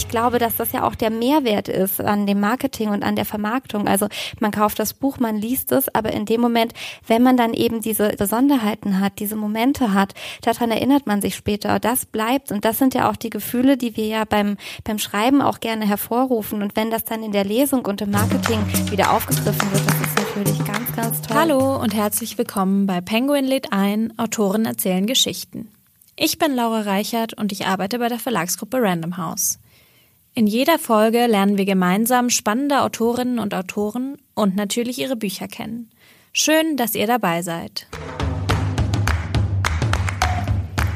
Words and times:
Ich 0.00 0.08
glaube, 0.08 0.38
dass 0.38 0.56
das 0.56 0.72
ja 0.72 0.82
auch 0.84 0.94
der 0.94 1.10
Mehrwert 1.10 1.68
ist 1.68 2.00
an 2.00 2.26
dem 2.26 2.40
Marketing 2.40 2.88
und 2.88 3.02
an 3.02 3.16
der 3.16 3.26
Vermarktung. 3.26 3.86
Also 3.86 4.08
man 4.40 4.50
kauft 4.50 4.78
das 4.78 4.94
Buch, 4.94 5.18
man 5.18 5.36
liest 5.36 5.72
es, 5.72 5.94
aber 5.94 6.10
in 6.14 6.24
dem 6.24 6.40
Moment, 6.40 6.72
wenn 7.06 7.22
man 7.22 7.36
dann 7.36 7.52
eben 7.52 7.82
diese 7.82 8.08
Besonderheiten 8.16 8.98
hat, 8.98 9.18
diese 9.18 9.36
Momente 9.36 9.92
hat, 9.92 10.14
daran 10.40 10.70
erinnert 10.70 11.06
man 11.06 11.20
sich 11.20 11.36
später. 11.36 11.78
Das 11.78 12.06
bleibt 12.06 12.50
und 12.50 12.64
das 12.64 12.78
sind 12.78 12.94
ja 12.94 13.10
auch 13.10 13.16
die 13.16 13.28
Gefühle, 13.28 13.76
die 13.76 13.94
wir 13.98 14.06
ja 14.06 14.24
beim, 14.24 14.56
beim 14.84 14.98
Schreiben 14.98 15.42
auch 15.42 15.60
gerne 15.60 15.86
hervorrufen. 15.86 16.62
Und 16.62 16.76
wenn 16.76 16.90
das 16.90 17.04
dann 17.04 17.22
in 17.22 17.32
der 17.32 17.44
Lesung 17.44 17.84
und 17.84 18.00
im 18.00 18.10
Marketing 18.10 18.58
wieder 18.90 19.12
aufgegriffen 19.12 19.70
wird, 19.70 19.82
das 19.86 20.00
ist 20.00 20.34
natürlich 20.34 20.64
ganz, 20.64 20.96
ganz 20.96 21.20
toll. 21.20 21.36
Hallo 21.36 21.76
und 21.76 21.94
herzlich 21.94 22.38
willkommen 22.38 22.86
bei 22.86 23.02
Penguin 23.02 23.44
lädt 23.44 23.70
ein, 23.70 24.18
Autoren 24.18 24.64
erzählen 24.64 25.06
Geschichten. 25.06 25.70
Ich 26.16 26.38
bin 26.38 26.54
Laura 26.54 26.80
Reichert 26.80 27.34
und 27.34 27.52
ich 27.52 27.66
arbeite 27.66 27.98
bei 27.98 28.08
der 28.08 28.18
Verlagsgruppe 28.18 28.78
Random 28.80 29.18
House. 29.18 29.58
In 30.32 30.46
jeder 30.46 30.78
Folge 30.78 31.26
lernen 31.26 31.58
wir 31.58 31.64
gemeinsam 31.64 32.30
spannende 32.30 32.82
Autorinnen 32.82 33.40
und 33.40 33.52
Autoren 33.52 34.16
und 34.34 34.54
natürlich 34.54 35.00
ihre 35.00 35.16
Bücher 35.16 35.48
kennen. 35.48 35.90
Schön, 36.32 36.76
dass 36.76 36.94
ihr 36.94 37.08
dabei 37.08 37.42
seid. 37.42 37.88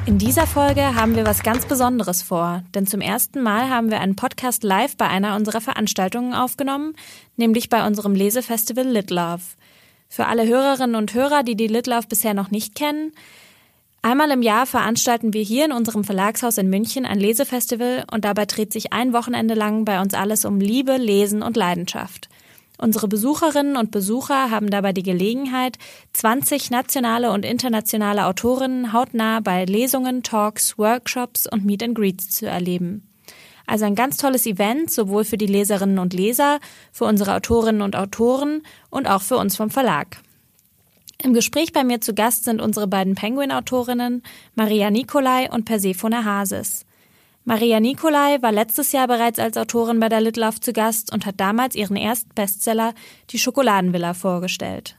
In 0.06 0.18
dieser 0.18 0.46
Folge 0.46 0.94
haben 0.94 1.16
wir 1.16 1.26
was 1.26 1.42
ganz 1.42 1.66
Besonderes 1.66 2.22
vor, 2.22 2.62
denn 2.74 2.86
zum 2.86 3.00
ersten 3.00 3.42
Mal 3.42 3.68
haben 3.68 3.90
wir 3.90 4.00
einen 4.00 4.14
Podcast 4.14 4.62
live 4.62 4.96
bei 4.96 5.08
einer 5.08 5.34
unserer 5.34 5.60
Veranstaltungen 5.60 6.32
aufgenommen, 6.32 6.94
nämlich 7.36 7.68
bei 7.68 7.84
unserem 7.84 8.14
Lesefestival 8.14 8.86
Lit 8.86 9.10
Love. 9.10 9.42
Für 10.08 10.26
alle 10.26 10.46
Hörerinnen 10.46 10.94
und 10.94 11.12
Hörer, 11.12 11.42
die 11.42 11.56
die 11.56 11.66
Lit 11.66 11.88
Love 11.88 12.06
bisher 12.08 12.34
noch 12.34 12.52
nicht 12.52 12.76
kennen, 12.76 13.10
Einmal 14.04 14.30
im 14.32 14.42
Jahr 14.42 14.66
veranstalten 14.66 15.32
wir 15.32 15.42
hier 15.42 15.64
in 15.64 15.72
unserem 15.72 16.04
Verlagshaus 16.04 16.58
in 16.58 16.68
München 16.68 17.06
ein 17.06 17.18
Lesefestival 17.18 18.04
und 18.12 18.26
dabei 18.26 18.44
dreht 18.44 18.70
sich 18.70 18.92
ein 18.92 19.14
Wochenende 19.14 19.54
lang 19.54 19.86
bei 19.86 19.98
uns 19.98 20.12
alles 20.12 20.44
um 20.44 20.60
Liebe, 20.60 20.98
Lesen 20.98 21.42
und 21.42 21.56
Leidenschaft. 21.56 22.28
Unsere 22.76 23.08
Besucherinnen 23.08 23.78
und 23.78 23.92
Besucher 23.92 24.50
haben 24.50 24.68
dabei 24.68 24.92
die 24.92 25.02
Gelegenheit, 25.02 25.78
20 26.12 26.70
nationale 26.70 27.32
und 27.32 27.46
internationale 27.46 28.26
Autorinnen 28.26 28.92
hautnah 28.92 29.40
bei 29.40 29.64
Lesungen, 29.64 30.22
Talks, 30.22 30.76
Workshops 30.76 31.46
und 31.50 31.64
Meet 31.64 31.84
and 31.84 31.94
Greets 31.94 32.28
zu 32.28 32.44
erleben. 32.44 33.08
Also 33.66 33.86
ein 33.86 33.94
ganz 33.94 34.18
tolles 34.18 34.44
Event, 34.44 34.90
sowohl 34.90 35.24
für 35.24 35.38
die 35.38 35.46
Leserinnen 35.46 35.98
und 35.98 36.12
Leser, 36.12 36.60
für 36.92 37.06
unsere 37.06 37.34
Autorinnen 37.34 37.80
und 37.80 37.96
Autoren 37.96 38.64
und 38.90 39.08
auch 39.08 39.22
für 39.22 39.38
uns 39.38 39.56
vom 39.56 39.70
Verlag. 39.70 40.18
Im 41.24 41.32
Gespräch 41.32 41.72
bei 41.72 41.84
mir 41.84 42.02
zu 42.02 42.12
Gast 42.12 42.44
sind 42.44 42.60
unsere 42.60 42.86
beiden 42.86 43.14
Penguin-Autorinnen 43.14 44.22
Maria 44.56 44.90
Nicolai 44.90 45.50
und 45.50 45.64
Persephone 45.64 46.22
Hases. 46.22 46.84
Maria 47.46 47.80
Nicolai 47.80 48.42
war 48.42 48.52
letztes 48.52 48.92
Jahr 48.92 49.08
bereits 49.08 49.38
als 49.38 49.56
Autorin 49.56 50.00
bei 50.00 50.10
der 50.10 50.20
Litlauf 50.20 50.60
zu 50.60 50.74
Gast 50.74 51.14
und 51.14 51.24
hat 51.24 51.40
damals 51.40 51.76
ihren 51.76 51.96
ersten 51.96 52.28
Bestseller 52.34 52.92
Die 53.30 53.38
Schokoladenvilla 53.38 54.12
vorgestellt. 54.12 54.96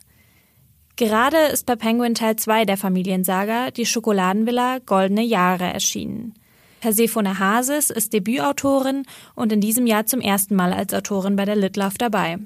Gerade 0.95 1.37
ist 1.37 1.67
bei 1.67 1.75
Penguin 1.75 2.15
Teil 2.15 2.37
2 2.37 2.65
der 2.65 2.77
Familiensaga 2.77 3.69
Die 3.69 3.85
Schokoladenvilla 3.85 4.79
Goldene 4.79 5.23
Jahre 5.23 5.65
erschienen. 5.65 6.33
Persephone 6.81 7.37
Hases 7.37 7.91
ist 7.91 8.13
Debütautorin 8.13 9.03
und 9.35 9.51
in 9.51 9.61
diesem 9.61 9.85
Jahr 9.85 10.07
zum 10.07 10.21
ersten 10.21 10.55
Mal 10.55 10.73
als 10.73 10.91
Autorin 10.91 11.35
bei 11.35 11.45
der 11.45 11.55
Litlauf 11.55 11.99
dabei. 11.99 12.39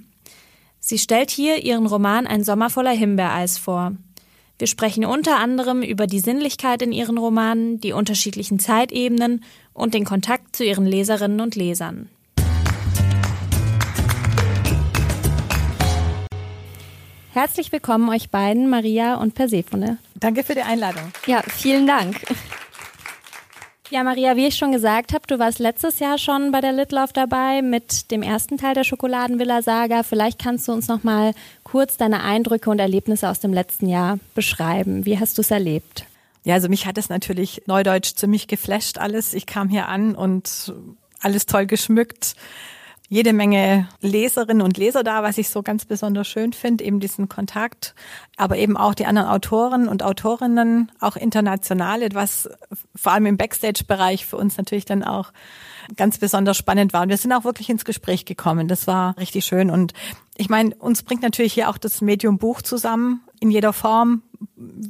Sie 0.80 0.98
stellt 0.98 1.30
hier 1.30 1.64
ihren 1.64 1.86
Roman 1.86 2.26
Ein 2.26 2.44
Sommer 2.44 2.70
voller 2.70 2.92
Himbeereis 2.92 3.58
vor. 3.58 3.92
Wir 4.58 4.68
sprechen 4.68 5.06
unter 5.06 5.38
anderem 5.38 5.82
über 5.84 6.08
die 6.08 6.20
Sinnlichkeit 6.20 6.82
in 6.82 6.92
ihren 6.92 7.18
Romanen, 7.18 7.80
die 7.80 7.94
unterschiedlichen 7.94 8.60
Zeitebenen 8.60 9.44
und 9.74 9.94
den 9.94 10.06
Kontakt 10.06 10.56
zu 10.56 10.64
ihren 10.64 10.86
Leserinnen 10.86 11.42
und 11.42 11.56
Lesern. 11.56 12.10
Herzlich 17.32 17.72
willkommen 17.72 18.10
euch 18.10 18.30
beiden, 18.30 18.70
Maria 18.70 19.16
und 19.16 19.36
Persephone. 19.36 19.98
Danke 20.16 20.44
für 20.44 20.56
die 20.56 20.62
Einladung. 20.62 21.12
Ja, 21.26 21.42
vielen 21.48 21.88
Dank. 21.88 22.22
Ja, 23.92 24.04
Maria, 24.04 24.36
wie 24.36 24.46
ich 24.46 24.56
schon 24.56 24.72
gesagt 24.72 25.14
habe, 25.14 25.26
du 25.26 25.40
warst 25.40 25.58
letztes 25.58 25.98
Jahr 25.98 26.20
schon 26.20 26.52
bei 26.52 26.62
der 26.62 26.74
Litlauf 26.74 27.12
dabei 27.12 27.64
mit 27.64 28.12
dem 28.12 28.22
ersten 28.22 28.58
Teil 28.58 28.76
der 28.76 28.84
Schokoladenvilla-Saga. 28.84 30.04
Vielleicht 30.04 30.38
kannst 30.38 30.68
du 30.68 30.74
uns 30.74 30.88
noch 30.88 31.04
mal 31.04 31.34
kurz 31.64 31.98
deine 31.98 32.22
Eindrücke 32.22 32.70
und 32.70 32.78
Erlebnisse 32.78 33.28
aus 33.28 33.40
dem 33.40 33.52
letzten 33.52 33.90
Jahr 33.90 34.20
beschreiben. 34.36 35.08
Wie 35.08 35.20
hast 35.20 35.40
du 35.40 35.42
es 35.42 35.50
erlebt? 35.50 36.06
Ja, 36.44 36.54
also 36.54 36.70
mich 36.70 36.86
hat 36.86 37.00
es 37.00 37.10
natürlich 37.10 37.64
neudeutsch 37.66 38.14
ziemlich 38.14 38.48
geflasht 38.48 39.00
alles. 39.00 39.34
Ich 39.34 39.48
kam 39.48 39.70
hier 39.70 39.88
an 39.88 40.14
und 40.14 40.72
alles 41.22 41.48
toll 41.48 41.66
geschmückt 41.66 42.36
jede 43.10 43.34
Menge 43.34 43.90
Leserinnen 44.02 44.62
und 44.62 44.78
Leser 44.78 45.04
da, 45.04 45.24
was 45.24 45.40
ich 45.40 45.50
so 45.50 45.64
ganz 45.64 45.84
besonders 45.84 46.28
schön 46.28 46.54
finde, 46.54 46.84
eben 46.84 47.00
diesen 47.00 47.28
Kontakt, 47.28 47.96
aber 48.38 48.58
eben 48.58 48.78
auch 48.78 48.94
die 48.94 49.08
anderen 49.08 49.28
Autoren 49.28 49.88
und 49.88 50.04
Autorinnen, 50.04 50.92
auch 51.00 51.16
internationale, 51.16 52.10
was 52.14 52.48
vor 52.96 53.12
allem 53.12 53.26
im 53.26 53.38
Backstage-Bereich 53.38 54.28
für 54.28 54.38
uns 54.38 54.58
natürlich 54.58 54.86
dann 54.86 55.04
auch 55.04 55.34
ganz 55.96 56.20
besonders 56.20 56.56
spannend 56.56 56.94
war. 56.94 57.02
Und 57.02 57.10
wir 57.10 57.18
sind 57.18 57.34
auch 57.34 57.44
wirklich 57.44 57.70
ins 57.70 57.84
Gespräch 57.84 58.26
gekommen. 58.26 58.68
Das 58.68 58.86
war 58.86 59.18
richtig 59.18 59.44
schön. 59.44 59.72
Und 59.72 59.94
ich 60.38 60.50
meine, 60.50 60.76
uns 60.76 61.02
bringt 61.02 61.24
natürlich 61.24 61.54
hier 61.54 61.70
auch 61.70 61.80
das 61.80 62.02
Medium 62.02 62.38
Buch 62.38 62.62
zusammen, 62.62 63.22
in 63.40 63.50
jeder 63.50 63.74
Form, 63.74 64.22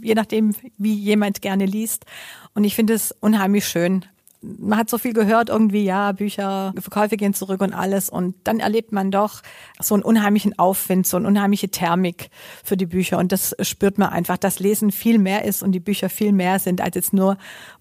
je 0.02 0.14
nachdem, 0.14 0.54
wie 0.78 0.94
jemand 0.94 1.42
gerne 1.42 1.66
liest. 1.66 2.06
Und 2.54 2.66
ich 2.66 2.76
finde 2.76 2.94
es 2.96 3.14
unheimlich 3.22 3.66
schön, 3.66 4.06
man 4.42 4.80
hat 4.80 4.90
so 4.90 4.98
viel 4.98 5.14
gehört, 5.14 5.50
irgendwie, 5.50 5.84
ja, 5.84 6.14
Bücher, 6.14 6.74
Verkäufe 6.80 7.18
gehen 7.18 7.34
zurück 7.34 7.62
und 7.62 7.74
alles. 7.74 8.10
Und 8.10 8.36
dann 8.46 8.60
erlebt 8.60 8.92
man 8.92 9.12
doch 9.12 9.42
so 9.80 9.96
einen 9.96 10.04
unheimlichen 10.04 10.58
Aufwind, 10.58 11.06
so 11.06 11.18
eine 11.18 11.28
unheimliche 11.28 11.70
Thermik 11.70 12.30
für 12.64 12.78
die 12.78 12.86
Bücher. 12.86 13.18
Und 13.18 13.32
das 13.32 13.56
spürt 13.62 13.98
man 13.98 14.10
einfach, 14.10 14.38
dass 14.38 14.60
Lesen 14.60 14.92
viel 14.92 15.20
mehr 15.20 15.44
ist 15.44 15.62
und 15.62 15.74
die 15.74 15.82
Bücher 15.82 16.10
viel 16.10 16.32
mehr 16.32 16.60
sind, 16.60 16.80
als 16.80 16.96
jetzt 16.96 17.14
nur 17.14 17.38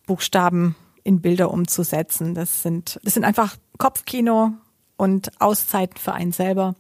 Buchstaben 0.07 0.75
in 1.05 1.21
Bilder 1.21 1.53
umzusetzen. 1.53 2.35
Das 2.35 2.63
sind, 2.63 2.99
das 3.05 3.15
sind 3.15 3.25
einfach 3.25 3.57
Kopfkino 3.79 4.53
und 4.97 5.31
Auszeiten 5.41 5.97
für 5.97 6.13
einen 6.13 6.33
selber. 6.33 6.75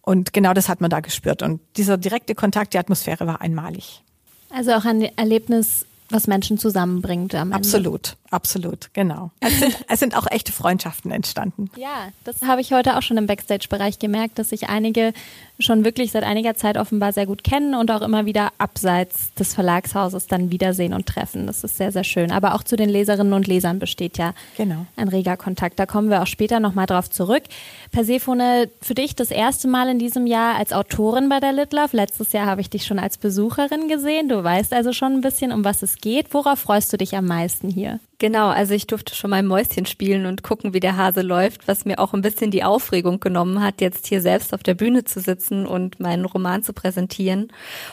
Und 0.00 0.32
genau 0.32 0.54
das 0.54 0.68
hat 0.68 0.80
man 0.80 0.90
da 0.90 1.00
gespürt. 1.00 1.42
Und 1.42 1.60
dieser 1.76 1.98
direkte 1.98 2.34
Kontakt, 2.34 2.72
die 2.72 2.78
Atmosphäre 2.78 3.26
war 3.26 3.42
einmalig. 3.42 4.02
Also 4.48 4.72
auch 4.72 4.84
ein 4.84 5.02
Erlebnis, 5.16 5.86
was 6.10 6.26
Menschen 6.26 6.58
zusammenbringt 6.58 7.34
am 7.34 7.52
Ende. 7.52 7.56
Absolut. 7.56 8.16
Absolut, 8.30 8.90
genau. 8.92 9.32
Es 9.40 9.58
sind, 9.58 9.76
es 9.88 9.98
sind 9.98 10.16
auch 10.16 10.26
echte 10.30 10.52
Freundschaften 10.52 11.10
entstanden. 11.10 11.68
Ja, 11.76 12.10
das 12.24 12.42
habe 12.42 12.60
ich 12.60 12.72
heute 12.72 12.96
auch 12.96 13.02
schon 13.02 13.16
im 13.16 13.26
Backstage-Bereich 13.26 13.98
gemerkt, 13.98 14.38
dass 14.38 14.50
sich 14.50 14.68
einige 14.68 15.12
schon 15.58 15.84
wirklich 15.84 16.12
seit 16.12 16.22
einiger 16.22 16.54
Zeit 16.54 16.78
offenbar 16.78 17.12
sehr 17.12 17.26
gut 17.26 17.42
kennen 17.42 17.74
und 17.74 17.90
auch 17.90 18.02
immer 18.02 18.26
wieder 18.26 18.52
abseits 18.56 19.34
des 19.34 19.52
Verlagshauses 19.52 20.28
dann 20.28 20.50
wiedersehen 20.50 20.94
und 20.94 21.06
treffen. 21.06 21.46
Das 21.46 21.64
ist 21.64 21.76
sehr, 21.76 21.90
sehr 21.90 22.04
schön. 22.04 22.30
Aber 22.30 22.54
auch 22.54 22.62
zu 22.62 22.76
den 22.76 22.88
Leserinnen 22.88 23.32
und 23.32 23.46
Lesern 23.48 23.78
besteht 23.78 24.16
ja 24.16 24.32
genau. 24.56 24.86
ein 24.96 25.08
reger 25.08 25.36
Kontakt. 25.36 25.78
Da 25.78 25.86
kommen 25.86 26.08
wir 26.08 26.22
auch 26.22 26.26
später 26.26 26.60
nochmal 26.60 26.86
drauf 26.86 27.10
zurück. 27.10 27.42
Persephone, 27.90 28.68
für 28.80 28.94
dich 28.94 29.16
das 29.16 29.30
erste 29.30 29.66
Mal 29.68 29.88
in 29.88 29.98
diesem 29.98 30.26
Jahr 30.26 30.56
als 30.56 30.72
Autorin 30.72 31.28
bei 31.28 31.40
der 31.40 31.52
Litlove. 31.52 31.96
Letztes 31.96 32.32
Jahr 32.32 32.46
habe 32.46 32.60
ich 32.60 32.70
dich 32.70 32.86
schon 32.86 32.98
als 32.98 33.18
Besucherin 33.18 33.88
gesehen. 33.88 34.28
Du 34.28 34.42
weißt 34.42 34.72
also 34.72 34.92
schon 34.92 35.14
ein 35.14 35.20
bisschen, 35.20 35.52
um 35.52 35.64
was 35.64 35.82
es 35.82 35.98
geht. 36.00 36.32
Worauf 36.34 36.58
freust 36.60 36.92
du 36.92 36.96
dich 36.96 37.16
am 37.16 37.26
meisten 37.26 37.68
hier? 37.68 38.00
Genau, 38.20 38.48
also 38.48 38.74
ich 38.74 38.86
durfte 38.86 39.14
schon 39.14 39.30
mal 39.30 39.42
Mäuschen 39.42 39.86
spielen 39.86 40.26
und 40.26 40.42
gucken, 40.42 40.74
wie 40.74 40.80
der 40.80 40.98
Hase 40.98 41.22
läuft, 41.22 41.66
was 41.66 41.86
mir 41.86 41.98
auch 41.98 42.12
ein 42.12 42.20
bisschen 42.20 42.50
die 42.50 42.62
Aufregung 42.62 43.18
genommen 43.18 43.62
hat, 43.62 43.80
jetzt 43.80 44.06
hier 44.06 44.20
selbst 44.20 44.52
auf 44.52 44.62
der 44.62 44.74
Bühne 44.74 45.04
zu 45.04 45.20
sitzen 45.20 45.64
und 45.64 46.00
meinen 46.00 46.26
Roman 46.26 46.62
zu 46.62 46.74
präsentieren. 46.74 47.48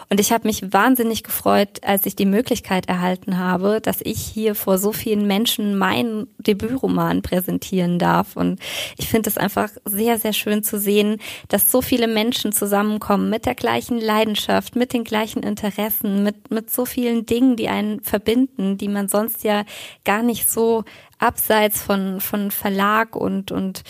Und 0.10 0.20
ich 0.20 0.34
habe 0.34 0.46
mich 0.46 0.74
wahnsinnig 0.74 1.24
gefreut, 1.24 1.80
als 1.82 2.06
ich 2.06 2.18
die 2.18 2.26
Möglichkeit 2.26 2.90
erhalten 2.90 3.38
habe, 3.38 3.80
dass 3.80 4.02
ich 4.02 4.20
hier 4.20 4.54
vor 4.54 4.78
so 4.78 4.92
vielen 4.92 5.28
Menschen 5.28 5.78
meinen 5.78 6.28
Debütroman 6.40 7.22
präsentieren 7.22 7.98
darf. 7.98 8.36
Und 8.36 8.60
ich 8.98 9.08
finde 9.08 9.30
es 9.30 9.38
einfach 9.38 9.70
sehr, 9.86 10.20
sehr 10.20 10.34
schön 10.34 10.62
zu 10.62 10.78
sehen, 10.78 11.22
dass 11.48 11.72
so 11.72 11.82
viele 11.82 12.10
Menschen 12.10 12.52
zusammenkommen 12.52 13.30
mit 13.30 13.46
der 13.46 13.56
gleichen 13.56 14.02
Leidenschaft, 14.02 14.76
mit 14.76 14.92
den 14.92 15.06
gleichen 15.06 15.42
Interessen, 15.42 16.22
mit, 16.24 16.52
mit 16.52 16.70
so 16.70 16.84
vielen 16.84 17.26
Dingen, 17.26 17.56
die 17.56 17.70
einen 17.70 18.02
verbinden, 18.02 18.78
die 18.78 18.90
man 18.90 19.08
sonst 19.08 19.46
ja 19.46 19.64
gar 20.04 20.17
gar 20.18 20.24
nicht 20.24 20.50
so 20.50 20.84
abseits 21.20 21.82
von, 21.82 22.22
von 22.22 22.50
Verlag 22.52 23.16
und, 23.16 23.52
und 23.52 23.84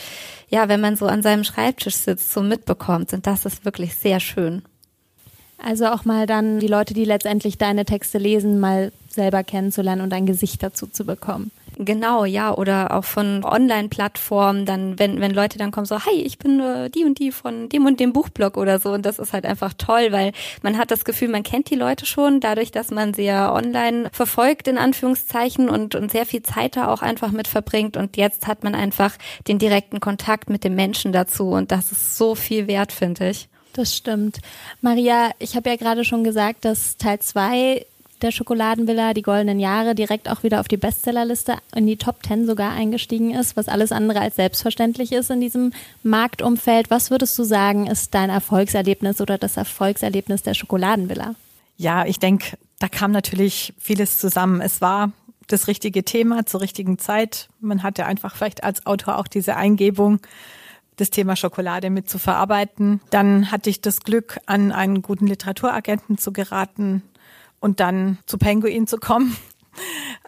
ja, 0.49 0.67
wenn 0.67 0.81
man 0.81 0.95
so 0.95 1.05
an 1.05 1.21
seinem 1.21 1.43
Schreibtisch 1.43 1.95
sitzt, 1.95 2.33
so 2.33 2.41
mitbekommt. 2.41 3.13
Und 3.13 3.27
das 3.27 3.45
ist 3.45 3.65
wirklich 3.65 3.95
sehr 3.95 4.19
schön. 4.19 4.63
Also 5.57 5.87
auch 5.87 6.05
mal 6.05 6.27
dann 6.27 6.59
die 6.59 6.67
Leute, 6.67 6.93
die 6.93 7.05
letztendlich 7.05 7.57
deine 7.57 7.85
Texte 7.85 8.17
lesen, 8.17 8.59
mal 8.59 8.91
selber 9.17 9.43
kennenzulernen 9.43 10.01
und 10.01 10.13
ein 10.13 10.25
Gesicht 10.25 10.63
dazu 10.63 10.87
zu 10.87 11.03
bekommen. 11.03 11.51
Genau, 11.79 12.25
ja, 12.25 12.55
oder 12.55 12.95
auch 12.95 13.03
von 13.03 13.43
Online-Plattformen, 13.43 14.65
dann, 14.65 14.97
wenn, 14.97 15.21
wenn 15.21 15.31
Leute 15.31 15.59
dann 15.59 15.69
kommen, 15.69 15.85
so, 15.85 16.05
hi, 16.05 16.21
ich 16.23 16.39
bin 16.39 16.59
äh, 16.59 16.89
die 16.89 17.03
und 17.03 17.19
die 17.19 17.31
von 17.31 17.69
dem 17.69 17.85
und 17.85 17.99
dem 17.99 18.13
Buchblog 18.13 18.57
oder 18.57 18.79
so. 18.79 18.91
Und 18.91 19.05
das 19.05 19.19
ist 19.19 19.31
halt 19.31 19.45
einfach 19.45 19.73
toll, 19.77 20.07
weil 20.11 20.31
man 20.63 20.77
hat 20.79 20.89
das 20.89 21.05
Gefühl, 21.05 21.27
man 21.27 21.43
kennt 21.43 21.69
die 21.69 21.75
Leute 21.75 22.07
schon, 22.07 22.39
dadurch, 22.39 22.71
dass 22.71 22.89
man 22.89 23.13
sie 23.13 23.25
ja 23.25 23.53
online 23.53 24.09
verfolgt, 24.11 24.67
in 24.67 24.79
Anführungszeichen, 24.79 25.69
und, 25.69 25.93
und 25.93 26.11
sehr 26.11 26.25
viel 26.25 26.41
Zeit 26.41 26.77
da 26.77 26.87
auch 26.87 27.03
einfach 27.03 27.31
mit 27.31 27.47
verbringt. 27.47 27.95
Und 27.95 28.17
jetzt 28.17 28.47
hat 28.47 28.63
man 28.63 28.73
einfach 28.73 29.15
den 29.47 29.59
direkten 29.59 29.99
Kontakt 29.99 30.49
mit 30.49 30.63
dem 30.63 30.73
Menschen 30.73 31.11
dazu. 31.11 31.49
Und 31.49 31.71
das 31.71 31.91
ist 31.91 32.17
so 32.17 32.33
viel 32.33 32.65
wert, 32.67 32.91
finde 32.91 33.29
ich. 33.29 33.49
Das 33.73 33.95
stimmt. 33.95 34.39
Maria, 34.81 35.29
ich 35.37 35.55
habe 35.55 35.69
ja 35.69 35.75
gerade 35.75 36.03
schon 36.03 36.23
gesagt, 36.23 36.65
dass 36.65 36.97
Teil 36.97 37.19
zwei 37.19 37.85
der 38.21 38.31
Schokoladenvilla, 38.31 39.13
die 39.13 39.21
goldenen 39.21 39.59
Jahre, 39.59 39.95
direkt 39.95 40.29
auch 40.29 40.43
wieder 40.43 40.59
auf 40.59 40.67
die 40.67 40.77
Bestsellerliste 40.77 41.57
in 41.75 41.85
die 41.85 41.97
Top 41.97 42.23
Ten 42.23 42.45
sogar 42.45 42.71
eingestiegen 42.71 43.31
ist, 43.31 43.55
was 43.55 43.67
alles 43.67 43.91
andere 43.91 44.21
als 44.21 44.35
selbstverständlich 44.35 45.11
ist 45.11 45.29
in 45.29 45.41
diesem 45.41 45.71
Marktumfeld. 46.03 46.89
Was 46.89 47.11
würdest 47.11 47.37
du 47.37 47.43
sagen, 47.43 47.87
ist 47.87 48.13
dein 48.15 48.29
Erfolgserlebnis 48.29 49.21
oder 49.21 49.37
das 49.37 49.57
Erfolgserlebnis 49.57 50.43
der 50.43 50.55
Schokoladenvilla? 50.55 51.35
Ja, 51.77 52.05
ich 52.05 52.19
denke, 52.19 52.57
da 52.79 52.87
kam 52.87 53.11
natürlich 53.11 53.73
vieles 53.77 54.19
zusammen. 54.19 54.61
Es 54.61 54.81
war 54.81 55.11
das 55.47 55.67
richtige 55.67 56.03
Thema 56.03 56.45
zur 56.45 56.61
richtigen 56.61 56.97
Zeit. 56.97 57.49
Man 57.59 57.83
hatte 57.83 58.05
einfach 58.05 58.35
vielleicht 58.35 58.63
als 58.63 58.85
Autor 58.85 59.17
auch 59.17 59.27
diese 59.27 59.55
Eingebung, 59.55 60.19
das 60.97 61.11
Thema 61.11 61.35
Schokolade 61.35 61.89
mit 61.91 62.09
zu 62.09 62.17
verarbeiten. 62.17 62.99
Dann 63.11 63.51
hatte 63.51 63.69
ich 63.69 63.81
das 63.81 64.01
Glück, 64.01 64.39
an 64.47 64.71
einen 64.71 65.03
guten 65.03 65.27
Literaturagenten 65.27 66.17
zu 66.17 66.33
geraten, 66.33 67.03
und 67.59 67.79
dann 67.79 68.17
zu 68.25 68.37
Penguin 68.37 68.87
zu 68.87 68.97
kommen. 68.97 69.35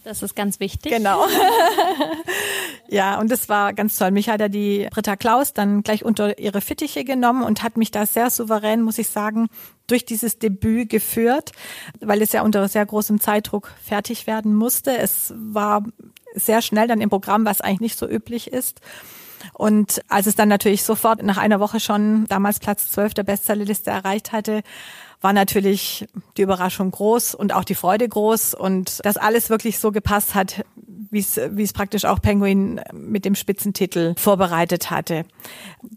Das 0.03 0.23
ist 0.23 0.35
ganz 0.35 0.59
wichtig. 0.59 0.91
Genau. 0.91 1.25
ja, 2.87 3.19
und 3.19 3.31
das 3.31 3.49
war 3.49 3.73
ganz 3.73 3.97
toll. 3.97 4.11
Mich 4.11 4.29
hat 4.29 4.41
er 4.41 4.49
die 4.49 4.87
Britta 4.91 5.15
Klaus 5.15 5.53
dann 5.53 5.83
gleich 5.83 6.05
unter 6.05 6.39
ihre 6.39 6.61
Fittiche 6.61 7.03
genommen 7.03 7.43
und 7.43 7.63
hat 7.63 7.77
mich 7.77 7.91
da 7.91 8.05
sehr 8.05 8.29
souverän, 8.29 8.81
muss 8.81 8.97
ich 8.97 9.09
sagen, 9.09 9.47
durch 9.87 10.05
dieses 10.05 10.39
Debüt 10.39 10.89
geführt, 10.89 11.51
weil 11.99 12.21
es 12.21 12.31
ja 12.31 12.43
unter 12.43 12.67
sehr 12.67 12.85
großem 12.85 13.19
Zeitdruck 13.19 13.71
fertig 13.83 14.27
werden 14.27 14.53
musste. 14.53 14.97
Es 14.97 15.33
war 15.35 15.83
sehr 16.35 16.61
schnell 16.61 16.87
dann 16.87 17.01
im 17.01 17.09
Programm, 17.09 17.45
was 17.45 17.61
eigentlich 17.61 17.81
nicht 17.81 17.99
so 17.99 18.07
üblich 18.07 18.47
ist. 18.51 18.81
Und 19.53 20.01
als 20.09 20.27
es 20.27 20.35
dann 20.35 20.49
natürlich 20.49 20.83
sofort 20.83 21.23
nach 21.23 21.37
einer 21.37 21.59
Woche 21.59 21.79
schon 21.79 22.25
damals 22.27 22.59
Platz 22.59 22.89
12 22.91 23.13
der 23.13 23.23
Bestsellerliste 23.23 23.89
erreicht 23.89 24.31
hatte, 24.31 24.61
war 25.21 25.33
natürlich 25.33 26.07
die 26.37 26.43
Überraschung 26.43 26.91
groß 26.91 27.35
und 27.35 27.53
auch 27.53 27.63
die 27.63 27.75
Freude 27.75 28.07
groß 28.07 28.53
und 28.53 29.05
dass 29.05 29.17
alles 29.17 29.49
wirklich 29.49 29.79
so 29.79 29.91
gepasst 29.91 30.33
hat, 30.35 30.63
wie 31.11 31.19
es, 31.19 31.73
praktisch 31.73 32.05
auch 32.05 32.21
Penguin 32.21 32.81
mit 32.93 33.25
dem 33.25 33.35
Spitzentitel 33.35 34.13
vorbereitet 34.17 34.91
hatte. 34.91 35.25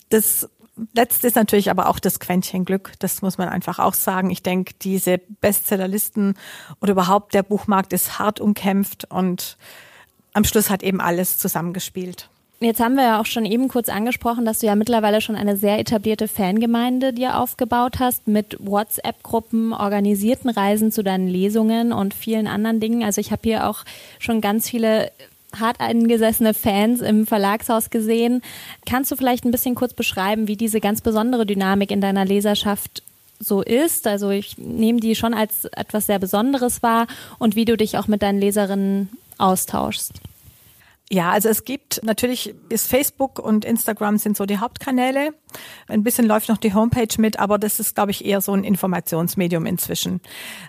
Das 0.09 0.49
Letzte 0.95 1.27
ist 1.27 1.37
natürlich 1.37 1.71
aber 1.71 1.89
auch 1.89 1.99
das 1.99 2.19
Quäntchen 2.19 2.65
Glück. 2.65 2.93
Das 2.99 3.21
muss 3.23 3.37
man 3.37 3.49
einfach 3.49 3.79
auch 3.79 3.95
sagen. 3.95 4.31
Ich 4.31 4.43
denke, 4.43 4.73
diese 4.81 5.19
Bestsellerlisten 5.19 6.35
oder 6.81 6.93
überhaupt 6.93 7.35
der 7.35 7.43
Buchmarkt 7.43 7.93
ist 7.93 8.19
hart 8.19 8.41
umkämpft 8.41 9.05
und 9.11 9.59
am 10.33 10.45
Schluss 10.45 10.71
hat 10.71 10.83
eben 10.83 11.01
alles 11.01 11.37
zusammengespielt. 11.37 12.31
Jetzt 12.63 12.79
haben 12.79 12.95
wir 12.95 13.03
ja 13.03 13.21
auch 13.21 13.27
schon 13.27 13.45
eben 13.45 13.67
kurz 13.67 13.89
angesprochen, 13.89 14.45
dass 14.45 14.61
du 14.61 14.67
ja 14.67 14.77
mittlerweile 14.77 15.21
schon 15.21 15.35
eine 15.35 15.57
sehr 15.57 15.81
etablierte 15.81 16.29
Fangemeinde 16.29 17.13
dir 17.13 17.41
aufgebaut 17.41 17.99
hast 17.99 18.29
mit 18.29 18.57
WhatsApp-Gruppen, 18.61 19.73
organisierten 19.73 20.49
Reisen 20.49 20.93
zu 20.93 21.03
deinen 21.03 21.27
Lesungen 21.27 21.93
und 21.93 22.15
vielen 22.15 22.47
anderen 22.47 22.79
Dingen. 22.79 23.03
Also 23.03 23.21
ich 23.21 23.33
habe 23.33 23.43
hier 23.43 23.69
auch 23.69 23.85
schon 24.21 24.41
ganz 24.41 24.71
viele 24.71 25.11
hart 25.59 25.81
eingesessene 25.81 26.55
Fans 26.55 27.01
im 27.01 27.27
Verlagshaus 27.27 27.91
gesehen. 27.91 28.43
Kannst 28.87 29.11
du 29.11 29.17
vielleicht 29.17 29.45
ein 29.45 29.51
bisschen 29.51 29.75
kurz 29.75 29.93
beschreiben, 29.93 30.47
wie 30.47 30.57
diese 30.57 30.79
ganz 30.81 31.01
besondere 31.01 31.45
Dynamik 31.45 31.91
in 31.91 32.01
deiner 32.01 32.25
Leserschaft 32.25 33.03
so 33.41 33.61
ist? 33.61 34.07
Also 34.07 34.31
ich 34.31 34.57
nehme 34.57 35.01
die 35.01 35.17
schon 35.17 35.35
als 35.35 35.65
etwas 35.65 36.07
sehr 36.07 36.21
Besonderes 36.21 36.81
wahr 36.81 37.09
und 37.41 37.57
wie 37.57 37.65
du 37.65 37.77
dich 37.77 37.99
auch 37.99 38.07
mit 38.07 38.23
deinen 38.23 38.39
Leserinnen 38.39 39.09
austauschst. 39.37 40.21
Ja, 41.13 41.31
also 41.31 41.51
es 41.51 41.65
gibt 41.65 42.01
natürlich 42.05 42.55
ist 42.71 42.89
Facebook 42.89 43.39
und 43.39 43.67
Instagram 43.67 44.17
sind 44.17 44.35
so 44.35 44.47
die 44.47 44.57
Hauptkanäle. 44.57 45.35
Ein 45.89 46.03
bisschen 46.03 46.27
läuft 46.27 46.49
noch 46.49 46.59
die 46.59 46.75
Homepage 46.75 47.15
mit, 47.19 47.39
aber 47.39 47.59
das 47.59 47.81
ist, 47.81 47.95
glaube 47.95 48.11
ich, 48.11 48.25
eher 48.25 48.41
so 48.41 48.53
ein 48.53 48.65
Informationsmedium 48.65 49.67
inzwischen. 49.67 50.21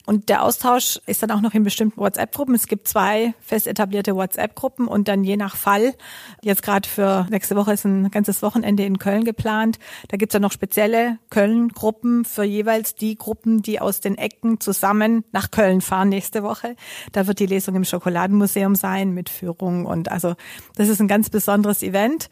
Und 0.06 0.30
der 0.30 0.44
Austausch 0.44 1.00
ist 1.06 1.24
dann 1.24 1.32
auch 1.32 1.42
noch 1.42 1.54
in 1.54 1.64
bestimmten 1.64 2.00
WhatsApp-Gruppen. 2.00 2.56
Es 2.56 2.68
gibt 2.68 2.88
zwei 2.88 3.34
fest 3.42 3.68
etablierte 3.68 4.16
WhatsApp-Gruppen 4.16 4.88
und 4.88 5.08
dann 5.08 5.24
je 5.24 5.38
nach 5.38 5.56
Fall, 5.56 5.94
jetzt 6.42 6.64
gerade 6.64 6.88
für 6.88 7.28
nächste 7.30 7.56
Woche 7.56 7.74
ist 7.74 7.86
ein 7.86 8.12
ganzes 8.12 8.42
Wochenende 8.42 8.84
in 8.84 8.98
Köln 8.98 9.24
geplant. 9.24 9.80
Da 10.10 10.18
gibt's 10.18 10.34
dann 10.34 10.42
noch 10.42 10.52
spezielle 10.52 11.18
Köln-Gruppen 11.30 12.26
für 12.26 12.44
jeweils 12.44 12.96
die 12.96 13.16
Gruppen, 13.16 13.62
die 13.62 13.80
aus 13.80 14.00
den 14.00 14.18
Ecken 14.18 14.60
zusammen 14.60 15.24
nach 15.32 15.52
Köln 15.52 15.82
fahren 15.82 16.10
nächste 16.10 16.44
Woche. 16.44 16.76
Da 17.12 17.28
wird 17.28 17.40
die 17.40 17.46
Lesung 17.46 17.76
im 17.76 17.86
Schokoladenmuseum 17.86 18.76
sein 18.76 19.12
mit 19.14 19.30
Führung 19.30 19.86
und 19.86 20.12
also 20.12 20.36
das 20.76 20.90
ist 20.90 21.00
ein 21.00 21.08
ganz 21.08 21.30
besonderes 21.30 21.84
Event. 21.84 22.30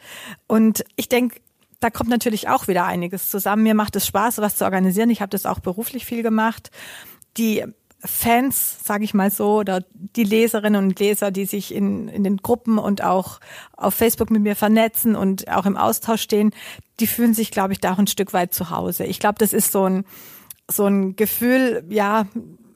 Und 0.48 0.84
ich 0.96 1.10
denke, 1.10 1.40
da 1.82 1.90
kommt 1.90 2.10
natürlich 2.10 2.48
auch 2.48 2.68
wieder 2.68 2.86
einiges 2.86 3.30
zusammen. 3.30 3.64
Mir 3.64 3.76
macht 3.76 3.96
es 3.96 4.06
Spaß, 4.06 4.38
sowas 4.38 4.56
zu 4.56 4.64
organisieren. 4.64 5.10
Ich 5.10 5.22
habe 5.22 5.32
das 5.32 5.46
auch 5.46 5.60
beruflich 5.60 6.06
viel 6.06 6.24
gemacht. 6.24 6.72
Die 7.38 7.66
Fans, 8.04 8.78
sage 8.84 9.04
ich 9.04 9.14
mal 9.14 9.30
so, 9.30 9.58
oder 9.58 9.84
die 9.94 10.24
Leserinnen 10.24 10.84
und 10.84 11.00
Leser, 11.00 11.32
die 11.32 11.46
sich 11.46 11.74
in, 11.74 12.08
in 12.08 12.24
den 12.24 12.38
Gruppen 12.38 12.78
und 12.78 13.04
auch 13.04 13.40
auf 13.76 13.96
Facebook 13.96 14.32
mit 14.32 14.42
mir 14.42 14.56
vernetzen 14.56 15.16
und 15.16 15.50
auch 15.50 15.66
im 15.66 15.78
Austausch 15.78 16.22
stehen, 16.22 16.52
die 17.00 17.08
fühlen 17.08 17.34
sich, 17.34 17.52
glaube 17.52 17.74
ich, 17.74 17.80
da 17.80 17.94
auch 17.94 18.00
ein 18.00 18.08
Stück 18.08 18.34
weit 18.34 18.54
zu 18.54 18.70
Hause. 18.70 19.06
Ich 19.06 19.20
glaube, 19.20 19.36
das 19.40 19.54
ist 19.54 19.72
so 19.72 19.86
ein 19.86 20.06
so 20.70 20.86
ein 20.86 21.16
Gefühl, 21.16 21.84
ja, 21.90 22.28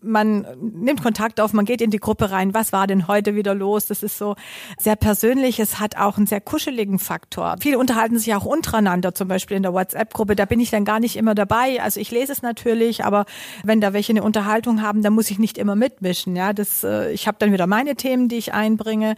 man 0.06 0.46
nimmt 0.60 1.02
Kontakt 1.02 1.42
auf, 1.42 1.54
man 1.54 1.66
geht 1.66 1.82
in 1.82 1.90
die 1.90 2.00
Gruppe 2.00 2.32
rein, 2.32 2.54
was 2.54 2.72
war 2.72 2.88
denn 2.88 3.08
heute 3.08 3.36
wieder 3.36 3.54
los? 3.54 3.88
Das 3.88 4.04
ist 4.04 4.18
so 4.18 4.36
sehr 4.78 4.96
persönlich, 4.96 5.60
es 5.60 5.80
hat 5.80 5.98
auch 5.98 6.18
einen 6.18 6.28
sehr 6.28 6.42
kuscheligen 6.42 7.00
Faktor. 7.00 7.56
Viele 7.60 7.80
unterhalten 7.80 8.18
sich 8.18 8.34
auch 8.36 8.46
untereinander, 8.46 9.14
zum 9.14 9.28
Beispiel 9.28 9.58
in 9.58 9.64
der 9.64 9.74
WhatsApp-Gruppe, 9.74 10.36
da 10.36 10.46
bin 10.46 10.60
ich 10.60 10.70
dann 10.70 10.86
gar 10.86 11.00
nicht 11.00 11.16
immer 11.16 11.36
dabei. 11.36 11.82
Also 11.82 12.00
ich 12.00 12.12
lese 12.12 12.32
es 12.32 12.42
natürlich, 12.42 13.04
aber 13.04 13.26
wenn 13.64 13.82
da 13.82 13.94
welche 13.94 14.14
eine 14.14 14.24
Unterhaltung 14.24 14.82
haben, 14.82 15.02
dann 15.02 15.14
muss 15.14 15.32
ich 15.32 15.40
nicht 15.40 15.58
immer 15.58 15.76
mitmischen. 15.76 16.36
Ja, 16.36 16.54
das, 16.54 16.84
äh, 16.84 17.12
ich 17.12 17.28
habe 17.28 17.38
dann 17.40 17.52
wieder 17.52 17.68
meine 17.68 17.96
Themen, 17.96 18.30
die 18.30 18.38
ich 18.38 18.54
einbringe. 18.54 19.16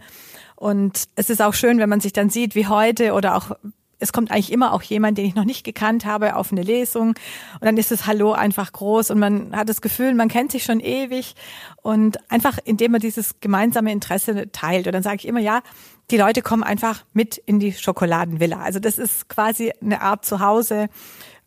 Und 0.56 1.04
es 1.14 1.30
ist 1.30 1.40
auch 1.40 1.54
schön, 1.54 1.78
wenn 1.78 1.88
man 1.88 2.00
sich 2.00 2.12
dann 2.12 2.30
sieht, 2.30 2.56
wie 2.56 2.66
heute 2.66 3.12
oder 3.12 3.36
auch 3.36 3.52
es 3.98 4.12
kommt 4.12 4.30
eigentlich 4.30 4.52
immer 4.52 4.72
auch 4.72 4.82
jemand, 4.82 5.18
den 5.18 5.26
ich 5.26 5.34
noch 5.34 5.44
nicht 5.44 5.64
gekannt 5.64 6.04
habe, 6.04 6.36
auf 6.36 6.52
eine 6.52 6.62
Lesung. 6.62 7.08
Und 7.08 7.62
dann 7.62 7.76
ist 7.76 7.90
das 7.90 8.06
Hallo 8.06 8.32
einfach 8.32 8.72
groß 8.72 9.10
und 9.10 9.18
man 9.18 9.56
hat 9.56 9.68
das 9.68 9.80
Gefühl, 9.80 10.14
man 10.14 10.28
kennt 10.28 10.52
sich 10.52 10.64
schon 10.64 10.80
ewig. 10.80 11.34
Und 11.82 12.18
einfach, 12.30 12.58
indem 12.64 12.92
man 12.92 13.00
dieses 13.00 13.40
gemeinsame 13.40 13.92
Interesse 13.92 14.50
teilt. 14.52 14.86
Und 14.86 14.92
dann 14.92 15.02
sage 15.02 15.16
ich 15.16 15.26
immer, 15.26 15.40
ja, 15.40 15.62
die 16.10 16.16
Leute 16.16 16.42
kommen 16.42 16.62
einfach 16.62 17.04
mit 17.12 17.36
in 17.36 17.58
die 17.58 17.72
Schokoladenvilla. 17.72 18.60
Also 18.60 18.78
das 18.78 18.98
ist 18.98 19.28
quasi 19.28 19.72
eine 19.82 20.00
Art 20.00 20.24
Zuhause 20.24 20.88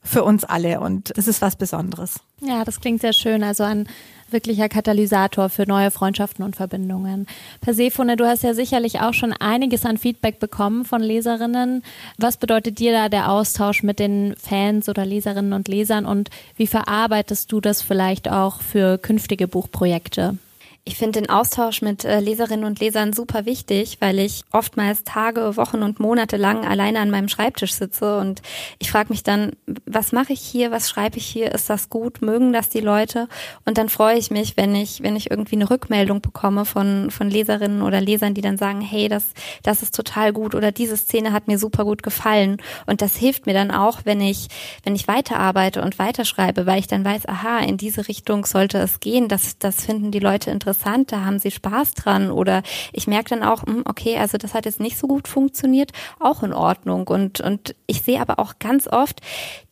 für 0.03 0.23
uns 0.23 0.43
alle 0.43 0.79
und 0.79 1.15
das 1.15 1.27
ist 1.27 1.41
was 1.41 1.55
Besonderes. 1.55 2.21
Ja, 2.39 2.63
das 2.63 2.79
klingt 2.79 3.01
sehr 3.01 3.13
schön. 3.13 3.43
Also 3.43 3.63
ein 3.63 3.87
wirklicher 4.33 4.69
Katalysator 4.69 5.49
für 5.49 5.67
neue 5.67 5.91
Freundschaften 5.91 6.43
und 6.43 6.55
Verbindungen. 6.55 7.27
Persephone, 7.61 8.15
du 8.17 8.25
hast 8.25 8.43
ja 8.43 8.53
sicherlich 8.53 8.99
auch 8.99 9.13
schon 9.13 9.33
einiges 9.33 9.85
an 9.85 9.97
Feedback 9.97 10.39
bekommen 10.39 10.85
von 10.85 11.01
Leserinnen. 11.01 11.83
Was 12.17 12.37
bedeutet 12.37 12.79
dir 12.79 12.91
da 12.91 13.09
der 13.09 13.31
Austausch 13.31 13.83
mit 13.83 13.99
den 13.99 14.35
Fans 14.37 14.89
oder 14.89 15.05
Leserinnen 15.05 15.53
und 15.53 15.67
Lesern 15.67 16.05
und 16.05 16.29
wie 16.55 16.67
verarbeitest 16.67 17.51
du 17.51 17.61
das 17.61 17.81
vielleicht 17.81 18.29
auch 18.29 18.61
für 18.61 18.97
künftige 18.97 19.47
Buchprojekte? 19.47 20.37
Ich 20.83 20.97
finde 20.97 21.19
den 21.19 21.29
Austausch 21.29 21.83
mit 21.83 22.05
äh, 22.05 22.19
Leserinnen 22.19 22.65
und 22.65 22.79
Lesern 22.79 23.13
super 23.13 23.45
wichtig, 23.45 23.97
weil 23.99 24.17
ich 24.17 24.41
oftmals 24.51 25.03
Tage, 25.03 25.55
Wochen 25.55 25.83
und 25.83 25.99
Monate 25.99 26.37
lang 26.37 26.65
alleine 26.65 26.99
an 26.99 27.11
meinem 27.11 27.29
Schreibtisch 27.29 27.73
sitze 27.75 28.17
und 28.17 28.41
ich 28.79 28.89
frage 28.89 29.09
mich 29.09 29.21
dann, 29.21 29.51
was 29.85 30.11
mache 30.11 30.33
ich 30.33 30.41
hier, 30.41 30.71
was 30.71 30.89
schreibe 30.89 31.17
ich 31.17 31.25
hier, 31.27 31.51
ist 31.51 31.69
das 31.69 31.89
gut, 31.89 32.23
mögen 32.23 32.51
das 32.51 32.69
die 32.69 32.79
Leute? 32.79 33.27
Und 33.63 33.77
dann 33.77 33.89
freue 33.89 34.17
ich 34.17 34.31
mich, 34.31 34.57
wenn 34.57 34.73
ich, 34.73 35.03
wenn 35.03 35.15
ich 35.15 35.29
irgendwie 35.29 35.57
eine 35.57 35.69
Rückmeldung 35.69 36.19
bekomme 36.19 36.65
von, 36.65 37.11
von 37.11 37.29
Leserinnen 37.29 37.83
oder 37.83 38.01
Lesern, 38.01 38.33
die 38.33 38.41
dann 38.41 38.57
sagen, 38.57 38.81
hey, 38.81 39.07
das, 39.07 39.25
das 39.61 39.83
ist 39.83 39.95
total 39.95 40.33
gut 40.33 40.55
oder 40.55 40.71
diese 40.71 40.97
Szene 40.97 41.31
hat 41.31 41.47
mir 41.47 41.59
super 41.59 41.85
gut 41.85 42.01
gefallen. 42.01 42.57
Und 42.87 43.03
das 43.03 43.15
hilft 43.15 43.45
mir 43.45 43.53
dann 43.53 43.69
auch, 43.69 43.99
wenn 44.05 44.19
ich, 44.19 44.47
wenn 44.83 44.95
ich 44.95 45.07
weiterarbeite 45.07 45.83
und 45.83 45.99
weiterschreibe, 45.99 46.65
weil 46.65 46.79
ich 46.79 46.87
dann 46.87 47.05
weiß, 47.05 47.27
aha, 47.27 47.59
in 47.59 47.77
diese 47.77 48.07
Richtung 48.07 48.47
sollte 48.47 48.79
es 48.79 48.99
gehen, 48.99 49.27
das, 49.27 49.59
das 49.59 49.85
finden 49.85 50.09
die 50.09 50.17
Leute 50.17 50.49
interessant 50.49 50.70
interessant, 50.71 51.11
da 51.11 51.25
haben 51.25 51.39
sie 51.39 51.51
Spaß 51.51 51.93
dran. 51.93 52.31
Oder 52.31 52.63
ich 52.93 53.07
merke 53.07 53.31
dann 53.31 53.43
auch, 53.43 53.63
hm, 53.65 53.83
okay, 53.85 54.17
also 54.17 54.37
das 54.37 54.53
hat 54.53 54.65
jetzt 54.65 54.79
nicht 54.79 54.97
so 54.97 55.07
gut 55.07 55.27
funktioniert, 55.27 55.91
auch 56.19 56.43
in 56.43 56.53
Ordnung. 56.53 57.07
Und 57.07 57.41
und 57.41 57.75
ich 57.87 58.03
sehe 58.03 58.21
aber 58.21 58.39
auch 58.39 58.53
ganz 58.59 58.87
oft 58.87 59.19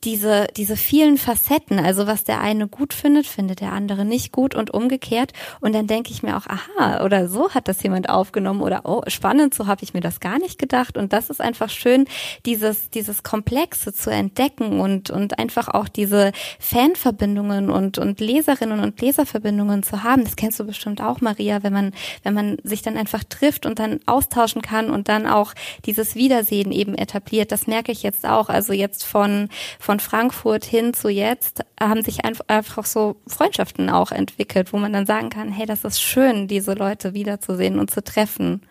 diese 0.03 0.47
diese 0.57 0.75
vielen 0.75 1.17
Facetten, 1.17 1.79
also 1.79 2.07
was 2.07 2.23
der 2.23 2.41
eine 2.41 2.67
gut 2.67 2.93
findet, 2.93 3.27
findet 3.27 3.61
der 3.61 3.71
andere 3.71 4.03
nicht 4.03 4.31
gut 4.31 4.55
und 4.55 4.71
umgekehrt. 4.73 5.31
Und 5.61 5.73
dann 5.73 5.87
denke 5.87 6.11
ich 6.11 6.21
mir 6.21 6.35
auch, 6.35 6.47
aha, 6.47 7.03
oder 7.05 7.29
so 7.29 7.51
hat 7.51 7.67
das 7.67 7.81
jemand 7.81 8.09
aufgenommen. 8.09 8.61
Oder 8.61 8.81
oh, 8.83 9.01
spannend, 9.07 9.53
so 9.53 9.67
habe 9.67 9.83
ich 9.83 9.93
mir 9.93 10.01
das 10.01 10.19
gar 10.19 10.39
nicht 10.39 10.59
gedacht. 10.59 10.97
Und 10.97 11.13
das 11.13 11.29
ist 11.29 11.39
einfach 11.39 11.69
schön, 11.69 12.05
dieses 12.45 12.89
dieses 12.89 13.23
komplexe 13.23 13.93
zu 13.93 14.09
entdecken 14.09 14.81
und 14.81 15.09
und 15.09 15.39
einfach 15.39 15.69
auch 15.69 15.87
diese 15.87 16.33
Fanverbindungen 16.59 17.69
und 17.69 17.97
und 17.97 18.19
Leserinnen 18.19 18.81
und 18.81 18.99
Leserverbindungen 18.99 19.83
zu 19.83 20.03
haben. 20.03 20.23
Das 20.25 20.35
kennst 20.35 20.59
du 20.59 20.65
bestimmt 20.65 20.88
bestimmt 20.89 21.01
auch, 21.01 21.21
Maria, 21.21 21.63
wenn 21.63 21.73
man, 21.73 21.93
wenn 22.23 22.33
man 22.33 22.57
sich 22.63 22.81
dann 22.81 22.97
einfach 22.97 23.23
trifft 23.23 23.65
und 23.65 23.79
dann 23.79 23.99
austauschen 24.05 24.61
kann 24.61 24.89
und 24.89 25.07
dann 25.07 25.27
auch 25.27 25.53
dieses 25.85 26.15
Wiedersehen 26.15 26.71
eben 26.71 26.95
etabliert. 26.95 27.51
Das 27.51 27.67
merke 27.67 27.91
ich 27.91 28.03
jetzt 28.03 28.25
auch. 28.25 28.49
Also 28.49 28.73
jetzt 28.73 29.03
von, 29.03 29.49
von 29.79 29.99
Frankfurt 29.99 30.65
hin 30.65 30.93
zu 30.93 31.09
jetzt 31.09 31.61
haben 31.79 32.03
sich 32.03 32.19
einfach 32.25 32.85
so 32.85 33.15
Freundschaften 33.27 33.89
auch 33.89 34.11
entwickelt, 34.11 34.73
wo 34.73 34.77
man 34.77 34.93
dann 34.93 35.05
sagen 35.05 35.29
kann, 35.29 35.51
hey, 35.51 35.65
das 35.65 35.83
ist 35.83 36.01
schön, 36.01 36.47
diese 36.47 36.73
Leute 36.73 37.13
wiederzusehen 37.13 37.79
und 37.79 37.91
zu 37.91 38.03
treffen. 38.03 38.61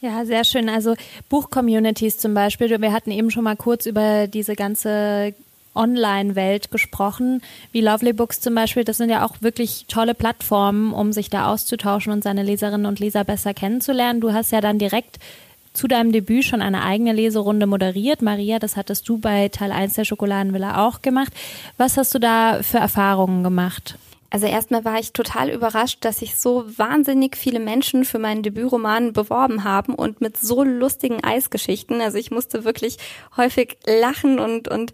Ja, 0.00 0.24
sehr 0.26 0.44
schön. 0.44 0.68
Also 0.68 0.94
Buch-Communities 1.30 2.18
zum 2.18 2.34
Beispiel. 2.34 2.68
Wir 2.68 2.92
hatten 2.92 3.10
eben 3.10 3.30
schon 3.30 3.44
mal 3.44 3.56
kurz 3.56 3.86
über 3.86 4.26
diese 4.26 4.54
ganze 4.54 5.34
Online-Welt 5.76 6.70
gesprochen, 6.70 7.42
wie 7.72 7.80
Lovely 7.80 8.12
Books 8.12 8.40
zum 8.40 8.54
Beispiel. 8.54 8.84
Das 8.84 8.96
sind 8.96 9.10
ja 9.10 9.24
auch 9.24 9.36
wirklich 9.40 9.86
tolle 9.88 10.14
Plattformen, 10.14 10.92
um 10.92 11.12
sich 11.12 11.30
da 11.30 11.52
auszutauschen 11.52 12.12
und 12.12 12.24
seine 12.24 12.42
Leserinnen 12.42 12.86
und 12.86 12.98
Leser 12.98 13.24
besser 13.24 13.54
kennenzulernen. 13.54 14.20
Du 14.20 14.32
hast 14.32 14.52
ja 14.52 14.60
dann 14.60 14.78
direkt 14.78 15.18
zu 15.76 15.86
deinem 15.86 16.10
Debüt 16.10 16.44
schon 16.44 16.62
eine 16.62 16.82
eigene 16.82 17.12
Leserunde 17.12 17.66
moderiert. 17.66 18.22
Maria, 18.22 18.58
das 18.58 18.76
hattest 18.76 19.08
du 19.08 19.18
bei 19.18 19.48
Teil 19.48 19.70
1 19.70 19.94
der 19.94 20.04
Schokoladenvilla 20.04 20.86
auch 20.86 21.02
gemacht. 21.02 21.32
Was 21.76 21.96
hast 21.96 22.14
du 22.14 22.18
da 22.18 22.62
für 22.62 22.78
Erfahrungen 22.78 23.44
gemacht? 23.44 23.98
Also 24.30 24.46
erstmal 24.46 24.84
war 24.84 24.98
ich 24.98 25.12
total 25.12 25.50
überrascht, 25.50 26.04
dass 26.04 26.18
sich 26.18 26.36
so 26.36 26.64
wahnsinnig 26.76 27.36
viele 27.36 27.60
Menschen 27.60 28.04
für 28.04 28.18
meinen 28.18 28.42
Debütroman 28.42 29.12
beworben 29.12 29.64
haben 29.64 29.94
und 29.94 30.20
mit 30.20 30.36
so 30.36 30.64
lustigen 30.64 31.22
Eisgeschichten. 31.22 32.00
Also 32.00 32.18
ich 32.18 32.30
musste 32.30 32.64
wirklich 32.64 32.98
häufig 33.36 33.78
lachen 33.86 34.38
und, 34.38 34.68
und 34.68 34.92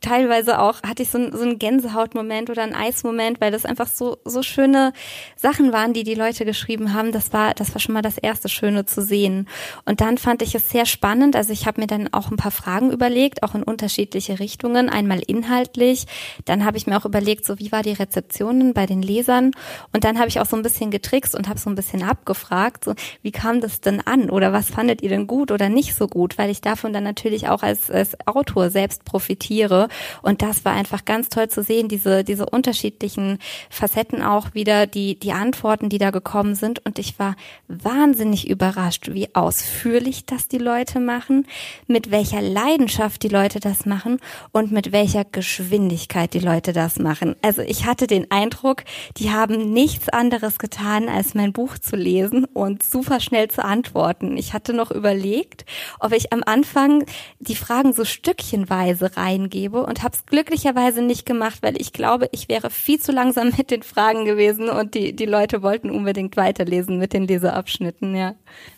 teilweise 0.00 0.60
auch 0.60 0.82
hatte 0.84 1.02
ich 1.02 1.10
so, 1.10 1.18
ein, 1.18 1.32
so 1.36 1.42
einen 1.42 1.58
Gänsehautmoment 1.58 2.50
oder 2.50 2.62
einen 2.62 2.74
Eismoment, 2.74 3.40
weil 3.40 3.50
das 3.50 3.64
einfach 3.64 3.88
so 3.88 4.18
so 4.24 4.42
schöne 4.42 4.92
Sachen 5.36 5.72
waren, 5.72 5.92
die 5.92 6.04
die 6.04 6.14
Leute 6.14 6.44
geschrieben 6.44 6.94
haben. 6.94 7.10
Das 7.10 7.32
war 7.32 7.54
das 7.54 7.74
war 7.74 7.80
schon 7.80 7.94
mal 7.94 8.02
das 8.02 8.16
erste 8.16 8.48
Schöne 8.48 8.86
zu 8.86 9.02
sehen. 9.02 9.48
Und 9.84 10.00
dann 10.00 10.18
fand 10.18 10.42
ich 10.42 10.54
es 10.54 10.70
sehr 10.70 10.86
spannend. 10.86 11.34
Also 11.34 11.52
ich 11.52 11.66
habe 11.66 11.80
mir 11.80 11.88
dann 11.88 12.12
auch 12.12 12.30
ein 12.30 12.36
paar 12.36 12.52
Fragen 12.52 12.92
überlegt, 12.92 13.42
auch 13.42 13.56
in 13.56 13.64
unterschiedliche 13.64 14.38
Richtungen. 14.38 14.88
Einmal 14.88 15.20
inhaltlich, 15.26 16.06
dann 16.44 16.64
habe 16.64 16.76
ich 16.76 16.86
mir 16.86 16.96
auch 16.96 17.04
überlegt, 17.04 17.44
so 17.44 17.58
wie 17.58 17.72
war 17.72 17.82
die 17.82 17.92
Rezeption 17.92 18.74
bei 18.74 18.86
den 18.86 19.02
Lesern. 19.02 19.50
Und 19.92 20.04
dann 20.04 20.18
habe 20.18 20.28
ich 20.28 20.38
auch 20.38 20.46
so 20.46 20.56
ein 20.56 20.62
bisschen 20.62 20.92
getrickst 20.92 21.34
und 21.34 21.48
habe 21.48 21.58
so 21.58 21.68
ein 21.68 21.74
bisschen 21.74 22.04
abgefragt, 22.04 22.84
so 22.84 22.94
wie 23.22 23.32
kam 23.32 23.60
das 23.60 23.80
denn 23.80 24.00
an 24.00 24.30
oder 24.30 24.52
was 24.52 24.70
fandet 24.70 25.02
ihr 25.02 25.08
denn 25.08 25.26
gut 25.26 25.50
oder 25.50 25.68
nicht 25.68 25.96
so 25.96 26.06
gut, 26.06 26.38
weil 26.38 26.50
ich 26.50 26.60
davon 26.60 26.92
dann 26.92 27.04
natürlich 27.04 27.48
auch 27.48 27.64
als, 27.64 27.90
als 27.90 28.16
Autor 28.26 28.70
selbst 28.70 29.04
profitiere 29.04 29.81
Und 30.22 30.42
das 30.42 30.64
war 30.64 30.72
einfach 30.72 31.04
ganz 31.04 31.28
toll 31.28 31.48
zu 31.48 31.62
sehen, 31.62 31.88
diese, 31.88 32.24
diese 32.24 32.46
unterschiedlichen 32.46 33.38
Facetten 33.70 34.22
auch 34.22 34.54
wieder, 34.54 34.86
die, 34.86 35.18
die 35.18 35.32
Antworten, 35.32 35.88
die 35.88 35.98
da 35.98 36.10
gekommen 36.10 36.54
sind. 36.54 36.84
Und 36.84 36.98
ich 36.98 37.18
war 37.18 37.36
wahnsinnig 37.68 38.48
überrascht, 38.48 39.10
wie 39.12 39.34
ausführlich 39.34 40.26
das 40.26 40.48
die 40.48 40.58
Leute 40.58 41.00
machen, 41.00 41.46
mit 41.86 42.10
welcher 42.10 42.42
Leidenschaft 42.42 43.22
die 43.22 43.28
Leute 43.28 43.60
das 43.60 43.86
machen 43.86 44.18
und 44.52 44.72
mit 44.72 44.92
welcher 44.92 45.24
Geschwindigkeit 45.24 46.34
die 46.34 46.40
Leute 46.40 46.72
das 46.72 46.98
machen. 46.98 47.36
Also 47.42 47.62
ich 47.62 47.86
hatte 47.86 48.06
den 48.06 48.30
Eindruck, 48.30 48.84
die 49.16 49.30
haben 49.30 49.72
nichts 49.72 50.08
anderes 50.08 50.58
getan, 50.58 51.08
als 51.08 51.34
mein 51.34 51.52
Buch 51.52 51.78
zu 51.78 51.96
lesen 51.96 52.44
und 52.44 52.82
super 52.82 53.20
schnell 53.20 53.48
zu 53.48 53.64
antworten. 53.64 54.36
Ich 54.36 54.52
hatte 54.52 54.72
noch 54.72 54.90
überlegt, 54.90 55.64
ob 56.00 56.12
ich 56.12 56.32
am 56.32 56.42
Anfang 56.44 57.04
die 57.38 57.56
Fragen 57.56 57.92
so 57.92 58.04
stückchenweise 58.04 59.16
reingehe 59.16 59.61
gebe 59.62 59.84
und 59.86 60.02
habe 60.02 60.14
es 60.14 60.26
glücklicherweise 60.26 61.02
nicht 61.02 61.24
gemacht, 61.24 61.58
weil 61.62 61.80
ich 61.80 61.92
glaube, 61.92 62.28
ich 62.32 62.48
wäre 62.48 62.68
viel 62.68 62.98
zu 62.98 63.12
langsam 63.12 63.52
mit 63.56 63.70
den 63.70 63.82
Fragen 63.82 64.24
gewesen 64.24 64.68
und 64.68 64.94
die, 64.94 65.14
die 65.14 65.26
Leute 65.26 65.62
wollten 65.62 65.90
unbedingt 65.90 66.36
weiterlesen 66.36 66.98
mit 66.98 67.12
den 67.12 67.26
Leseabschnitten, 67.26 68.16
ja. 68.16 68.34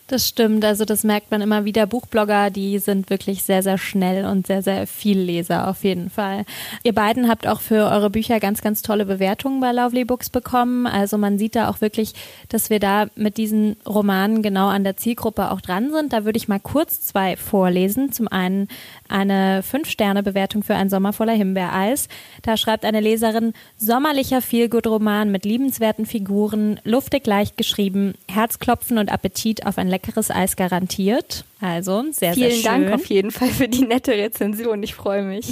Das 0.07 0.27
stimmt, 0.27 0.63
also 0.63 0.85
das 0.85 1.03
merkt 1.03 1.31
man 1.31 1.41
immer 1.41 1.65
wieder. 1.65 1.87
Buchblogger, 1.87 2.51
die 2.51 2.77
sind 2.77 3.09
wirklich 3.09 3.41
sehr, 3.41 3.63
sehr 3.63 3.79
schnell 3.79 4.25
und 4.25 4.45
sehr, 4.45 4.61
sehr 4.61 4.85
viel 4.85 5.17
Leser 5.17 5.67
auf 5.67 5.83
jeden 5.83 6.11
Fall. 6.11 6.45
Ihr 6.83 6.93
beiden 6.93 7.27
habt 7.27 7.47
auch 7.47 7.59
für 7.59 7.89
eure 7.89 8.11
Bücher 8.11 8.39
ganz, 8.39 8.61
ganz 8.61 8.83
tolle 8.83 9.05
Bewertungen 9.05 9.61
bei 9.61 9.71
Lovely 9.71 10.05
Books 10.05 10.29
bekommen. 10.29 10.85
Also 10.85 11.17
man 11.17 11.39
sieht 11.39 11.55
da 11.55 11.69
auch 11.69 11.81
wirklich, 11.81 12.13
dass 12.49 12.69
wir 12.69 12.79
da 12.79 13.07
mit 13.15 13.37
diesen 13.37 13.77
Romanen 13.87 14.43
genau 14.43 14.67
an 14.67 14.83
der 14.83 14.95
Zielgruppe 14.95 15.49
auch 15.49 15.59
dran 15.59 15.91
sind. 15.91 16.13
Da 16.13 16.23
würde 16.23 16.37
ich 16.37 16.47
mal 16.47 16.59
kurz 16.59 17.01
zwei 17.01 17.35
vorlesen. 17.35 18.11
Zum 18.11 18.27
einen 18.27 18.67
eine 19.09 19.63
Fünf-Sterne-Bewertung 19.63 20.61
für 20.61 20.74
ein 20.75 20.89
Sommer 20.89 21.13
voller 21.13 21.33
Himbeereis. 21.33 22.07
Da 22.41 22.57
schreibt 22.57 22.85
eine 22.85 22.99
Leserin, 22.99 23.53
sommerlicher 23.77 24.41
Feelgood-Roman 24.41 25.31
mit 25.31 25.45
liebenswerten 25.45 26.05
Figuren, 26.05 26.79
luftig 26.83 27.25
leicht 27.25 27.57
geschrieben, 27.57 28.13
Herzklopfen 28.29 28.97
und 28.97 29.11
Appetit 29.11 29.65
auf 29.65 29.77
ein 29.77 29.87
leckeres 29.87 30.31
Eis 30.31 30.55
garantiert. 30.55 31.45
Also 31.65 32.05
sehr, 32.11 32.35
Vielen 32.35 32.51
sehr 32.51 32.59
schön. 32.59 32.83
Dank 32.83 32.93
auf 32.93 33.07
jeden 33.07 33.31
Fall 33.31 33.47
für 33.47 33.67
die 33.67 33.87
nette 33.87 34.11
Rezension. 34.11 34.83
Ich 34.83 34.93
freue 34.93 35.23
mich. 35.23 35.51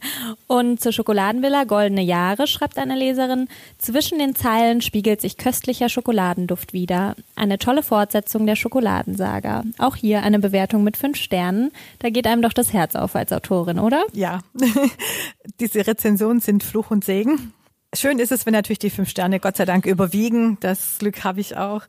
Und 0.48 0.80
zur 0.80 0.90
Schokoladenvilla 0.90 1.62
Goldene 1.64 2.02
Jahre 2.02 2.48
schreibt 2.48 2.78
eine 2.78 2.96
Leserin, 2.96 3.46
zwischen 3.78 4.18
den 4.18 4.34
Zeilen 4.34 4.80
spiegelt 4.80 5.20
sich 5.20 5.36
köstlicher 5.36 5.88
Schokoladenduft 5.88 6.72
wieder. 6.72 7.14
Eine 7.36 7.58
tolle 7.58 7.84
Fortsetzung 7.84 8.44
der 8.44 8.56
Schokoladensaga. 8.56 9.62
Auch 9.78 9.94
hier 9.94 10.24
eine 10.24 10.40
Bewertung 10.40 10.82
mit 10.82 10.96
fünf 10.96 11.16
Sternen. 11.16 11.70
Da 12.00 12.10
geht 12.10 12.26
einem 12.26 12.42
doch 12.42 12.52
das 12.52 12.72
Herz 12.72 12.96
auf 12.96 13.14
als 13.14 13.32
Autorin, 13.32 13.78
oder? 13.78 14.04
Ja. 14.12 14.40
Diese 15.60 15.86
Rezensionen 15.86 16.40
sind 16.40 16.64
Fluch 16.64 16.90
und 16.90 17.04
Segen. 17.04 17.52
Schön 17.94 18.18
ist 18.18 18.32
es, 18.32 18.46
wenn 18.46 18.54
natürlich 18.54 18.78
die 18.78 18.88
fünf 18.88 19.10
Sterne 19.10 19.38
Gott 19.38 19.58
sei 19.58 19.66
Dank 19.66 19.84
überwiegen. 19.84 20.56
Das 20.60 20.96
Glück 20.98 21.24
habe 21.24 21.40
ich 21.40 21.58
auch. 21.58 21.82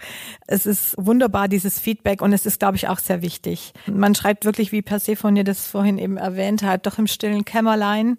Es 0.47 0.65
ist 0.65 0.95
wunderbar, 0.97 1.47
dieses 1.47 1.79
Feedback, 1.79 2.21
und 2.21 2.33
es 2.33 2.45
ist, 2.45 2.59
glaube 2.59 2.75
ich, 2.75 2.89
auch 2.89 2.99
sehr 2.99 3.21
wichtig. 3.21 3.71
Man 3.87 4.13
schreibt 4.13 4.43
wirklich, 4.43 4.73
wie 4.73 4.81
Persephone 4.81 5.45
das 5.45 5.65
vorhin 5.65 5.97
eben 5.97 6.17
erwähnt 6.17 6.61
hat, 6.61 6.87
doch 6.87 6.97
im 6.97 7.07
stillen 7.07 7.45
Kämmerlein. 7.45 8.17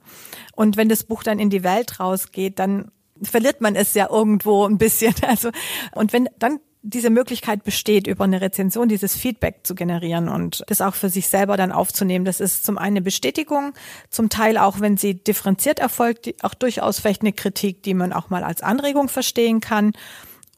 Und 0.57 0.79
wenn 0.79 0.88
das 0.88 1.05
Buch 1.05 1.23
dann 1.23 1.38
in 1.38 1.50
die 1.50 1.62
Welt 1.62 2.00
rausgeht, 2.00 2.59
dann 2.59 2.91
verliert 3.23 3.61
man 3.61 3.76
es 3.76 3.93
ja 3.93 4.09
irgendwo 4.11 4.64
ein 4.64 4.79
bisschen. 4.79 5.14
Also, 5.26 5.50
und 5.93 6.14
wenn 6.14 6.31
dann 6.38 6.61
diese 6.87 7.09
Möglichkeit 7.09 7.64
besteht, 7.64 8.07
über 8.07 8.25
eine 8.25 8.43
Rezension 8.43 8.88
dieses 8.88 9.17
Feedback 9.17 9.61
zu 9.62 9.75
generieren 9.75 10.29
und 10.29 10.62
das 10.69 10.83
auch 10.83 10.95
für 10.95 11.09
sich 11.09 11.29
selber 11.29 11.57
dann 11.57 11.73
aufzunehmen. 11.73 12.26
Das 12.26 12.41
ist 12.41 12.64
zum 12.64 12.76
einen 12.76 12.95
eine 12.95 13.03
Bestätigung, 13.03 13.73
zum 14.11 14.29
Teil 14.29 14.59
auch, 14.59 14.81
wenn 14.81 14.99
sie 14.99 15.14
differenziert 15.14 15.79
erfolgt, 15.79 16.33
auch 16.45 16.55
durchaus 16.55 17.00
vielleicht 17.00 17.23
eine 17.23 17.33
Kritik, 17.33 17.83
die 17.83 17.95
man 17.95 18.12
auch 18.12 18.29
mal 18.29 18.45
als 18.45 18.62
Anregung 18.62 19.09
verstehen 19.09 19.61
kann. 19.61 19.93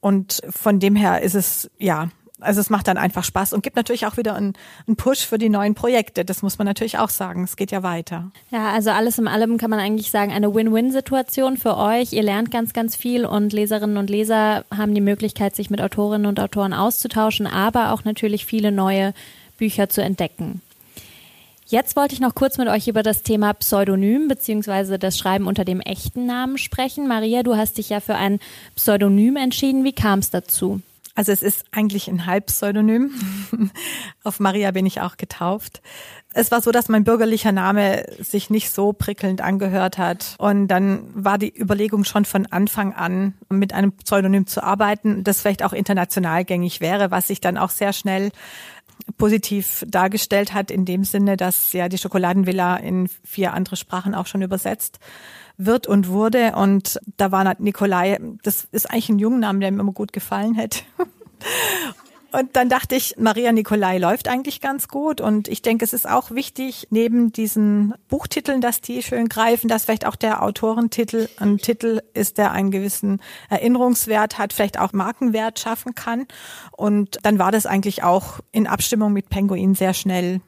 Und 0.01 0.43
von 0.51 0.81
dem 0.81 0.97
her 0.97 1.23
ist 1.23 1.35
es, 1.35 1.71
ja, 1.79 2.09
also 2.41 2.61
es 2.61 2.71
macht 2.71 2.89
dann 2.89 2.99
einfach 2.99 3.25
Spaß 3.25 3.53
und 3.53 3.63
gibt 3.63 3.77
natürlich 3.77 4.07
auch 4.07 4.17
wieder 4.17 4.35
einen, 4.35 4.55
einen, 4.87 4.97
Push 4.97 5.27
für 5.27 5.39
die 5.39 5.49
neuen 5.49 5.75
Projekte. 5.75 6.25
Das 6.25 6.43
muss 6.43 6.59
man 6.59 6.67
natürlich 6.67 6.99
auch 6.99 7.09
sagen. 7.09 7.45
Es 7.45 7.57
geht 7.57 7.71
ja 7.71 7.83
weiter. 7.83 8.31
Ja, 8.51 8.71
also 8.73 8.91
alles 8.91 9.19
in 9.19 9.29
allem 9.29 9.59
kann 9.59 9.71
man 9.71 9.79
eigentlich 9.79 10.11
sagen, 10.11 10.33
eine 10.33 10.55
Win-Win-Situation 10.55 11.57
für 11.57 11.77
euch. 11.77 12.13
Ihr 12.13 12.23
lernt 12.23 12.51
ganz, 12.51 12.73
ganz 12.73 12.97
viel 12.97 13.25
und 13.25 13.53
Leserinnen 13.53 13.97
und 13.97 14.11
Leser 14.11 14.65
haben 14.77 14.95
die 14.95 15.01
Möglichkeit, 15.01 15.57
sich 15.57 15.71
mit 15.71 15.81
Autorinnen 15.81 16.27
und 16.27 16.41
Autoren 16.41 16.75
auszutauschen, 16.75 17.47
aber 17.47 17.93
auch 17.93 18.05
natürlich 18.05 18.45
viele 18.45 18.71
neue 18.71 19.15
Bücher 19.57 19.89
zu 19.89 20.03
entdecken. 20.03 20.61
Jetzt 21.69 21.97
wollte 21.97 22.15
ich 22.15 22.21
noch 22.21 22.37
kurz 22.37 22.59
mit 22.59 22.69
euch 22.69 22.87
über 22.87 23.03
das 23.03 23.23
Thema 23.25 23.53
Pseudonym 23.53 24.29
bzw. 24.29 24.99
das 24.99 25.19
Schreiben 25.19 25.49
unter 25.49 25.65
dem 25.65 25.81
echten 25.81 26.25
Namen 26.25 26.59
sprechen. 26.59 27.09
Maria, 27.09 27.43
du 27.43 27.57
hast 27.57 27.79
dich 27.79 27.89
ja 27.89 27.99
für 27.99 28.15
ein 28.15 28.39
Pseudonym 28.77 29.35
entschieden. 29.35 29.83
Wie 29.83 29.93
kam 29.93 30.21
es 30.21 30.31
dazu? 30.31 30.81
Also 31.17 31.33
es 31.33 31.43
ist 31.43 31.65
eigentlich 31.73 32.09
ein 32.09 32.27
Halbpseudonym. 32.27 33.11
Auf 34.23 34.39
Maria 34.39 34.71
bin 34.71 34.85
ich 34.85 35.01
auch 35.01 35.17
getauft. 35.17 35.81
Es 36.35 36.51
war 36.51 36.61
so, 36.61 36.71
dass 36.71 36.91
mein 36.91 37.05
bürgerlicher 37.05 37.53
Name 37.53 38.05
sich 38.21 38.51
nicht 38.51 38.71
so 38.71 38.93
prickelnd 38.93 39.41
angehört 39.41 39.97
hat. 39.97 40.35
Und 40.37 40.69
dann 40.69 41.09
war 41.15 41.39
die 41.39 41.59
Überlegung 41.59 42.05
schon 42.05 42.27
von 42.27 42.45
Anfang 42.45 42.93
an, 42.93 43.33
mit 43.49 43.73
einem 43.73 43.93
Pseudonym 43.93 44.47
zu 44.47 44.63
arbeiten, 44.63 45.25
das 45.25 45.41
vielleicht 45.41 45.65
auch 45.65 45.73
international 45.73 46.45
gängig 46.45 46.83
wäre, 46.83 47.11
was 47.11 47.29
sich 47.29 47.41
dann 47.41 47.57
auch 47.57 47.71
sehr 47.71 47.95
schnell 47.95 48.31
positiv 49.19 49.85
dargestellt 49.89 50.53
hat, 50.53 50.71
in 50.71 50.85
dem 50.85 51.05
Sinne, 51.05 51.37
dass 51.37 51.73
ja 51.73 51.89
die 51.89 51.99
Schokoladenvilla 51.99 52.77
in 52.77 53.09
vier 53.25 53.55
andere 53.55 53.77
Sprachen 53.77 54.15
auch 54.15 54.27
schon 54.27 54.43
übersetzt 54.43 54.99
wird 55.57 55.87
und 55.87 56.09
wurde. 56.09 56.55
Und 56.57 57.01
da 57.17 57.33
war 57.33 57.55
Nikolai, 57.59 58.19
das 58.43 58.69
ist 58.73 58.91
eigentlich 58.91 59.09
ein 59.09 59.19
Jungenname, 59.19 59.61
der 59.61 59.71
mir 59.71 59.81
immer 59.81 59.93
gut 59.93 60.13
gefallen 60.13 60.55
hätte. 60.55 60.81
Und 62.37 62.55
dann 62.55 62.69
dachte 62.69 62.97
ich, 62.97 63.15
Maria 63.17 63.51
Nikolai 63.51 63.97
läuft 63.97 64.29
eigentlich 64.29 64.61
ganz 64.61 64.89
gut. 64.89 65.23
Und 65.23 65.49
ich 65.49 65.63
denke, 65.63 65.87
es 65.87 65.95
ist 65.95 66.07
auch 66.07 66.31
wichtig, 66.33 66.87
neben 66.91 67.33
diesen 67.33 67.95
Buchtiteln, 68.09 68.61
dass 68.61 68.83
die 68.83 69.03
schön 69.03 69.31
greifen, 69.31 69.69
dass 69.69 69.87
vielleicht 69.87 70.05
auch 70.05 70.17
der 70.17 70.43
Autorentitel 70.43 71.31
ein 71.39 71.57
Titel 71.57 72.03
ist, 72.13 72.37
der 72.37 72.53
einen 72.53 72.71
gewissen 72.71 73.23
Erinnerungswert 73.49 74.37
hat, 74.37 74.53
vielleicht 74.53 74.79
auch 74.79 74.93
Markenwert 74.93 75.59
schaffen 75.59 75.95
kann. 75.95 76.27
Und 76.73 77.19
dann 77.23 77.39
war 77.39 77.53
das 77.53 77.65
eigentlich 77.65 78.03
auch 78.03 78.41
in 78.53 78.67
Abstimmung 78.67 79.15
mit 79.15 79.31
Penguin 79.31 79.75
sehr 79.75 79.95
schnell 79.95 80.43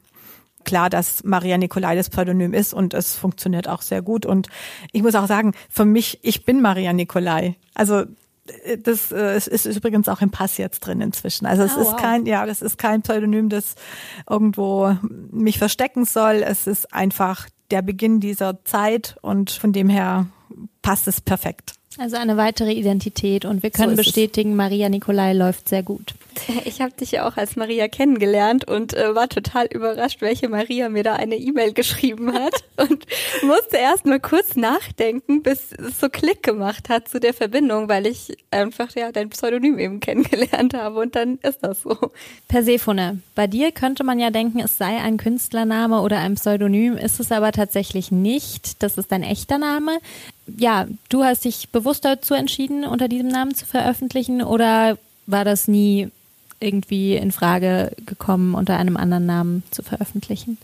klar, 0.64 0.90
dass 0.90 1.24
Maria 1.24 1.56
Nikolai 1.56 1.96
das 1.96 2.10
Pseudonym 2.10 2.52
ist 2.52 2.74
und 2.74 2.92
es 2.92 3.16
funktioniert 3.16 3.66
auch 3.66 3.80
sehr 3.80 4.02
gut. 4.02 4.26
Und 4.26 4.48
ich 4.92 5.02
muss 5.02 5.14
auch 5.14 5.26
sagen, 5.26 5.54
für 5.70 5.86
mich, 5.86 6.18
ich 6.20 6.44
bin 6.44 6.60
Maria 6.60 6.92
Nikolai. 6.92 7.56
Also 7.72 8.04
das 8.82 9.12
äh, 9.12 9.36
ist 9.36 9.66
übrigens 9.66 10.08
auch 10.08 10.20
im 10.20 10.30
Pass 10.30 10.58
jetzt 10.58 10.80
drin 10.80 11.00
inzwischen. 11.00 11.46
Also 11.46 11.62
es 11.62 11.76
oh, 11.76 11.80
ist 11.80 11.92
wow. 11.92 11.96
kein, 11.96 12.26
ja, 12.26 12.46
das 12.46 12.62
ist 12.62 12.78
kein 12.78 13.02
Pseudonym, 13.02 13.48
das 13.48 13.74
irgendwo 14.28 14.96
mich 15.30 15.58
verstecken 15.58 16.04
soll. 16.04 16.42
Es 16.44 16.66
ist 16.66 16.92
einfach 16.92 17.48
der 17.70 17.82
Beginn 17.82 18.20
dieser 18.20 18.64
Zeit 18.64 19.16
und 19.22 19.50
von 19.50 19.72
dem 19.72 19.88
her 19.88 20.26
passt 20.82 21.08
es 21.08 21.20
perfekt. 21.20 21.77
Also 21.98 22.16
eine 22.16 22.36
weitere 22.36 22.72
Identität 22.72 23.44
und 23.44 23.64
wir 23.64 23.70
können 23.70 23.96
so 23.96 23.96
bestätigen, 23.96 24.52
es. 24.52 24.56
Maria 24.56 24.88
Nikolai 24.88 25.32
läuft 25.32 25.68
sehr 25.68 25.82
gut. 25.82 26.14
Ich 26.64 26.80
habe 26.80 26.92
dich 26.92 27.12
ja 27.12 27.26
auch 27.26 27.36
als 27.36 27.56
Maria 27.56 27.88
kennengelernt 27.88 28.68
und 28.68 28.94
äh, 28.94 29.14
war 29.14 29.28
total 29.28 29.66
überrascht, 29.66 30.20
welche 30.20 30.48
Maria 30.48 30.88
mir 30.88 31.02
da 31.02 31.14
eine 31.14 31.36
E-Mail 31.36 31.72
geschrieben 31.74 32.32
hat 32.32 32.54
und 32.76 33.06
musste 33.42 33.76
erst 33.76 34.06
mal 34.06 34.20
kurz 34.20 34.54
nachdenken, 34.54 35.42
bis 35.42 35.72
es 35.72 35.98
so 35.98 36.08
Klick 36.08 36.42
gemacht 36.42 36.88
hat 36.88 37.08
zu 37.08 37.18
der 37.18 37.34
Verbindung, 37.34 37.88
weil 37.88 38.06
ich 38.06 38.36
einfach 38.50 38.94
ja 38.94 39.10
dein 39.10 39.30
Pseudonym 39.30 39.78
eben 39.78 39.98
kennengelernt 39.98 40.74
habe 40.74 41.00
und 41.00 41.16
dann 41.16 41.38
ist 41.42 41.58
das 41.62 41.82
so. 41.82 41.96
Persephone, 42.46 43.22
bei 43.34 43.46
dir 43.46 43.72
könnte 43.72 44.04
man 44.04 44.20
ja 44.20 44.30
denken, 44.30 44.60
es 44.60 44.78
sei 44.78 44.98
ein 44.98 45.16
Künstlername 45.16 46.00
oder 46.00 46.18
ein 46.18 46.34
Pseudonym, 46.34 46.96
ist 46.96 47.18
es 47.18 47.32
aber 47.32 47.50
tatsächlich 47.52 48.12
nicht. 48.12 48.82
Das 48.82 48.98
ist 48.98 49.10
dein 49.10 49.22
echter 49.22 49.58
Name. 49.58 49.98
Ja, 50.56 50.86
du 51.08 51.24
hast 51.24 51.44
dich 51.44 51.68
bewusst 51.70 52.04
dazu 52.04 52.34
entschieden, 52.34 52.84
unter 52.84 53.08
diesem 53.08 53.28
Namen 53.28 53.54
zu 53.54 53.66
veröffentlichen 53.66 54.42
oder 54.42 54.96
war 55.26 55.44
das 55.44 55.68
nie 55.68 56.08
irgendwie 56.60 57.16
in 57.16 57.32
Frage 57.32 57.92
gekommen, 58.06 58.54
unter 58.54 58.76
einem 58.76 58.96
anderen 58.96 59.26
Namen 59.26 59.62
zu 59.70 59.82
veröffentlichen? 59.82 60.58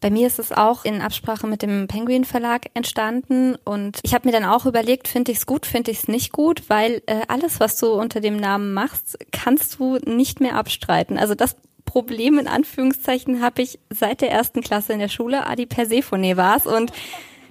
Bei 0.00 0.10
mir 0.10 0.26
ist 0.26 0.38
es 0.38 0.52
auch 0.52 0.84
in 0.84 1.00
Absprache 1.00 1.46
mit 1.46 1.62
dem 1.62 1.88
Penguin 1.88 2.24
Verlag 2.24 2.66
entstanden 2.74 3.56
und 3.64 3.98
ich 4.02 4.14
habe 4.14 4.28
mir 4.28 4.32
dann 4.32 4.44
auch 4.44 4.66
überlegt, 4.66 5.08
finde 5.08 5.32
ich 5.32 5.38
es 5.38 5.46
gut, 5.46 5.64
finde 5.64 5.90
ich 5.90 6.00
es 6.00 6.08
nicht 6.08 6.32
gut, 6.32 6.64
weil 6.68 7.02
äh, 7.06 7.22
alles, 7.28 7.60
was 7.60 7.78
du 7.78 7.92
unter 7.94 8.20
dem 8.20 8.36
Namen 8.36 8.74
machst, 8.74 9.18
kannst 9.32 9.78
du 9.78 9.98
nicht 10.04 10.40
mehr 10.40 10.56
abstreiten. 10.56 11.18
Also 11.18 11.34
das 11.34 11.56
Problem 11.86 12.38
in 12.38 12.46
Anführungszeichen 12.46 13.40
habe 13.40 13.62
ich 13.62 13.78
seit 13.88 14.20
der 14.20 14.30
ersten 14.30 14.60
Klasse 14.60 14.92
in 14.92 14.98
der 14.98 15.08
Schule, 15.08 15.46
Adi 15.46 15.64
Persephone 15.64 16.36
war's 16.36 16.66
und 16.66 16.92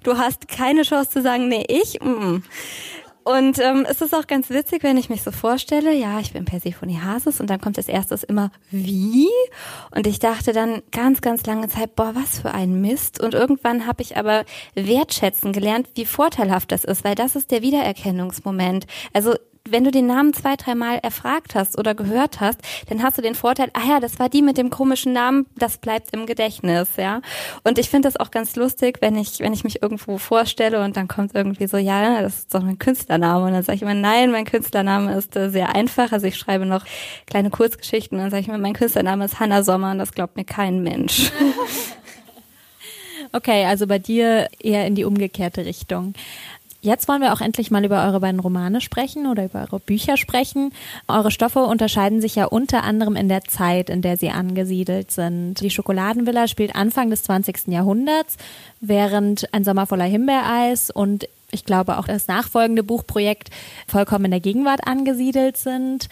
du 0.05 0.17
hast 0.17 0.47
keine 0.47 0.83
Chance 0.83 1.09
zu 1.09 1.21
sagen, 1.21 1.47
nee, 1.47 1.65
ich, 1.67 2.00
mm, 2.01 2.07
mm. 2.07 2.43
Und 3.27 3.57
ähm, 3.57 3.88
es 3.89 4.01
ist 4.01 4.13
auch 4.13 4.27
ganz 4.27 4.51
witzig, 4.51 4.83
wenn 4.83 4.97
ich 4.97 5.09
mich 5.09 5.24
so 5.24 5.31
vorstelle, 5.31 5.91
ja, 5.95 6.19
ich 6.19 6.33
bin 6.33 6.45
Persephone 6.45 7.03
Hasis 7.03 7.39
und 7.39 7.50
dann 7.50 7.59
kommt 7.59 7.75
als 7.79 7.88
erstes 7.88 8.24
immer 8.24 8.51
wie? 8.69 9.27
Und 9.95 10.05
ich 10.05 10.19
dachte 10.19 10.53
dann 10.53 10.83
ganz, 10.91 11.21
ganz 11.21 11.43
lange 11.47 11.67
Zeit, 11.67 11.95
boah, 11.95 12.13
was 12.13 12.41
für 12.41 12.51
ein 12.51 12.81
Mist. 12.81 13.19
Und 13.19 13.33
irgendwann 13.33 13.88
habe 13.88 14.03
ich 14.03 14.15
aber 14.15 14.45
wertschätzen 14.75 15.53
gelernt, 15.53 15.89
wie 15.95 16.05
vorteilhaft 16.05 16.71
das 16.71 16.85
ist, 16.85 17.03
weil 17.03 17.15
das 17.15 17.35
ist 17.35 17.50
der 17.50 17.63
Wiedererkennungsmoment. 17.63 18.85
Also 19.11 19.33
wenn 19.67 19.83
du 19.83 19.91
den 19.91 20.05
Namen 20.05 20.33
zwei, 20.33 20.55
dreimal 20.55 20.99
erfragt 20.99 21.55
hast 21.55 21.77
oder 21.77 21.95
gehört 21.95 22.39
hast, 22.39 22.59
dann 22.87 23.01
hast 23.01 23.17
du 23.17 23.23
den 23.23 23.33
Vorteil, 23.33 23.69
ah 23.73 23.87
ja, 23.87 23.99
das 23.99 24.19
war 24.19 24.29
die 24.29 24.43
mit 24.43 24.57
dem 24.57 24.69
komischen 24.69 25.11
Namen, 25.11 25.47
das 25.55 25.79
bleibt 25.79 26.13
im 26.13 26.27
Gedächtnis, 26.27 26.89
ja. 26.97 27.21
Und 27.63 27.79
ich 27.79 27.89
finde 27.89 28.07
das 28.07 28.17
auch 28.17 28.29
ganz 28.29 28.55
lustig, 28.55 28.97
wenn 29.01 29.17
ich, 29.17 29.39
wenn 29.39 29.53
ich 29.53 29.63
mich 29.63 29.81
irgendwo 29.81 30.19
vorstelle 30.19 30.83
und 30.83 30.95
dann 30.97 31.07
kommt 31.07 31.33
irgendwie 31.33 31.67
so, 31.67 31.77
ja, 31.77 32.21
das 32.21 32.39
ist 32.39 32.53
doch 32.53 32.61
mein 32.61 32.77
Künstlername. 32.77 33.45
Und 33.45 33.53
dann 33.53 33.63
sage 33.63 33.77
ich 33.77 33.81
immer, 33.81 33.95
nein, 33.95 34.31
mein 34.31 34.45
Künstlername 34.45 35.15
ist 35.15 35.35
äh, 35.35 35.49
sehr 35.49 35.75
einfach. 35.75 36.11
Also 36.11 36.27
ich 36.27 36.37
schreibe 36.37 36.65
noch 36.65 36.85
kleine 37.25 37.49
Kurzgeschichten 37.49 38.17
und 38.17 38.23
dann 38.23 38.31
sage 38.31 38.41
ich 38.41 38.47
immer, 38.47 38.59
mein 38.59 38.73
Künstlername 38.73 39.25
ist 39.25 39.39
Hannah 39.39 39.63
Sommer 39.63 39.91
und 39.91 39.97
das 39.97 40.11
glaubt 40.11 40.35
mir 40.35 40.45
kein 40.45 40.83
Mensch. 40.83 41.31
Okay, 43.31 43.65
also 43.65 43.85
bei 43.85 43.99
dir 43.99 44.47
eher 44.61 44.87
in 44.87 44.95
die 44.95 45.03
umgekehrte 45.03 45.65
Richtung. 45.65 46.13
Jetzt 46.85 47.07
wollen 47.07 47.21
wir 47.21 47.33
auch 47.33 47.41
endlich 47.41 47.71
mal 47.71 47.83
über 47.83 48.05
eure 48.05 48.19
beiden 48.19 48.39
Romane 48.39 48.79
sprechen 48.79 49.25
oder 49.25 49.45
über 49.45 49.61
eure 49.61 49.79
Bücher 49.79 50.17
sprechen. 50.17 50.71
Eure 51.07 51.31
Stoffe 51.31 51.63
unterscheiden 51.63 52.21
sich 52.21 52.35
ja 52.35 52.45
unter 52.45 52.83
anderem 52.83 53.15
in 53.15 53.27
der 53.27 53.43
Zeit, 53.43 53.89
in 53.89 54.03
der 54.03 54.17
sie 54.17 54.29
angesiedelt 54.29 55.09
sind. 55.09 55.61
Die 55.61 55.71
Schokoladenvilla 55.71 56.48
spielt 56.48 56.75
Anfang 56.75 57.09
des 57.09 57.24
20. 57.24 57.69
Jahrhunderts, 57.69 58.37
während 58.81 59.51
Ein 59.51 59.63
Sommer 59.63 59.87
voller 59.87 60.05
Himbeereis 60.05 60.91
und 60.91 61.27
ich 61.50 61.65
glaube 61.65 61.98
auch 61.98 62.05
das 62.05 62.27
nachfolgende 62.27 62.83
Buchprojekt 62.83 63.50
vollkommen 63.87 64.25
in 64.25 64.31
der 64.31 64.39
Gegenwart 64.39 64.85
angesiedelt 64.85 65.57
sind. 65.57 66.07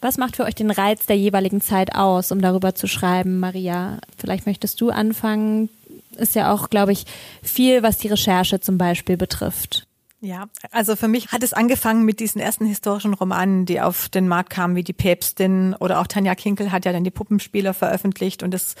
Was 0.00 0.16
macht 0.16 0.36
für 0.36 0.44
euch 0.44 0.54
den 0.54 0.70
Reiz 0.70 1.04
der 1.04 1.18
jeweiligen 1.18 1.60
Zeit 1.60 1.94
aus, 1.94 2.32
um 2.32 2.40
darüber 2.40 2.74
zu 2.74 2.86
schreiben, 2.86 3.38
Maria? 3.38 3.98
Vielleicht 4.16 4.46
möchtest 4.46 4.80
du 4.80 4.88
anfangen. 4.88 5.68
Ist 6.16 6.34
ja 6.34 6.54
auch, 6.54 6.70
glaube 6.70 6.92
ich, 6.92 7.04
viel, 7.42 7.82
was 7.82 7.98
die 7.98 8.08
Recherche 8.08 8.60
zum 8.60 8.78
Beispiel 8.78 9.18
betrifft. 9.18 9.85
Ja, 10.26 10.48
also 10.72 10.96
für 10.96 11.06
mich 11.06 11.28
hat 11.28 11.44
es 11.44 11.52
angefangen 11.52 12.04
mit 12.04 12.18
diesen 12.18 12.40
ersten 12.40 12.66
historischen 12.66 13.14
Romanen, 13.14 13.64
die 13.64 13.80
auf 13.80 14.08
den 14.08 14.26
Markt 14.26 14.50
kamen, 14.50 14.74
wie 14.74 14.82
die 14.82 14.92
Päpstin 14.92 15.76
oder 15.78 16.00
auch 16.00 16.08
Tanja 16.08 16.34
Kinkel 16.34 16.72
hat 16.72 16.84
ja 16.84 16.92
dann 16.92 17.04
die 17.04 17.12
Puppenspieler 17.12 17.72
veröffentlicht 17.72 18.42
und 18.42 18.52
es 18.52 18.74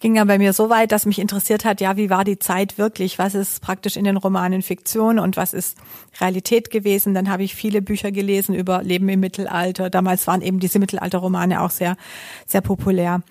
ging 0.00 0.14
dann 0.14 0.28
bei 0.28 0.36
mir 0.36 0.52
so 0.52 0.68
weit, 0.68 0.92
dass 0.92 1.06
mich 1.06 1.18
interessiert 1.18 1.64
hat, 1.64 1.80
ja, 1.80 1.96
wie 1.96 2.10
war 2.10 2.24
die 2.24 2.38
Zeit 2.38 2.76
wirklich? 2.76 3.18
Was 3.18 3.34
ist 3.34 3.62
praktisch 3.62 3.96
in 3.96 4.04
den 4.04 4.18
Romanen 4.18 4.60
Fiktion 4.60 5.18
und 5.18 5.38
was 5.38 5.54
ist 5.54 5.78
Realität 6.20 6.70
gewesen? 6.70 7.14
Dann 7.14 7.30
habe 7.30 7.44
ich 7.44 7.54
viele 7.54 7.80
Bücher 7.80 8.12
gelesen 8.12 8.54
über 8.54 8.82
Leben 8.82 9.08
im 9.08 9.20
Mittelalter. 9.20 9.88
Damals 9.88 10.26
waren 10.26 10.42
eben 10.42 10.60
diese 10.60 10.78
Mittelalterromane 10.78 11.62
auch 11.62 11.70
sehr, 11.70 11.96
sehr 12.44 12.60
populär. 12.60 13.22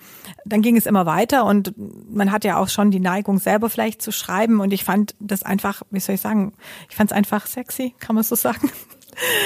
Dann 0.44 0.62
ging 0.62 0.76
es 0.76 0.86
immer 0.86 1.06
weiter 1.06 1.44
und 1.44 1.74
man 2.10 2.32
hat 2.32 2.44
ja 2.44 2.58
auch 2.58 2.68
schon 2.68 2.90
die 2.90 3.00
Neigung 3.00 3.38
selber 3.38 3.68
vielleicht 3.68 4.02
zu 4.02 4.12
schreiben 4.12 4.60
und 4.60 4.72
ich 4.72 4.84
fand 4.84 5.14
das 5.18 5.42
einfach, 5.42 5.82
wie 5.90 6.00
soll 6.00 6.14
ich 6.14 6.20
sagen, 6.20 6.52
ich 6.88 6.96
fand 6.96 7.10
es 7.10 7.16
einfach 7.16 7.46
sexy, 7.46 7.94
kann 7.98 8.14
man 8.14 8.24
so 8.24 8.34
sagen. 8.34 8.70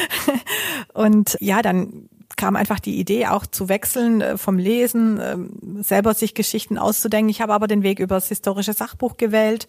und 0.94 1.36
ja, 1.40 1.62
dann 1.62 2.08
kam 2.36 2.56
einfach 2.56 2.80
die 2.80 2.98
Idee 2.98 3.26
auch 3.26 3.46
zu 3.46 3.68
wechseln 3.68 4.20
äh, 4.20 4.38
vom 4.38 4.58
Lesen, 4.58 5.20
ähm, 5.22 5.82
selber 5.82 6.14
sich 6.14 6.34
Geschichten 6.34 6.78
auszudenken. 6.78 7.30
Ich 7.30 7.40
habe 7.40 7.54
aber 7.54 7.66
den 7.66 7.82
Weg 7.82 8.00
über 8.00 8.16
das 8.16 8.28
historische 8.28 8.72
Sachbuch 8.72 9.16
gewählt 9.16 9.68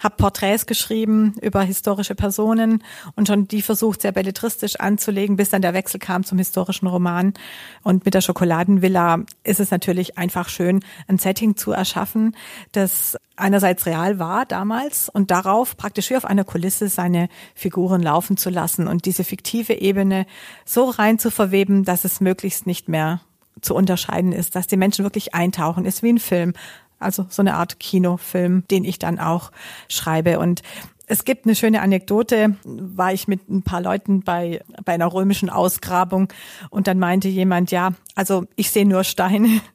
habe 0.00 0.16
Porträts 0.16 0.66
geschrieben 0.66 1.34
über 1.40 1.62
historische 1.62 2.14
Personen 2.14 2.82
und 3.14 3.28
schon 3.28 3.46
die 3.46 3.62
versucht, 3.62 4.02
sehr 4.02 4.12
belletristisch 4.12 4.76
anzulegen, 4.80 5.36
bis 5.36 5.50
dann 5.50 5.62
der 5.62 5.74
Wechsel 5.74 6.00
kam 6.00 6.24
zum 6.24 6.38
historischen 6.38 6.88
Roman. 6.88 7.34
Und 7.82 8.04
mit 8.04 8.14
der 8.14 8.22
Schokoladenvilla 8.22 9.20
ist 9.44 9.60
es 9.60 9.70
natürlich 9.70 10.18
einfach 10.18 10.48
schön, 10.48 10.80
ein 11.06 11.18
Setting 11.18 11.56
zu 11.56 11.72
erschaffen, 11.72 12.34
das 12.72 13.16
einerseits 13.36 13.86
real 13.86 14.18
war 14.18 14.46
damals 14.46 15.08
und 15.08 15.30
darauf 15.30 15.76
praktisch 15.76 16.10
wie 16.10 16.16
auf 16.16 16.24
einer 16.24 16.44
Kulisse 16.44 16.88
seine 16.88 17.28
Figuren 17.54 18.02
laufen 18.02 18.36
zu 18.36 18.50
lassen 18.50 18.86
und 18.86 19.04
diese 19.06 19.24
fiktive 19.24 19.74
Ebene 19.74 20.26
so 20.64 20.84
rein 20.84 21.18
zu 21.18 21.30
verweben, 21.30 21.84
dass 21.84 22.04
es 22.04 22.20
möglichst 22.20 22.66
nicht 22.66 22.88
mehr 22.88 23.20
zu 23.60 23.74
unterscheiden 23.74 24.32
ist, 24.32 24.56
dass 24.56 24.66
die 24.66 24.76
Menschen 24.76 25.04
wirklich 25.04 25.34
eintauchen, 25.34 25.84
ist 25.84 26.02
wie 26.02 26.12
ein 26.12 26.18
Film. 26.18 26.54
Also 27.00 27.26
so 27.28 27.42
eine 27.42 27.54
Art 27.54 27.80
Kinofilm, 27.80 28.64
den 28.70 28.84
ich 28.84 28.98
dann 28.98 29.18
auch 29.18 29.50
schreibe. 29.88 30.38
Und 30.38 30.62
es 31.06 31.24
gibt 31.24 31.44
eine 31.44 31.56
schöne 31.56 31.82
Anekdote, 31.82 32.54
war 32.64 33.12
ich 33.12 33.26
mit 33.26 33.48
ein 33.50 33.62
paar 33.62 33.80
Leuten 33.80 34.20
bei, 34.22 34.62
bei 34.84 34.92
einer 34.92 35.12
römischen 35.12 35.50
Ausgrabung 35.50 36.28
und 36.70 36.86
dann 36.86 37.00
meinte 37.00 37.26
jemand, 37.26 37.72
ja, 37.72 37.94
also 38.14 38.46
ich 38.54 38.70
sehe 38.70 38.86
nur 38.86 39.02
Steine. 39.02 39.60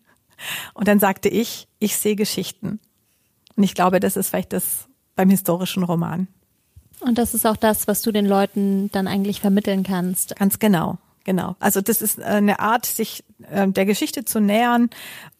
Und 0.74 0.90
dann 0.90 1.00
sagte 1.00 1.30
ich, 1.30 1.70
ich 1.80 1.96
sehe 1.96 2.18
Geschichten. 2.18 2.82
Und 3.56 3.64
ich 3.64 3.74
glaube, 3.74 4.02
das 4.02 4.18
ist 4.18 4.30
vielleicht 4.30 4.52
das 4.52 4.90
beim 5.16 5.30
historischen 5.30 5.84
Roman. 5.84 6.28
Und 7.00 7.18
das 7.18 7.34
ist 7.34 7.46
auch 7.46 7.56
das, 7.58 7.88
was 7.88 8.02
du 8.02 8.12
den 8.12 8.26
Leuten 8.26 8.90
dann 8.92 9.08
eigentlich 9.08 9.40
vermitteln 9.40 9.84
kannst. 9.84 10.36
Ganz 10.36 10.60
genau, 10.60 10.98
genau. 11.24 11.56
Also 11.60 11.82
das 11.82 12.02
ist 12.02 12.22
eine 12.22 12.60
Art, 12.60 12.86
sich 12.86 13.24
äh, 13.50 13.68
der 13.68 13.86
Geschichte 13.86 14.26
zu 14.26 14.40
nähern, 14.40 14.90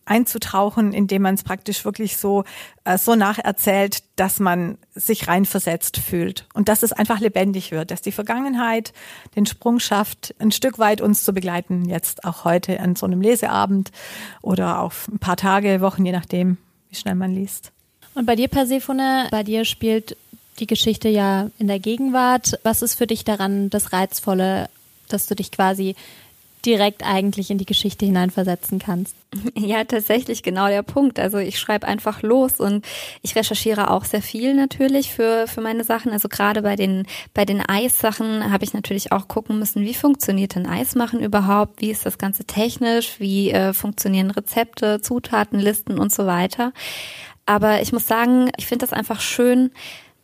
einzutauchen, 0.05 0.93
indem 0.93 1.23
man 1.23 1.35
es 1.35 1.43
praktisch 1.43 1.83
wirklich 1.83 2.17
so 2.17 2.43
äh, 2.83 2.97
so 2.97 3.15
nacherzählt, 3.15 4.03
dass 4.15 4.39
man 4.39 4.77
sich 4.93 5.27
reinversetzt 5.27 5.97
fühlt 5.97 6.45
und 6.53 6.69
dass 6.69 6.83
es 6.83 6.93
einfach 6.93 7.19
lebendig 7.19 7.71
wird, 7.71 7.91
dass 7.91 8.01
die 8.01 8.11
Vergangenheit 8.11 8.93
den 9.35 9.45
Sprung 9.45 9.79
schafft, 9.79 10.35
ein 10.39 10.51
Stück 10.51 10.79
weit 10.79 11.01
uns 11.01 11.23
zu 11.23 11.33
begleiten, 11.33 11.89
jetzt 11.89 12.23
auch 12.23 12.45
heute 12.45 12.79
an 12.79 12.95
so 12.95 13.05
einem 13.05 13.21
Leseabend 13.21 13.91
oder 14.41 14.79
auf 14.79 15.07
ein 15.07 15.19
paar 15.19 15.37
Tage, 15.37 15.81
Wochen, 15.81 16.05
je 16.05 16.11
nachdem, 16.11 16.57
wie 16.89 16.95
schnell 16.95 17.15
man 17.15 17.33
liest. 17.33 17.71
Und 18.13 18.25
bei 18.25 18.35
dir, 18.35 18.47
Persephone, 18.47 19.27
bei 19.29 19.43
dir 19.43 19.65
spielt 19.65 20.15
die 20.59 20.67
Geschichte 20.67 21.09
ja 21.09 21.49
in 21.57 21.67
der 21.67 21.79
Gegenwart. 21.79 22.59
Was 22.63 22.81
ist 22.81 22.95
für 22.95 23.07
dich 23.07 23.25
daran 23.25 23.69
das 23.69 23.91
Reizvolle, 23.91 24.69
dass 25.09 25.27
du 25.27 25.35
dich 25.35 25.51
quasi 25.51 25.95
direkt 26.65 27.06
eigentlich 27.06 27.51
in 27.51 27.58
die 27.58 27.65
Geschichte 27.65 28.06
hineinversetzen 28.06 28.80
kannst. 28.80 29.15
Ja, 29.58 29.84
tatsächlich 29.84 30.43
genau 30.43 30.67
der 30.67 30.84
Punkt. 30.84 31.19
Also 31.19 31.38
ich 31.38 31.60
schreibe 31.60 31.88
einfach 31.88 32.21
los 32.21 32.60
und 32.60 32.86
ich 33.21 33.36
recherchiere 33.36 33.89
auch 33.89 34.06
sehr 34.06 34.21
viel 34.21 34.54
natürlich 34.54 35.12
für, 35.12 35.47
für 35.47 35.62
meine 35.62 35.84
Sachen. 35.84 36.12
Also 36.12 36.30
gerade 36.30 36.62
bei 36.62 36.75
den, 36.75 37.06
bei 37.34 37.45
den 37.45 37.62
Eissachen 37.62 38.51
habe 38.51 38.63
ich 38.63 38.73
natürlich 38.73 39.12
auch 39.12 39.28
gucken 39.28 39.60
müssen, 39.60 39.84
wie 39.84 39.93
funktioniert 39.93 40.56
denn 40.56 40.67
Eismachen 40.67 41.19
überhaupt? 41.19 41.82
Wie 41.82 41.91
ist 41.91 42.06
das 42.06 42.17
Ganze 42.17 42.45
technisch? 42.45 43.19
Wie 43.19 43.51
äh, 43.51 43.73
funktionieren 43.73 44.32
Rezepte, 44.32 45.01
Zutatenlisten 45.01 45.99
und 45.99 46.13
so 46.13 46.25
weiter? 46.25 46.71
Aber 47.45 47.82
ich 47.82 47.91
muss 47.91 48.08
sagen, 48.08 48.49
ich 48.58 48.65
finde 48.65 48.86
das 48.86 48.93
einfach 48.93 49.21
schön, 49.21 49.71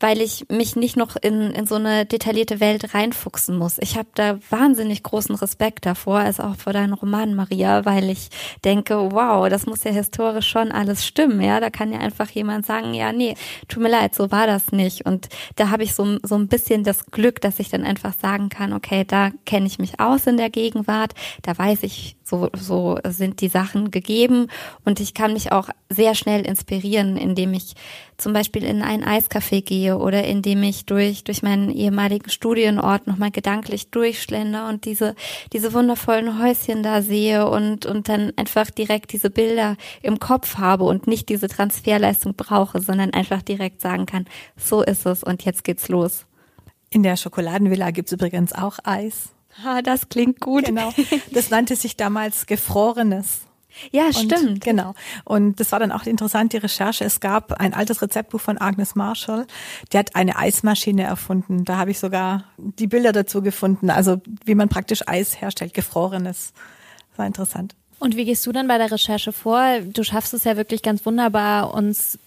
weil 0.01 0.21
ich 0.21 0.45
mich 0.49 0.75
nicht 0.75 0.97
noch 0.97 1.15
in, 1.15 1.51
in 1.51 1.67
so 1.67 1.75
eine 1.75 2.05
detaillierte 2.05 2.59
Welt 2.59 2.93
reinfuchsen 2.93 3.57
muss. 3.57 3.77
Ich 3.79 3.97
habe 3.97 4.09
da 4.15 4.39
wahnsinnig 4.49 5.03
großen 5.03 5.35
Respekt 5.35 5.85
davor, 5.85 6.19
also 6.19 6.43
auch 6.43 6.55
vor 6.55 6.73
deinen 6.73 6.93
Roman, 6.93 7.35
Maria, 7.35 7.85
weil 7.85 8.09
ich 8.09 8.29
denke, 8.65 9.11
wow, 9.11 9.47
das 9.49 9.65
muss 9.65 9.83
ja 9.83 9.91
historisch 9.91 10.47
schon 10.47 10.71
alles 10.71 11.05
stimmen. 11.05 11.41
Ja, 11.41 11.59
da 11.59 11.69
kann 11.69 11.93
ja 11.93 11.99
einfach 11.99 12.29
jemand 12.29 12.65
sagen, 12.65 12.93
ja, 12.93 13.13
nee, 13.13 13.35
tut 13.67 13.83
mir 13.83 13.89
leid, 13.89 14.15
so 14.15 14.31
war 14.31 14.47
das 14.47 14.71
nicht. 14.71 15.05
Und 15.05 15.29
da 15.55 15.69
habe 15.69 15.83
ich 15.83 15.93
so, 15.93 16.17
so 16.23 16.35
ein 16.35 16.47
bisschen 16.47 16.83
das 16.83 17.05
Glück, 17.05 17.41
dass 17.41 17.59
ich 17.59 17.69
dann 17.69 17.83
einfach 17.83 18.13
sagen 18.13 18.49
kann, 18.49 18.73
okay, 18.73 19.05
da 19.05 19.31
kenne 19.45 19.67
ich 19.67 19.79
mich 19.79 19.99
aus 19.99 20.27
in 20.27 20.37
der 20.37 20.49
Gegenwart, 20.49 21.13
da 21.43 21.57
weiß 21.57 21.83
ich, 21.83 22.15
so, 22.31 22.49
so 22.53 22.97
sind 23.07 23.41
die 23.41 23.49
Sachen 23.49 23.91
gegeben 23.91 24.47
und 24.85 24.99
ich 24.99 25.13
kann 25.13 25.33
mich 25.33 25.51
auch 25.51 25.69
sehr 25.89 26.15
schnell 26.15 26.45
inspirieren, 26.45 27.17
indem 27.17 27.53
ich 27.53 27.75
zum 28.17 28.33
Beispiel 28.33 28.63
in 28.63 28.81
ein 28.81 29.03
Eiscafé 29.03 29.61
gehe 29.61 29.97
oder 29.97 30.23
indem 30.23 30.63
ich 30.63 30.85
durch, 30.85 31.23
durch 31.23 31.43
meinen 31.43 31.69
ehemaligen 31.69 32.29
Studienort 32.29 33.05
nochmal 33.07 33.31
gedanklich 33.31 33.89
durchschlender 33.89 34.69
und 34.69 34.85
diese, 34.85 35.15
diese 35.51 35.73
wundervollen 35.73 36.41
Häuschen 36.41 36.83
da 36.83 37.01
sehe 37.01 37.49
und, 37.49 37.85
und 37.85 38.07
dann 38.07 38.31
einfach 38.37 38.71
direkt 38.71 39.11
diese 39.11 39.29
Bilder 39.29 39.75
im 40.01 40.19
Kopf 40.19 40.57
habe 40.57 40.85
und 40.85 41.07
nicht 41.07 41.29
diese 41.29 41.49
Transferleistung 41.49 42.35
brauche, 42.35 42.79
sondern 42.79 43.13
einfach 43.13 43.41
direkt 43.41 43.81
sagen 43.81 44.05
kann, 44.05 44.25
so 44.55 44.81
ist 44.81 45.05
es 45.05 45.23
und 45.23 45.43
jetzt 45.43 45.63
geht's 45.63 45.89
los. 45.89 46.25
In 46.89 47.03
der 47.03 47.17
Schokoladenvilla 47.17 47.91
gibt's 47.91 48.11
übrigens 48.11 48.53
auch 48.53 48.79
Eis. 48.83 49.33
Ah, 49.65 49.81
das 49.81 50.09
klingt 50.09 50.39
gut. 50.39 50.65
Genau. 50.65 50.93
Das 51.31 51.49
nannte 51.49 51.75
sich 51.75 51.95
damals 51.95 52.45
Gefrorenes. 52.45 53.41
Ja, 53.91 54.07
und, 54.07 54.13
stimmt. 54.15 54.61
Genau. 54.63 54.93
Und 55.23 55.59
das 55.59 55.71
war 55.71 55.79
dann 55.79 55.91
auch 55.91 56.05
interessant, 56.05 56.53
die 56.53 56.57
Recherche. 56.57 57.05
Es 57.05 57.19
gab 57.19 57.53
ein 57.53 57.73
altes 57.73 58.01
Rezeptbuch 58.01 58.41
von 58.41 58.57
Agnes 58.57 58.95
Marshall. 58.95 59.47
Die 59.91 59.97
hat 59.97 60.15
eine 60.15 60.37
Eismaschine 60.37 61.03
erfunden. 61.03 61.65
Da 61.65 61.77
habe 61.77 61.91
ich 61.91 61.99
sogar 61.99 62.43
die 62.57 62.87
Bilder 62.87 63.11
dazu 63.11 63.41
gefunden. 63.41 63.89
Also 63.89 64.21
wie 64.45 64.55
man 64.55 64.69
praktisch 64.69 65.07
Eis 65.07 65.39
herstellt, 65.39 65.73
gefrorenes. 65.73 66.53
Das 67.11 67.19
war 67.19 67.25
interessant. 67.25 67.75
Und 67.99 68.15
wie 68.15 68.25
gehst 68.25 68.45
du 68.47 68.51
dann 68.51 68.67
bei 68.67 68.77
der 68.77 68.91
Recherche 68.91 69.31
vor? 69.31 69.79
Du 69.81 70.03
schaffst 70.03 70.33
es 70.33 70.43
ja 70.43 70.57
wirklich 70.57 70.81
ganz 70.81 71.05
wunderbar, 71.05 71.73
uns 71.73 72.17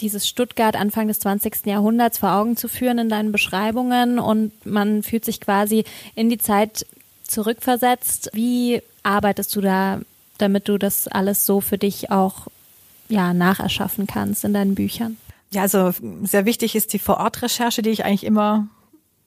dieses 0.00 0.28
Stuttgart 0.28 0.76
Anfang 0.76 1.08
des 1.08 1.20
20. 1.20 1.66
Jahrhunderts 1.66 2.18
vor 2.18 2.32
Augen 2.32 2.56
zu 2.56 2.68
führen 2.68 2.98
in 2.98 3.08
deinen 3.08 3.32
Beschreibungen 3.32 4.18
und 4.18 4.52
man 4.66 5.02
fühlt 5.02 5.24
sich 5.24 5.40
quasi 5.40 5.84
in 6.14 6.28
die 6.28 6.38
Zeit 6.38 6.86
zurückversetzt. 7.24 8.30
Wie 8.32 8.82
arbeitest 9.02 9.54
du 9.56 9.60
da 9.60 10.00
damit 10.38 10.68
du 10.68 10.78
das 10.78 11.08
alles 11.08 11.46
so 11.46 11.60
für 11.60 11.78
dich 11.78 12.10
auch 12.10 12.48
ja 13.08 13.32
nacherschaffen 13.32 14.06
kannst 14.06 14.44
in 14.44 14.54
deinen 14.54 14.74
Büchern? 14.74 15.16
Ja, 15.50 15.62
also 15.62 15.92
sehr 16.22 16.44
wichtig 16.44 16.74
ist 16.74 16.92
die 16.92 16.98
Vorortrecherche, 16.98 17.82
die 17.82 17.90
ich 17.90 18.04
eigentlich 18.04 18.24
immer 18.24 18.66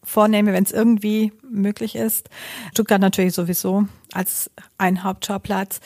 vornehme, 0.04 0.54
wenn 0.54 0.64
es 0.64 0.72
irgendwie 0.72 1.32
möglich 1.50 1.96
ist. 1.96 2.30
Stuttgart 2.72 3.02
natürlich 3.02 3.34
sowieso 3.34 3.88
als 4.14 4.50
ein 4.78 5.04
Hauptschauplatz. 5.04 5.80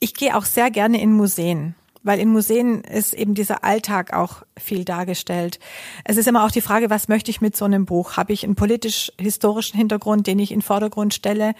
Ich 0.00 0.14
gehe 0.14 0.36
auch 0.36 0.44
sehr 0.44 0.70
gerne 0.70 1.00
in 1.00 1.12
Museen 1.12 1.74
weil 2.02 2.20
in 2.20 2.30
Museen 2.30 2.82
ist 2.82 3.14
eben 3.14 3.34
dieser 3.34 3.64
Alltag 3.64 4.12
auch 4.12 4.42
viel 4.56 4.84
dargestellt. 4.84 5.58
Es 6.04 6.16
ist 6.16 6.28
immer 6.28 6.44
auch 6.44 6.50
die 6.50 6.60
Frage, 6.60 6.90
was 6.90 7.08
möchte 7.08 7.30
ich 7.30 7.40
mit 7.40 7.56
so 7.56 7.64
einem 7.64 7.84
Buch? 7.84 8.16
Habe 8.16 8.32
ich 8.32 8.44
einen 8.44 8.54
politisch-historischen 8.54 9.76
Hintergrund, 9.76 10.26
den 10.26 10.38
ich 10.38 10.52
in 10.52 10.62
Vordergrund 10.62 11.14
stelle? 11.14 11.54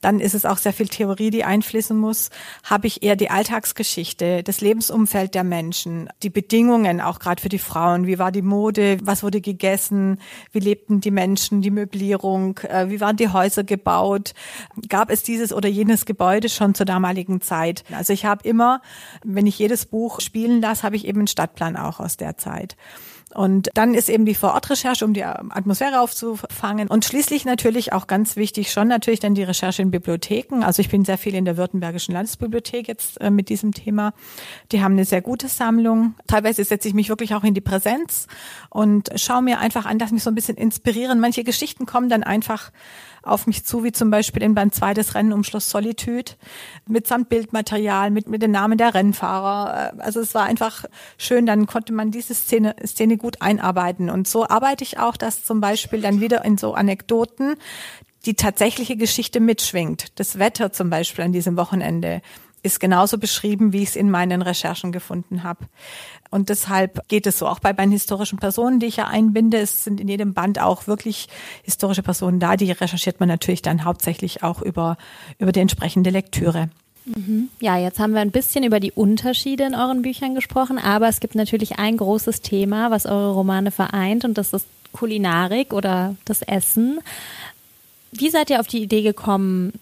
Dann 0.00 0.20
ist 0.20 0.34
es 0.34 0.44
auch 0.44 0.58
sehr 0.58 0.72
viel 0.72 0.88
Theorie, 0.88 1.30
die 1.30 1.44
einfließen 1.44 1.96
muss. 1.96 2.30
Habe 2.64 2.86
ich 2.86 3.02
eher 3.02 3.16
die 3.16 3.30
Alltagsgeschichte, 3.30 4.42
das 4.42 4.60
Lebensumfeld 4.60 5.34
der 5.34 5.44
Menschen, 5.44 6.08
die 6.22 6.30
Bedingungen 6.30 7.00
auch 7.00 7.18
gerade 7.18 7.40
für 7.40 7.48
die 7.48 7.58
Frauen. 7.58 8.06
Wie 8.06 8.18
war 8.18 8.32
die 8.32 8.42
Mode? 8.42 8.98
Was 9.02 9.22
wurde 9.22 9.40
gegessen? 9.40 10.18
Wie 10.52 10.60
lebten 10.60 11.00
die 11.00 11.10
Menschen? 11.10 11.62
Die 11.62 11.70
Möblierung? 11.70 12.58
Äh, 12.58 12.88
wie 12.88 13.00
waren 13.00 13.16
die 13.16 13.28
Häuser 13.28 13.64
gebaut? 13.64 14.34
Gab 14.88 15.10
es 15.10 15.22
dieses 15.22 15.52
oder 15.52 15.68
jenes 15.68 16.06
Gebäude 16.06 16.48
schon 16.48 16.74
zur 16.74 16.86
damaligen 16.86 17.40
Zeit? 17.40 17.84
Also 17.92 18.12
ich 18.12 18.24
habe 18.24 18.48
immer, 18.48 18.80
wenn 19.24 19.46
ich 19.46 19.58
jedes 19.58 19.86
Buch 19.86 20.20
spielen 20.20 20.60
lasse, 20.60 20.82
habe 20.82 20.96
ich 20.96 21.06
eben 21.06 21.20
einen 21.20 21.26
Stadtplan 21.26 21.76
auch 21.76 22.00
aus 22.00 22.16
der 22.16 22.36
Zeit. 22.36 22.76
Und 23.34 23.70
dann 23.74 23.94
ist 23.94 24.08
eben 24.08 24.24
die 24.24 24.34
Vorortrecherche, 24.34 25.04
um 25.04 25.12
die 25.12 25.24
Atmosphäre 25.24 26.00
aufzufangen. 26.00 26.88
Und 26.88 27.04
schließlich 27.04 27.44
natürlich 27.44 27.92
auch 27.92 28.08
ganz 28.08 28.36
wichtig 28.36 28.72
schon 28.72 28.88
natürlich 28.88 29.20
dann 29.20 29.34
die 29.34 29.44
Recherche 29.44 29.82
in 29.82 29.90
Bibliotheken. 29.90 30.62
Also 30.64 30.80
ich 30.80 30.88
bin 30.88 31.04
sehr 31.04 31.18
viel 31.18 31.34
in 31.34 31.44
der 31.44 31.56
Württembergischen 31.56 32.12
Landesbibliothek 32.14 32.88
jetzt 32.88 33.20
äh, 33.20 33.30
mit 33.30 33.48
diesem 33.48 33.72
Thema. 33.72 34.14
Die 34.72 34.82
haben 34.82 34.92
eine 34.92 35.04
sehr 35.04 35.22
gute 35.22 35.48
Sammlung. 35.48 36.14
Teilweise 36.26 36.64
setze 36.64 36.88
ich 36.88 36.94
mich 36.94 37.08
wirklich 37.08 37.34
auch 37.34 37.44
in 37.44 37.54
die 37.54 37.60
Präsenz 37.60 38.26
und 38.68 39.10
schaue 39.14 39.42
mir 39.42 39.60
einfach 39.60 39.86
an, 39.86 39.98
dass 39.98 40.10
mich 40.10 40.24
so 40.24 40.30
ein 40.30 40.34
bisschen 40.34 40.56
inspirieren. 40.56 41.20
Manche 41.20 41.44
Geschichten 41.44 41.86
kommen 41.86 42.08
dann 42.08 42.24
einfach 42.24 42.72
auf 43.22 43.46
mich 43.46 43.64
zu, 43.64 43.84
wie 43.84 43.92
zum 43.92 44.10
Beispiel 44.10 44.42
in 44.42 44.54
Band 44.54 44.74
2 44.74 44.94
des 44.94 45.14
Rennen 45.14 45.32
um 45.32 45.44
Schloss 45.44 45.70
Solitude, 45.70 46.32
mitsamt 46.86 47.28
Bildmaterial, 47.28 48.10
mit, 48.10 48.28
mit 48.28 48.42
den 48.42 48.50
Namen 48.50 48.78
der 48.78 48.94
Rennfahrer. 48.94 49.92
Äh, 49.94 50.00
also 50.00 50.20
es 50.20 50.34
war 50.34 50.44
einfach 50.44 50.84
schön, 51.18 51.46
dann 51.46 51.66
konnte 51.66 51.92
man 51.92 52.10
diese 52.10 52.34
Szene, 52.34 52.74
Szene 52.84 53.16
gut 53.20 53.40
einarbeiten. 53.40 54.10
Und 54.10 54.26
so 54.26 54.48
arbeite 54.48 54.82
ich 54.82 54.98
auch, 54.98 55.16
dass 55.16 55.44
zum 55.44 55.60
Beispiel 55.60 56.00
dann 56.00 56.20
wieder 56.20 56.44
in 56.44 56.58
so 56.58 56.74
Anekdoten 56.74 57.54
die 58.26 58.34
tatsächliche 58.34 58.96
Geschichte 58.96 59.40
mitschwingt. 59.40 60.18
Das 60.18 60.38
Wetter 60.38 60.72
zum 60.72 60.90
Beispiel 60.90 61.24
an 61.24 61.32
diesem 61.32 61.56
Wochenende 61.56 62.20
ist 62.62 62.80
genauso 62.80 63.18
beschrieben, 63.18 63.72
wie 63.72 63.82
ich 63.82 63.90
es 63.90 63.96
in 63.96 64.10
meinen 64.10 64.42
Recherchen 64.42 64.92
gefunden 64.92 65.42
habe. 65.42 65.66
Und 66.30 66.48
deshalb 66.48 67.08
geht 67.08 67.26
es 67.26 67.38
so 67.38 67.48
auch 67.48 67.58
bei 67.58 67.72
meinen 67.72 67.92
historischen 67.92 68.38
Personen, 68.38 68.80
die 68.80 68.86
ich 68.86 68.96
ja 68.96 69.06
einbinde. 69.06 69.58
Es 69.58 69.84
sind 69.84 70.00
in 70.00 70.08
jedem 70.08 70.34
Band 70.34 70.60
auch 70.60 70.86
wirklich 70.86 71.28
historische 71.62 72.02
Personen 72.02 72.38
da. 72.38 72.56
Die 72.56 72.70
recherchiert 72.70 73.18
man 73.18 73.28
natürlich 73.28 73.62
dann 73.62 73.84
hauptsächlich 73.84 74.42
auch 74.42 74.62
über, 74.62 74.96
über 75.38 75.52
die 75.52 75.60
entsprechende 75.60 76.10
Lektüre. 76.10 76.70
Mhm. 77.04 77.48
Ja, 77.60 77.76
jetzt 77.78 77.98
haben 77.98 78.12
wir 78.12 78.20
ein 78.20 78.30
bisschen 78.30 78.64
über 78.64 78.80
die 78.80 78.92
Unterschiede 78.92 79.64
in 79.64 79.74
euren 79.74 80.02
Büchern 80.02 80.34
gesprochen, 80.34 80.78
aber 80.78 81.08
es 81.08 81.20
gibt 81.20 81.34
natürlich 81.34 81.78
ein 81.78 81.96
großes 81.96 82.42
Thema, 82.42 82.90
was 82.90 83.06
eure 83.06 83.32
Romane 83.32 83.70
vereint 83.70 84.24
und 84.24 84.38
das 84.38 84.52
ist 84.52 84.66
Kulinarik 84.92 85.72
oder 85.72 86.16
das 86.24 86.42
Essen. 86.42 87.00
Wie 88.12 88.30
seid 88.30 88.50
ihr 88.50 88.60
auf 88.60 88.66
die 88.66 88.82
Idee 88.82 89.02
gekommen, 89.02 89.72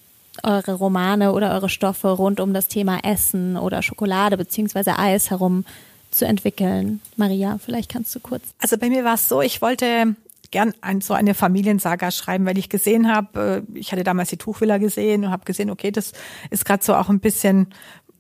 eure 0.43 0.75
Romane 0.75 1.33
oder 1.33 1.53
eure 1.53 1.69
Stoffe 1.69 2.09
rund 2.09 2.41
um 2.41 2.55
das 2.55 2.69
Thema 2.69 3.01
Essen 3.03 3.57
oder 3.57 3.83
Schokolade 3.83 4.37
beziehungsweise 4.37 4.99
Eis 4.99 5.31
herum 5.31 5.65
zu 6.11 6.25
entwickeln. 6.25 7.01
Maria, 7.17 7.59
vielleicht 7.59 7.91
kannst 7.91 8.15
du 8.15 8.21
kurz. 8.21 8.43
Also 8.61 8.79
bei 8.79 8.89
mir 8.89 9.05
war 9.05 9.15
es 9.15 9.29
so, 9.29 9.43
ich 9.43 9.61
wollte 9.61 10.15
gern 10.51 10.75
ein, 10.81 11.01
so 11.01 11.15
eine 11.15 11.35
Familiensaga 11.35 12.11
schreiben, 12.11 12.47
weil 12.47 12.59
ich 12.59 12.69
gesehen 12.69 13.13
habe, 13.13 13.65
äh, 13.75 13.79
ich 13.79 13.93
hatte 13.93 14.05
damals 14.05 14.31
die 14.31 14.37
Tuchvilla 14.37 14.79
gesehen 14.79 15.25
und 15.25 15.31
habe 15.31 15.45
gesehen, 15.45 15.71
okay, 15.71 15.91
das 15.91 16.13
ist 16.51 16.65
gerade 16.65 16.85
so 16.85 16.95
auch 16.95 17.09
ein 17.09 17.21
bisschen 17.21 17.69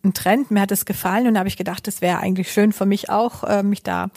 ein 0.04 0.14
Trend, 0.14 0.50
mir 0.50 0.60
hat 0.60 0.70
es 0.70 0.84
gefallen 0.84 1.26
und 1.26 1.38
habe 1.38 1.48
ich 1.48 1.56
gedacht, 1.56 1.88
es 1.88 2.00
wäre 2.00 2.18
eigentlich 2.18 2.52
schön 2.52 2.72
für 2.72 2.86
mich 2.86 3.10
auch, 3.10 3.42
äh, 3.44 3.62
mich 3.62 3.82
da 3.82 4.10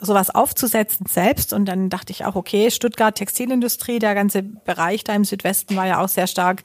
sowas 0.00 0.30
aufzusetzen 0.30 1.06
selbst. 1.06 1.52
Und 1.52 1.66
dann 1.66 1.90
dachte 1.90 2.12
ich 2.12 2.24
auch, 2.24 2.36
okay, 2.36 2.70
Stuttgart 2.70 3.14
Textilindustrie, 3.14 3.98
der 3.98 4.14
ganze 4.14 4.42
Bereich 4.42 5.04
da 5.04 5.14
im 5.14 5.24
Südwesten 5.24 5.76
war 5.76 5.86
ja 5.86 6.02
auch 6.02 6.08
sehr 6.08 6.26
stark 6.26 6.62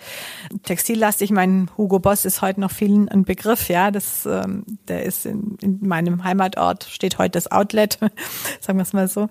textillastig. 0.64 1.32
Mein 1.32 1.70
Hugo 1.78 2.00
Boss 2.00 2.26
ist 2.26 2.42
heute 2.42 2.62
noch 2.62 2.72
vielen 2.72 3.10
ein 3.10 3.24
Begriff, 3.24 3.70
ja. 3.70 3.92
Das, 3.92 4.26
ähm, 4.26 4.64
der 4.88 5.04
ist 5.04 5.26
in, 5.26 5.58
in 5.62 5.80
meinem 5.82 6.24
Heimatort, 6.24 6.86
steht 6.86 7.18
heute 7.18 7.32
das 7.32 7.52
Outlet, 7.52 8.00
sagen 8.60 8.78
wir 8.78 8.84
es 8.84 8.94
mal 8.94 9.08
so. 9.08 9.30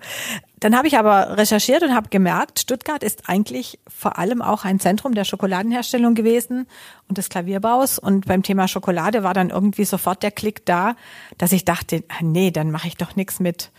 Dann 0.63 0.77
habe 0.77 0.87
ich 0.87 0.97
aber 0.97 1.37
recherchiert 1.37 1.83
und 1.83 1.93
habe 1.93 2.07
gemerkt, 2.07 2.57
Stuttgart 2.57 3.03
ist 3.03 3.27
eigentlich 3.27 3.79
vor 3.85 4.17
allem 4.17 4.41
auch 4.41 4.63
ein 4.63 4.79
Zentrum 4.79 5.13
der 5.13 5.25
Schokoladenherstellung 5.25 6.15
gewesen 6.15 6.67
und 7.09 7.17
des 7.17 7.27
Klavierbaus. 7.27 7.99
Und 7.99 8.27
beim 8.27 8.43
Thema 8.43 8.69
Schokolade 8.69 9.23
war 9.23 9.33
dann 9.33 9.49
irgendwie 9.49 9.83
sofort 9.83 10.23
der 10.23 10.31
Klick 10.31 10.65
da, 10.65 10.95
dass 11.37 11.51
ich 11.51 11.65
dachte, 11.65 12.05
ah, 12.07 12.23
nee, 12.23 12.49
dann 12.49 12.71
mache 12.71 12.87
ich 12.87 12.95
doch 12.95 13.17
nichts 13.17 13.41
mit 13.41 13.71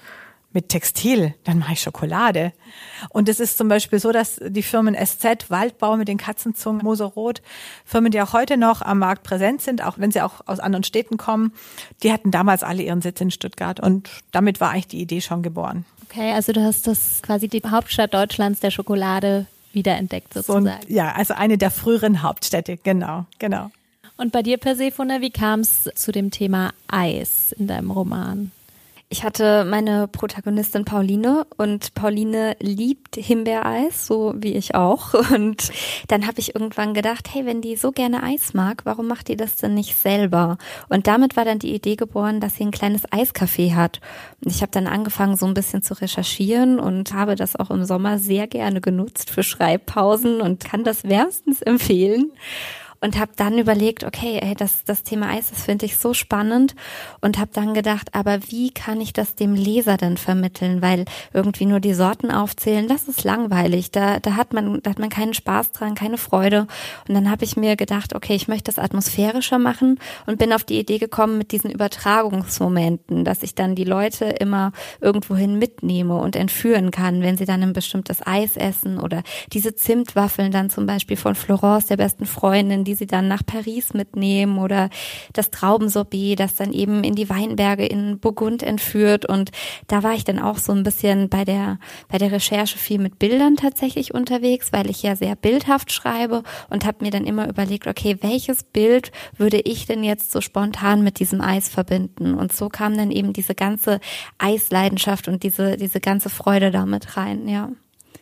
mit 0.54 0.68
Textil, 0.68 1.34
dann 1.44 1.58
mache 1.58 1.74
ich 1.74 1.80
Schokolade. 1.80 2.52
Und 3.10 3.28
es 3.28 3.40
ist 3.40 3.58
zum 3.58 3.68
Beispiel 3.68 3.98
so, 3.98 4.12
dass 4.12 4.40
die 4.40 4.62
Firmen 4.62 4.94
SZ, 4.94 5.50
Waldbau 5.50 5.96
mit 5.96 6.08
den 6.08 6.16
Katzenzungen, 6.16 6.82
Moserot, 6.82 7.42
Firmen, 7.84 8.12
die 8.12 8.22
auch 8.22 8.32
heute 8.32 8.56
noch 8.56 8.80
am 8.80 9.00
Markt 9.00 9.24
präsent 9.24 9.60
sind, 9.60 9.84
auch 9.84 9.98
wenn 9.98 10.12
sie 10.12 10.22
auch 10.22 10.40
aus 10.46 10.60
anderen 10.60 10.84
Städten 10.84 11.16
kommen, 11.16 11.52
die 12.02 12.12
hatten 12.12 12.30
damals 12.30 12.62
alle 12.62 12.82
ihren 12.82 13.02
Sitz 13.02 13.20
in 13.20 13.30
Stuttgart. 13.30 13.80
Und 13.80 14.08
damit 14.30 14.60
war 14.60 14.70
eigentlich 14.70 14.88
die 14.88 15.00
Idee 15.00 15.20
schon 15.20 15.42
geboren. 15.42 15.84
Okay, 16.08 16.32
also 16.32 16.52
du 16.52 16.62
hast 16.62 16.86
das 16.86 17.20
quasi 17.22 17.48
die 17.48 17.60
Hauptstadt 17.66 18.14
Deutschlands 18.14 18.60
der 18.60 18.70
Schokolade 18.70 19.46
wiederentdeckt 19.72 20.32
sozusagen. 20.32 20.70
So, 20.86 20.94
ja, 20.94 21.12
also 21.12 21.34
eine 21.34 21.58
der 21.58 21.72
früheren 21.72 22.22
Hauptstädte, 22.22 22.76
genau, 22.76 23.26
genau. 23.40 23.70
Und 24.16 24.30
bei 24.30 24.42
dir, 24.42 24.58
Persephone, 24.58 25.20
wie 25.20 25.30
kam 25.30 25.60
es 25.60 25.90
zu 25.96 26.12
dem 26.12 26.30
Thema 26.30 26.72
Eis 26.86 27.50
in 27.58 27.66
deinem 27.66 27.90
Roman? 27.90 28.52
Ich 29.10 29.22
hatte 29.22 29.64
meine 29.64 30.08
Protagonistin 30.08 30.84
Pauline 30.84 31.46
und 31.56 31.94
Pauline 31.94 32.56
liebt 32.58 33.14
Himbeereis, 33.16 34.06
so 34.06 34.34
wie 34.36 34.54
ich 34.54 34.74
auch. 34.74 35.14
Und 35.34 35.70
dann 36.08 36.26
habe 36.26 36.40
ich 36.40 36.54
irgendwann 36.54 36.94
gedacht, 36.94 37.28
hey, 37.32 37.46
wenn 37.46 37.60
die 37.60 37.76
so 37.76 37.92
gerne 37.92 38.22
Eis 38.22 38.54
mag, 38.54 38.82
warum 38.84 39.06
macht 39.06 39.28
die 39.28 39.36
das 39.36 39.56
denn 39.56 39.74
nicht 39.74 39.96
selber? 39.96 40.58
Und 40.88 41.06
damit 41.06 41.36
war 41.36 41.44
dann 41.44 41.58
die 41.58 41.74
Idee 41.74 41.96
geboren, 41.96 42.40
dass 42.40 42.56
sie 42.56 42.64
ein 42.64 42.70
kleines 42.70 43.06
Eiscafé 43.10 43.74
hat. 43.74 44.00
Und 44.42 44.50
ich 44.50 44.62
habe 44.62 44.72
dann 44.72 44.86
angefangen, 44.86 45.36
so 45.36 45.46
ein 45.46 45.54
bisschen 45.54 45.82
zu 45.82 45.94
recherchieren 45.94 46.80
und 46.80 47.12
habe 47.12 47.36
das 47.36 47.56
auch 47.56 47.70
im 47.70 47.84
Sommer 47.84 48.18
sehr 48.18 48.46
gerne 48.46 48.80
genutzt 48.80 49.30
für 49.30 49.42
Schreibpausen 49.42 50.40
und 50.40 50.64
kann 50.64 50.82
das 50.82 51.04
wärmstens 51.04 51.62
empfehlen 51.62 52.32
und 53.04 53.18
habe 53.18 53.32
dann 53.36 53.58
überlegt, 53.58 54.02
okay, 54.02 54.40
ey, 54.42 54.54
das, 54.54 54.82
das 54.84 55.02
Thema 55.02 55.28
Eis, 55.28 55.50
das 55.50 55.62
finde 55.64 55.84
ich 55.84 55.98
so 55.98 56.14
spannend 56.14 56.74
und 57.20 57.38
habe 57.38 57.50
dann 57.52 57.74
gedacht, 57.74 58.08
aber 58.14 58.38
wie 58.48 58.70
kann 58.70 58.98
ich 58.98 59.12
das 59.12 59.34
dem 59.34 59.54
Leser 59.54 59.98
denn 59.98 60.16
vermitteln? 60.16 60.80
Weil 60.80 61.04
irgendwie 61.34 61.66
nur 61.66 61.80
die 61.80 61.92
Sorten 61.92 62.30
aufzählen, 62.30 62.88
das 62.88 63.06
ist 63.06 63.22
langweilig. 63.22 63.90
Da, 63.90 64.20
da 64.20 64.36
hat 64.36 64.54
man, 64.54 64.80
da 64.82 64.88
hat 64.88 64.98
man 64.98 65.10
keinen 65.10 65.34
Spaß 65.34 65.72
dran, 65.72 65.94
keine 65.94 66.16
Freude. 66.16 66.66
Und 67.06 67.14
dann 67.14 67.30
habe 67.30 67.44
ich 67.44 67.58
mir 67.58 67.76
gedacht, 67.76 68.14
okay, 68.14 68.34
ich 68.34 68.48
möchte 68.48 68.72
das 68.72 68.78
atmosphärischer 68.82 69.58
machen 69.58 69.98
und 70.24 70.38
bin 70.38 70.54
auf 70.54 70.64
die 70.64 70.78
Idee 70.78 70.98
gekommen 70.98 71.36
mit 71.36 71.52
diesen 71.52 71.70
Übertragungsmomenten, 71.70 73.26
dass 73.26 73.42
ich 73.42 73.54
dann 73.54 73.74
die 73.74 73.84
Leute 73.84 74.24
immer 74.24 74.72
irgendwohin 75.02 75.58
mitnehme 75.58 76.16
und 76.16 76.36
entführen 76.36 76.90
kann, 76.90 77.20
wenn 77.20 77.36
sie 77.36 77.44
dann 77.44 77.62
ein 77.62 77.74
bestimmtes 77.74 78.26
Eis 78.26 78.56
essen 78.56 78.98
oder 78.98 79.22
diese 79.52 79.74
Zimtwaffeln 79.74 80.50
dann 80.50 80.70
zum 80.70 80.86
Beispiel 80.86 81.18
von 81.18 81.34
Florence, 81.34 81.84
der 81.86 81.98
besten 81.98 82.24
Freundin, 82.24 82.84
die 82.84 82.93
die 82.94 82.98
sie 82.98 83.06
dann 83.06 83.26
nach 83.26 83.44
Paris 83.44 83.92
mitnehmen 83.92 84.58
oder 84.58 84.88
das 85.32 85.50
Traubensorbet, 85.50 86.38
das 86.38 86.54
dann 86.54 86.72
eben 86.72 87.02
in 87.02 87.16
die 87.16 87.28
Weinberge 87.28 87.84
in 87.84 88.20
Burgund 88.20 88.62
entführt. 88.62 89.26
Und 89.26 89.50
da 89.88 90.02
war 90.04 90.14
ich 90.14 90.24
dann 90.24 90.38
auch 90.38 90.58
so 90.58 90.72
ein 90.72 90.84
bisschen 90.84 91.28
bei 91.28 91.44
der, 91.44 91.78
bei 92.08 92.18
der 92.18 92.30
Recherche 92.30 92.78
viel 92.78 93.00
mit 93.00 93.18
Bildern 93.18 93.56
tatsächlich 93.56 94.14
unterwegs, 94.14 94.72
weil 94.72 94.88
ich 94.88 95.02
ja 95.02 95.16
sehr 95.16 95.34
bildhaft 95.34 95.90
schreibe 95.90 96.44
und 96.70 96.86
habe 96.86 97.04
mir 97.04 97.10
dann 97.10 97.24
immer 97.24 97.48
überlegt, 97.48 97.88
okay, 97.88 98.16
welches 98.20 98.62
Bild 98.62 99.10
würde 99.36 99.60
ich 99.60 99.86
denn 99.86 100.04
jetzt 100.04 100.30
so 100.30 100.40
spontan 100.40 101.02
mit 101.02 101.18
diesem 101.18 101.40
Eis 101.40 101.68
verbinden? 101.68 102.34
Und 102.34 102.52
so 102.52 102.68
kam 102.68 102.96
dann 102.96 103.10
eben 103.10 103.32
diese 103.32 103.56
ganze 103.56 103.98
Eisleidenschaft 104.38 105.26
und 105.26 105.42
diese, 105.42 105.76
diese 105.76 106.00
ganze 106.00 106.30
Freude 106.30 106.70
damit 106.70 107.16
rein, 107.16 107.48
ja. 107.48 107.70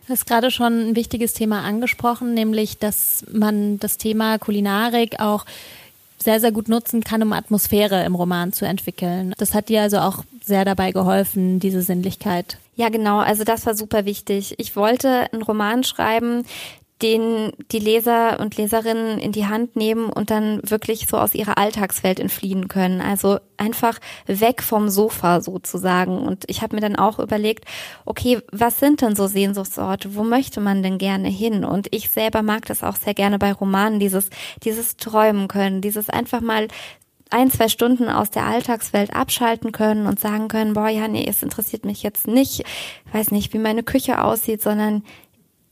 Du 0.07 0.12
hast 0.12 0.27
gerade 0.27 0.51
schon 0.51 0.91
ein 0.91 0.97
wichtiges 0.97 1.33
Thema 1.33 1.62
angesprochen, 1.62 2.35
nämlich, 2.35 2.79
dass 2.79 3.25
man 3.31 3.79
das 3.79 3.99
Thema 3.99 4.38
Kulinarik 4.38 5.21
auch 5.21 5.47
sehr, 6.19 6.41
sehr 6.41 6.53
gut 6.53 6.69
nutzen 6.69 7.03
kann, 7.05 7.23
um 7.23 7.33
Atmosphäre 7.33 8.05
im 8.05 8.15
Roman 8.15 8.53
zu 8.53 8.65
entwickeln. 8.65 9.35
Das 9.38 9.55
hat 9.55 9.69
dir 9.69 9.83
also 9.83 9.99
auch 9.99 10.25
sehr 10.43 10.65
dabei 10.65 10.93
geholfen, 10.93 11.61
diese 11.61 11.83
Sinnlichkeit. 11.83 12.59
Ja, 12.77 12.88
genau. 12.88 13.19
Also 13.19 13.45
das 13.45 13.67
war 13.67 13.75
super 13.75 14.05
wichtig. 14.05 14.55
Ich 14.59 14.75
wollte 14.77 15.33
einen 15.33 15.43
Roman 15.43 15.85
schreiben, 15.85 16.45
den 17.03 17.53
die 17.73 17.79
Leser 17.79 18.38
und 18.38 18.57
Leserinnen 18.57 19.19
in 19.19 19.33
die 19.33 19.47
Hand 19.47 19.77
nehmen 19.77 20.07
und 20.09 20.31
dann 20.31 20.61
wirklich 20.62 21.07
so 21.09 21.19
aus 21.19 21.35
ihrer 21.35 21.59
Alltagswelt 21.59 22.21
entfliehen 22.21 22.69
können. 22.69 23.01
Also 23.01 23.38
einfach 23.57 23.99
weg 24.27 24.62
vom 24.62 24.88
Sofa 24.88 25.41
sozusagen. 25.41 26.19
Und 26.19 26.45
ich 26.47 26.62
habe 26.62 26.77
mir 26.77 26.81
dann 26.81 26.97
auch 26.97 27.19
überlegt, 27.19 27.65
okay, 28.05 28.41
was 28.53 28.79
sind 28.79 29.03
denn 29.03 29.17
so 29.17 29.27
Sehnsuchtsorte? 29.27 30.15
Wo 30.15 30.23
möchte 30.23 30.61
man 30.61 30.83
denn 30.83 30.99
gerne 30.99 31.29
hin? 31.29 31.65
Und 31.65 31.88
ich 31.91 32.11
selber 32.11 32.43
mag 32.43 32.67
das 32.67 32.83
auch 32.83 32.97
sehr 32.97 33.15
gerne 33.15 33.38
bei 33.38 33.53
Romanen, 33.53 33.99
dieses, 33.99 34.31
dieses 34.65 34.97
Träumen 34.97 35.49
können, 35.49 35.81
dieses 35.81 36.09
einfach 36.09 36.41
mal 36.41 36.69
ein, 37.31 37.51
zwei 37.51 37.69
Stunden 37.69 38.09
aus 38.09 38.31
der 38.31 38.45
Alltagswelt 38.45 39.15
abschalten 39.15 39.73
können 39.73 40.07
und 40.07 40.21
sagen 40.21 40.49
können, 40.49 40.75
boah, 40.75 40.88
ja, 40.88 41.09
nee, 41.09 41.27
es 41.27 41.43
interessiert 41.43 41.85
mich 41.85 42.03
jetzt 42.03 42.27
nicht, 42.27 42.62
weiß 43.12 43.31
nicht, 43.31 43.55
wie 43.55 43.59
meine 43.59 43.83
Küche 43.83 44.23
aussieht, 44.23 44.61
sondern 44.61 45.03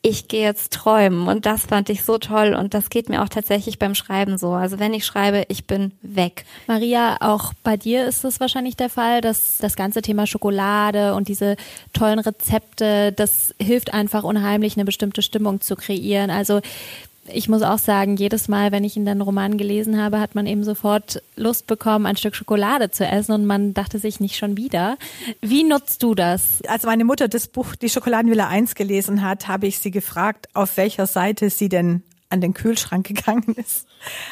ich 0.02 0.28
gehe 0.28 0.42
jetzt 0.42 0.72
träumen. 0.72 1.28
Und 1.28 1.46
das 1.46 1.66
fand 1.66 1.90
ich 1.90 2.02
so 2.04 2.18
toll. 2.18 2.54
Und 2.54 2.72
das 2.72 2.88
geht 2.88 3.08
mir 3.08 3.22
auch 3.22 3.28
tatsächlich 3.28 3.78
beim 3.78 3.94
Schreiben 3.94 4.38
so. 4.38 4.52
Also 4.52 4.78
wenn 4.78 4.94
ich 4.94 5.04
schreibe, 5.04 5.44
ich 5.48 5.66
bin 5.66 5.92
weg. 6.02 6.44
Maria, 6.66 7.18
auch 7.20 7.52
bei 7.62 7.76
dir 7.76 8.06
ist 8.06 8.24
es 8.24 8.40
wahrscheinlich 8.40 8.76
der 8.76 8.88
Fall, 8.88 9.20
dass 9.20 9.58
das 9.58 9.76
ganze 9.76 10.00
Thema 10.00 10.26
Schokolade 10.26 11.14
und 11.14 11.28
diese 11.28 11.56
tollen 11.92 12.18
Rezepte, 12.18 13.12
das 13.12 13.54
hilft 13.60 13.92
einfach 13.92 14.24
unheimlich, 14.24 14.76
eine 14.76 14.84
bestimmte 14.84 15.22
Stimmung 15.22 15.60
zu 15.60 15.76
kreieren. 15.76 16.30
Also 16.30 16.60
ich 17.26 17.48
muss 17.48 17.62
auch 17.62 17.78
sagen, 17.78 18.16
jedes 18.16 18.48
Mal, 18.48 18.72
wenn 18.72 18.84
ich 18.84 18.96
in 18.96 19.04
den 19.04 19.20
Roman 19.20 19.56
gelesen 19.58 20.00
habe, 20.00 20.20
hat 20.20 20.34
man 20.34 20.46
eben 20.46 20.64
sofort 20.64 21.22
Lust 21.36 21.66
bekommen, 21.66 22.06
ein 22.06 22.16
Stück 22.16 22.34
Schokolade 22.34 22.90
zu 22.90 23.06
essen 23.06 23.32
und 23.32 23.46
man 23.46 23.74
dachte 23.74 23.98
sich 23.98 24.20
nicht 24.20 24.36
schon 24.36 24.56
wieder. 24.56 24.96
Wie 25.40 25.64
nutzt 25.64 26.02
du 26.02 26.14
das? 26.14 26.62
Als 26.66 26.84
meine 26.84 27.04
Mutter 27.04 27.28
das 27.28 27.46
Buch 27.46 27.76
Die 27.76 27.90
Schokoladenvilla 27.90 28.48
1 28.48 28.74
gelesen 28.74 29.22
hat, 29.22 29.48
habe 29.48 29.66
ich 29.66 29.78
sie 29.78 29.90
gefragt, 29.90 30.48
auf 30.54 30.76
welcher 30.76 31.06
Seite 31.06 31.50
sie 31.50 31.68
denn 31.68 32.02
an 32.30 32.40
den 32.40 32.54
Kühlschrank 32.54 33.06
gegangen 33.14 33.54
ist. 33.54 33.86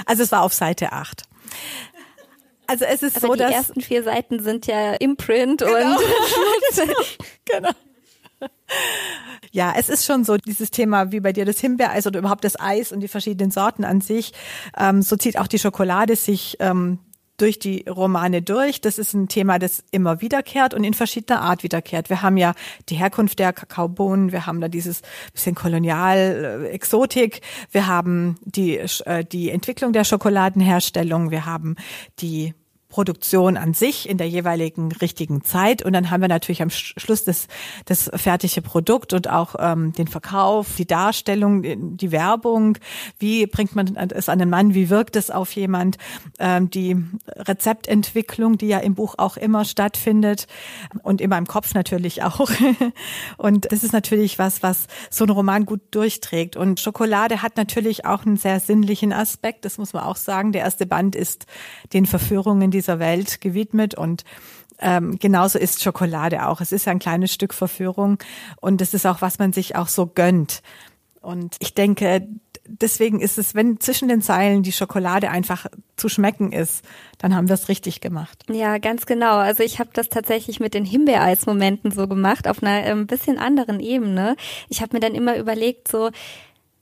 Also 0.07 0.22
es 0.22 0.33
war 0.33 0.42
auf 0.42 0.55
Seite 0.55 0.92
8. 0.92 1.22
Also 2.66 2.85
es 2.85 3.03
ist 3.03 3.16
Aber 3.16 3.29
so, 3.29 3.33
die 3.33 3.38
dass 3.38 3.48
die 3.48 3.55
ersten 3.55 3.81
vier 3.81 4.03
Seiten 4.03 4.42
sind 4.42 4.66
ja 4.66 4.92
Imprint 4.94 5.61
genau. 5.61 5.74
und 5.74 5.98
genau. 7.46 7.70
Ja, 9.50 9.74
es 9.76 9.88
ist 9.88 10.04
schon 10.04 10.24
so 10.24 10.37
dieses 10.37 10.70
Thema 10.70 11.11
wie 11.11 11.20
bei 11.20 11.33
dir 11.33 11.44
das 11.44 11.59
Himbeereis 11.59 12.07
oder 12.07 12.18
überhaupt 12.18 12.44
das 12.44 12.61
Eis 12.61 12.92
und 12.92 13.00
die 13.00 13.09
verschiedenen 13.09 13.50
Sorten 13.50 13.85
an 13.85 14.00
sich. 14.00 14.33
Ähm, 14.76 15.02
so 15.02 15.16
zieht 15.16 15.38
auch 15.38 15.46
die 15.46 15.59
Schokolade 15.59 16.16
sich 16.16 16.57
ähm, 16.61 16.98
durch 17.38 17.59
die 17.59 17.85
Romane 17.88 18.42
durch. 18.42 18.81
Das 18.81 18.98
ist 18.98 19.14
ein 19.14 19.28
Thema, 19.28 19.59
das 19.59 19.83
immer 19.90 20.20
wiederkehrt 20.20 20.74
und 20.74 20.85
in 20.85 20.92
verschiedener 20.92 21.40
Art 21.40 21.62
wiederkehrt. 21.62 22.11
Wir 22.11 22.20
haben 22.20 22.37
ja 22.37 22.52
die 22.88 22.96
Herkunft 22.96 23.38
der 23.38 23.52
Kakaobohnen, 23.52 24.33
wir 24.33 24.46
haben 24.46 24.61
da 24.61 24.68
dieses 24.68 25.02
bisschen 25.33 25.54
Kolonial, 25.54 26.70
äh, 26.70 26.78
wir 27.70 27.87
haben 27.87 28.37
die, 28.42 28.76
äh, 28.76 29.24
die 29.24 29.50
Entwicklung 29.50 29.92
der 29.92 30.04
Schokoladenherstellung, 30.04 31.31
wir 31.31 31.46
haben 31.46 31.76
die 32.20 32.54
Produktion 32.88 33.59
an 33.59 33.74
sich 33.74 34.09
in 34.09 34.16
der 34.16 34.29
jeweiligen 34.29 34.92
richtigen 34.92 35.44
Zeit. 35.44 35.83
Und 35.83 35.92
dann 35.92 36.11
haben 36.11 36.22
wir 36.22 36.29
natürlich 36.29 36.62
am 36.62 36.70
Schluss 36.70 37.24
das, 37.24 37.46
das 37.85 38.11
fertige 38.14 38.62
Produkt 38.62 39.12
und 39.12 39.29
auch 39.29 39.57
ähm, 39.59 39.92
den 39.92 40.09
Verkauf, 40.09 40.77
die 40.77 40.87
Darstellung, 40.87 41.96
die 41.96 42.12
Werbung, 42.12 42.79
wie 43.18 43.46
bringt 43.46 43.77
man 43.77 43.94
es 43.96 44.31
an 44.31 44.38
den 44.38 44.48
Mann, 44.48 44.74
wie 44.74 44.88
wirkt 44.88 45.16
es 45.16 45.31
auf 45.31 45.53
jemand, 45.53 45.98
ähm, 46.38 46.70
die 46.70 46.96
Rezeptentwicklung, 47.27 48.57
die 48.57 48.68
ja 48.68 48.79
im 48.79 48.94
Buch 48.94 49.16
auch 49.18 49.37
immer 49.37 49.66
stattfindet 49.66 50.46
und 51.03 51.20
immer 51.20 51.37
im 51.37 51.46
Kopf 51.46 51.74
natürlich 51.74 52.22
auch. 52.22 52.38
Und 53.37 53.70
das 53.70 53.85
ist 53.85 53.92
natürlich 53.92 54.38
was, 54.38 54.62
was 54.62 54.87
so 55.11 55.24
ein 55.24 55.31
Roman 55.31 55.66
gut 55.66 55.81
durchträgt. 55.90 56.57
Und 56.57 56.81
Schokolade 56.81 57.42
hat 57.42 57.57
natürlich 57.57 58.05
auch 58.05 58.24
einen 58.24 58.37
sehr 58.37 58.61
sinnlichen 58.61 59.12
Aspekt, 59.12 59.64
das 59.64 59.79
muss 59.79 59.92
man 59.92 60.05
auch 60.05 60.16
sagen, 60.16 60.53
der 60.53 60.62
erste 60.62 60.87
Band 60.87 61.14
ist 61.14 61.46
den 61.92 62.07
Verführungen, 62.07 62.70
dieser 62.79 62.99
Welt 62.99 63.41
gewidmet 63.41 63.95
und 63.95 64.25
ähm, 64.81 65.19
genauso 65.19 65.59
ist 65.59 65.83
Schokolade 65.83 66.47
auch. 66.47 66.61
Es 66.61 66.73
ist 66.73 66.87
ein 66.87 67.01
kleines 67.01 67.33
Stück 67.33 67.53
Verführung 67.53 68.19
und 68.61 68.81
es 68.81 68.95
ist 68.95 69.07
auch, 69.07 69.21
was 69.21 69.38
man 69.38 69.53
sich 69.53 69.77
auch 69.77 69.88
so 69.88 70.07
gönnt. 70.07 70.62
Und 71.21 71.57
ich 71.59 71.75
denke, 71.75 72.29
deswegen 72.69 73.21
ist 73.21 73.38
es, 73.38 73.55
wenn 73.55 73.81
zwischen 73.81 74.09
den 74.09 74.23
Zeilen 74.23 74.62
die 74.62 74.73
Schokolade 74.73 75.31
einfach 75.31 75.67
zu 75.97 76.09
schmecken 76.09 76.53
ist, 76.53 76.85
dann 77.19 77.35
haben 77.35 77.49
wir 77.49 77.55
es 77.55 77.69
richtig 77.69 78.01
gemacht. 78.01 78.45
Ja, 78.49 78.79
ganz 78.79 79.07
genau. 79.07 79.37
Also 79.37 79.64
ich 79.64 79.81
habe 79.81 79.91
das 79.93 80.09
tatsächlich 80.09 80.61
mit 80.61 80.75
den 80.75 80.85
Himbeereis-Momenten 80.85 81.91
so 81.91 82.07
gemacht, 82.07 82.47
auf 82.47 82.62
einer 82.62 82.85
ein 82.85 82.99
ähm, 82.99 83.07
bisschen 83.07 83.38
anderen 83.38 83.81
Ebene. 83.81 84.37
Ich 84.69 84.81
habe 84.81 84.95
mir 84.97 85.01
dann 85.01 85.14
immer 85.14 85.37
überlegt, 85.38 85.88
so, 85.88 86.11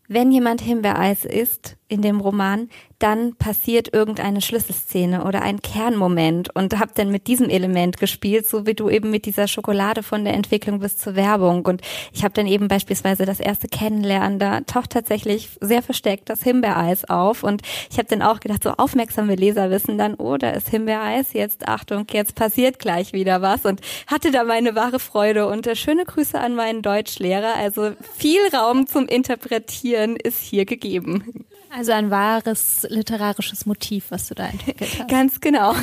wenn 0.09 0.31
jemand 0.33 0.61
Himbeereis 0.61 1.25
isst 1.25 1.76
in 1.89 2.03
dem 2.03 2.21
Roman, 2.21 2.69
dann 2.99 3.37
passiert 3.37 3.93
irgendeine 3.93 4.41
Schlüsselszene 4.41 5.25
oder 5.25 5.43
ein 5.43 5.61
Kernmoment 5.61 6.55
und 6.55 6.79
hab 6.79 6.95
dann 6.95 7.11
mit 7.11 7.27
diesem 7.27 7.51
Element 7.51 7.99
gespielt, 7.99 8.49
so 8.49 8.67
wie 8.67 8.75
du 8.75 8.89
eben 8.89 9.11
mit 9.11 9.27
dieser 9.27 9.49
Schokolade 9.49 10.03
von 10.03 10.25
der 10.25 10.35
Entwicklung 10.35 10.81
bis 10.81 10.97
zur 10.97 11.15
Werbung. 11.15 11.67
Und 11.67 11.83
ich 12.13 12.25
habe 12.25 12.33
dann 12.35 12.47
eben 12.47 12.69
beispielsweise 12.69 13.27
das 13.27 13.39
erste 13.39 13.69
Kennenlernen, 13.69 14.39
da 14.39 14.63
taucht 14.63 14.91
tatsächlich 14.91 15.51
sehr 15.61 15.83
versteckt 15.83 16.31
das 16.31 16.43
Himbeereis 16.43 17.05
auf. 17.09 17.43
Und 17.43 17.63
ich 17.91 17.99
habe 17.99 18.09
dann 18.09 18.23
auch 18.23 18.41
gedacht, 18.41 18.63
so 18.63 18.71
aufmerksame 18.71 19.35
Leser 19.35 19.71
wissen 19.71 19.99
dann, 19.99 20.15
oh, 20.15 20.37
da 20.39 20.51
ist 20.51 20.71
Himbeereis, 20.71 21.35
jetzt 21.35 21.69
Achtung, 21.69 22.07
jetzt 22.11 22.35
passiert 22.35 22.79
gleich 22.79 23.13
wieder 23.13 23.43
was. 23.43 23.67
Und 23.67 23.81
hatte 24.07 24.31
da 24.31 24.45
meine 24.45 24.75
wahre 24.75 24.99
Freude. 24.99 25.47
Und 25.49 25.67
äh, 25.67 25.77
schöne 25.77 26.05
Grüße 26.05 26.41
an 26.41 26.55
meinen 26.55 26.83
Deutschlehrer. 26.83 27.55
Also 27.57 27.93
viel 28.17 28.41
Raum 28.55 28.87
zum 28.87 29.07
Interpretieren 29.07 30.17
ist 30.17 30.41
hier 30.41 30.65
gegeben. 30.65 31.47
Also 31.71 31.93
ein 31.93 32.11
wahres 32.11 32.87
literarisches 32.89 33.67
Motiv, 33.67 34.07
was 34.11 34.29
du 34.29 34.35
da 34.35 34.47
entwickelt 34.47 34.91
hast. 34.99 35.09
Ganz 35.09 35.41
genau. 35.41 35.75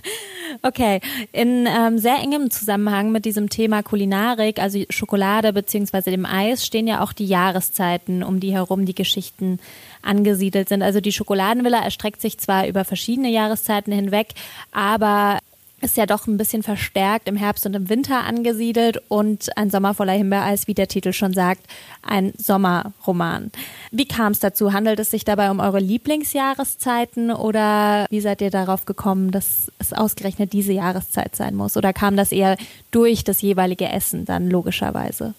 okay, 0.62 1.00
in 1.32 1.66
ähm, 1.66 1.98
sehr 1.98 2.18
engem 2.18 2.50
Zusammenhang 2.50 3.12
mit 3.12 3.24
diesem 3.24 3.48
Thema 3.48 3.82
Kulinarik, 3.82 4.58
also 4.58 4.82
Schokolade 4.90 5.52
beziehungsweise 5.52 6.10
dem 6.10 6.26
Eis, 6.26 6.66
stehen 6.66 6.86
ja 6.86 7.02
auch 7.02 7.12
die 7.12 7.26
Jahreszeiten, 7.26 8.22
um 8.22 8.40
die 8.40 8.52
herum 8.52 8.86
die 8.86 8.94
Geschichten 8.94 9.58
angesiedelt 10.02 10.68
sind. 10.68 10.82
Also 10.82 11.00
die 11.00 11.12
Schokoladenvilla 11.12 11.82
erstreckt 11.82 12.20
sich 12.20 12.38
zwar 12.38 12.66
über 12.66 12.84
verschiedene 12.84 13.30
Jahreszeiten 13.30 13.92
hinweg, 13.92 14.28
aber 14.72 15.38
ist 15.82 15.96
ja 15.96 16.06
doch 16.06 16.26
ein 16.26 16.36
bisschen 16.36 16.62
verstärkt 16.62 17.28
im 17.28 17.36
Herbst 17.36 17.66
und 17.66 17.74
im 17.74 17.88
Winter 17.88 18.24
angesiedelt 18.24 19.02
und 19.08 19.56
ein 19.56 19.70
Sommer 19.70 19.94
voller 19.94 20.12
Himbeereis, 20.12 20.66
wie 20.66 20.74
der 20.74 20.88
Titel 20.88 21.12
schon 21.12 21.34
sagt, 21.34 21.66
ein 22.02 22.32
Sommerroman. 22.38 23.50
Wie 23.90 24.06
kam 24.06 24.32
es 24.32 24.40
dazu? 24.40 24.72
Handelt 24.72 25.00
es 25.00 25.10
sich 25.10 25.24
dabei 25.24 25.50
um 25.50 25.60
eure 25.60 25.80
Lieblingsjahreszeiten 25.80 27.30
oder 27.30 28.06
wie 28.10 28.20
seid 28.20 28.40
ihr 28.40 28.50
darauf 28.50 28.86
gekommen, 28.86 29.30
dass 29.32 29.70
es 29.78 29.92
ausgerechnet 29.92 30.52
diese 30.52 30.72
Jahreszeit 30.72 31.36
sein 31.36 31.54
muss? 31.54 31.76
Oder 31.76 31.92
kam 31.92 32.16
das 32.16 32.32
eher 32.32 32.56
durch 32.90 33.24
das 33.24 33.42
jeweilige 33.42 33.88
Essen 33.88 34.24
dann 34.24 34.48
logischerweise? 34.48 35.34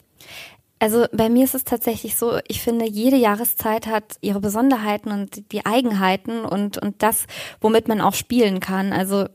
Also 0.84 1.06
bei 1.14 1.30
mir 1.30 1.46
ist 1.46 1.56
es 1.56 1.64
tatsächlich 1.64 2.18
so, 2.18 2.40
ich 2.46 2.62
finde, 2.62 2.86
jede 2.86 3.16
Jahreszeit 3.16 3.88
hat 3.88 4.18
ihre 4.20 4.42
Besonderheiten 4.42 5.14
und 5.14 5.54
die 5.54 5.66
Eigenheiten 5.66 6.44
und, 6.44 6.78
und 6.78 7.02
das, 7.02 7.26
womit 7.62 7.88
man 7.88 8.02
auch 8.02 8.14
spielen 8.14 8.60
kann. 8.60 8.92
Also 8.92 9.28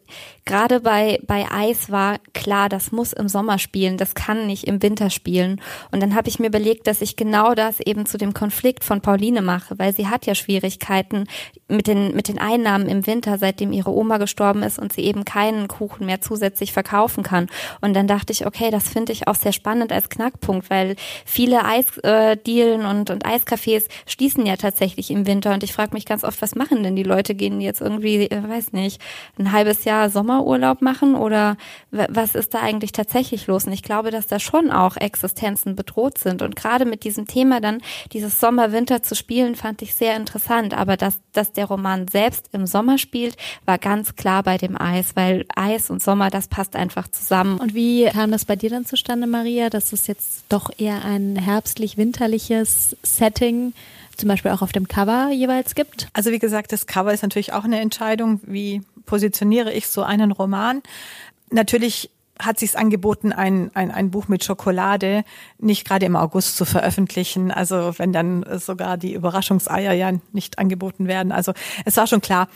gerade 0.44 0.80
bei, 0.80 1.18
bei 1.26 1.46
Eis 1.50 1.90
war 1.90 2.18
klar, 2.34 2.68
das 2.68 2.92
muss 2.92 3.14
im 3.14 3.28
Sommer 3.28 3.58
spielen, 3.58 3.96
das 3.96 4.14
kann 4.14 4.46
nicht 4.46 4.66
im 4.66 4.82
Winter 4.82 5.08
spielen. 5.08 5.58
Und 5.90 6.02
dann 6.02 6.14
habe 6.14 6.28
ich 6.28 6.38
mir 6.38 6.48
überlegt, 6.48 6.86
dass 6.86 7.00
ich 7.00 7.16
genau 7.16 7.54
das 7.54 7.80
eben 7.80 8.04
zu 8.04 8.18
dem 8.18 8.34
Konflikt 8.34 8.84
von 8.84 9.00
Pauline 9.00 9.40
mache, 9.40 9.78
weil 9.78 9.94
sie 9.94 10.06
hat 10.06 10.26
ja 10.26 10.34
Schwierigkeiten 10.34 11.28
mit 11.66 11.86
den, 11.86 12.14
mit 12.14 12.28
den 12.28 12.38
Einnahmen 12.38 12.90
im 12.90 13.06
Winter, 13.06 13.38
seitdem 13.38 13.72
ihre 13.72 13.90
Oma 13.90 14.18
gestorben 14.18 14.62
ist 14.62 14.78
und 14.78 14.92
sie 14.92 15.02
eben 15.02 15.24
keinen 15.24 15.66
Kuchen 15.66 16.04
mehr 16.04 16.20
zusätzlich 16.20 16.74
verkaufen 16.74 17.22
kann. 17.22 17.46
Und 17.80 17.94
dann 17.94 18.06
dachte 18.06 18.34
ich, 18.34 18.46
okay, 18.46 18.70
das 18.70 18.86
finde 18.86 19.12
ich 19.12 19.28
auch 19.28 19.34
sehr 19.34 19.52
spannend 19.52 19.92
als 19.92 20.10
Knackpunkt, 20.10 20.68
weil 20.68 20.96
viele 21.38 21.64
Eisdielen 21.64 22.80
äh, 22.80 22.88
und, 22.88 23.10
und 23.10 23.24
Eiscafés 23.24 23.84
schließen 24.08 24.44
ja 24.44 24.56
tatsächlich 24.56 25.12
im 25.12 25.24
Winter 25.24 25.54
und 25.54 25.62
ich 25.62 25.72
frage 25.72 25.94
mich 25.94 26.04
ganz 26.04 26.24
oft, 26.24 26.42
was 26.42 26.56
machen 26.56 26.82
denn 26.82 26.96
die 26.96 27.04
Leute? 27.04 27.36
Gehen 27.36 27.60
die 27.60 27.64
jetzt 27.64 27.80
irgendwie, 27.80 28.28
äh, 28.28 28.42
weiß 28.42 28.72
nicht, 28.72 29.00
ein 29.38 29.52
halbes 29.52 29.84
Jahr 29.84 30.10
Sommerurlaub 30.10 30.82
machen 30.82 31.14
oder 31.14 31.56
was 31.92 32.34
ist 32.34 32.54
da 32.54 32.58
eigentlich 32.58 32.90
tatsächlich 32.90 33.46
los? 33.46 33.66
Und 33.66 33.72
ich 33.72 33.84
glaube, 33.84 34.10
dass 34.10 34.26
da 34.26 34.40
schon 34.40 34.72
auch 34.72 34.96
Existenzen 34.96 35.76
bedroht 35.76 36.18
sind 36.18 36.42
und 36.42 36.56
gerade 36.56 36.84
mit 36.84 37.04
diesem 37.04 37.28
Thema 37.28 37.60
dann 37.60 37.82
dieses 38.12 38.40
Sommer-Winter 38.40 39.04
zu 39.04 39.14
spielen, 39.14 39.54
fand 39.54 39.80
ich 39.80 39.94
sehr 39.94 40.16
interessant. 40.16 40.74
Aber 40.74 40.96
dass, 40.96 41.20
dass 41.32 41.52
der 41.52 41.66
Roman 41.66 42.08
selbst 42.08 42.48
im 42.50 42.66
Sommer 42.66 42.98
spielt, 42.98 43.36
war 43.64 43.78
ganz 43.78 44.16
klar 44.16 44.42
bei 44.42 44.58
dem 44.58 44.76
Eis, 44.76 45.14
weil 45.14 45.46
Eis 45.54 45.88
und 45.88 46.02
Sommer, 46.02 46.30
das 46.30 46.48
passt 46.48 46.74
einfach 46.74 47.06
zusammen. 47.06 47.60
Und 47.60 47.74
wie 47.74 48.06
kam 48.06 48.32
das 48.32 48.44
bei 48.44 48.56
dir 48.56 48.70
dann 48.70 48.86
zustande, 48.86 49.28
Maria, 49.28 49.70
dass 49.70 49.92
es 49.92 50.08
jetzt 50.08 50.42
doch 50.48 50.72
eher 50.76 51.04
ein 51.04 51.27
herbstlich-winterliches 51.36 52.96
Setting 53.02 53.72
zum 54.16 54.28
Beispiel 54.28 54.50
auch 54.50 54.62
auf 54.62 54.72
dem 54.72 54.88
Cover 54.88 55.30
jeweils 55.32 55.74
gibt? 55.74 56.08
Also 56.12 56.30
wie 56.30 56.38
gesagt, 56.38 56.72
das 56.72 56.86
Cover 56.86 57.12
ist 57.12 57.22
natürlich 57.22 57.52
auch 57.52 57.64
eine 57.64 57.80
Entscheidung. 57.80 58.40
Wie 58.44 58.82
positioniere 59.06 59.72
ich 59.72 59.88
so 59.88 60.02
einen 60.02 60.32
Roman? 60.32 60.82
Natürlich 61.50 62.10
hat 62.40 62.58
sich 62.58 62.78
angeboten, 62.78 63.32
ein, 63.32 63.70
ein, 63.74 63.90
ein 63.90 64.10
Buch 64.10 64.28
mit 64.28 64.44
Schokolade 64.44 65.24
nicht 65.58 65.86
gerade 65.86 66.06
im 66.06 66.16
August 66.16 66.56
zu 66.56 66.64
veröffentlichen. 66.64 67.50
Also 67.50 67.94
wenn 67.98 68.12
dann 68.12 68.44
sogar 68.58 68.96
die 68.96 69.14
Überraschungseier 69.14 69.92
ja 69.92 70.12
nicht 70.32 70.58
angeboten 70.58 71.08
werden. 71.08 71.32
Also 71.32 71.52
es 71.84 71.96
war 71.96 72.06
schon 72.06 72.20
klar, 72.20 72.48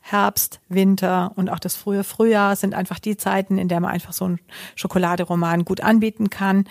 Herbst, 0.00 0.60
Winter 0.68 1.32
und 1.36 1.50
auch 1.50 1.58
das 1.58 1.76
frühe 1.76 2.02
Frühjahr 2.02 2.56
sind 2.56 2.74
einfach 2.74 2.98
die 2.98 3.18
Zeiten, 3.18 3.58
in 3.58 3.68
der 3.68 3.80
man 3.80 3.90
einfach 3.90 4.14
so 4.14 4.24
einen 4.24 4.40
Schokoladeroman 4.74 5.66
gut 5.66 5.82
anbieten 5.82 6.30
kann. 6.30 6.64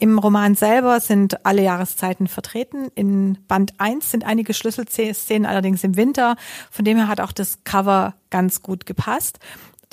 Im 0.00 0.18
Roman 0.18 0.54
selber 0.54 0.98
sind 0.98 1.44
alle 1.44 1.62
Jahreszeiten 1.62 2.26
vertreten. 2.26 2.88
In 2.94 3.36
Band 3.48 3.74
1 3.76 4.10
sind 4.10 4.24
einige 4.24 4.54
Schlüsselszenen 4.54 5.44
allerdings 5.44 5.84
im 5.84 5.94
Winter. 5.94 6.36
Von 6.70 6.86
dem 6.86 6.96
her 6.96 7.06
hat 7.06 7.20
auch 7.20 7.32
das 7.32 7.64
Cover 7.64 8.14
ganz 8.30 8.62
gut 8.62 8.86
gepasst. 8.86 9.40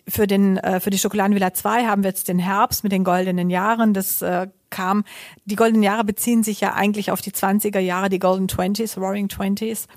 Für, 0.08 0.26
den, 0.26 0.56
äh, 0.60 0.80
für 0.80 0.92
die 0.92 0.98
Schokoladenvilla 0.98 1.54
2 1.54 1.88
haben 1.88 2.04
wir 2.04 2.12
jetzt 2.12 2.30
den 2.30 2.40
Herbst 2.40 2.84
mit 2.84 2.94
den 2.94 3.04
goldenen 3.04 3.50
Jahren. 3.50 3.94
Das 3.94 4.22
äh, 4.22 4.48
kam, 4.70 5.04
die 5.44 5.58
goldenen 5.58 5.84
Jahre 5.84 6.06
beziehen 6.06 6.42
sich 6.42 6.62
ja 6.62 6.74
eigentlich 6.74 7.12
auf 7.12 7.20
die 7.20 7.32
20er 7.32 7.80
Jahre, 7.80 8.08
die 8.08 8.20
Golden 8.20 8.48
Twenties, 8.48 8.98
Roaring 8.98 9.28
Twenties. 9.28 9.88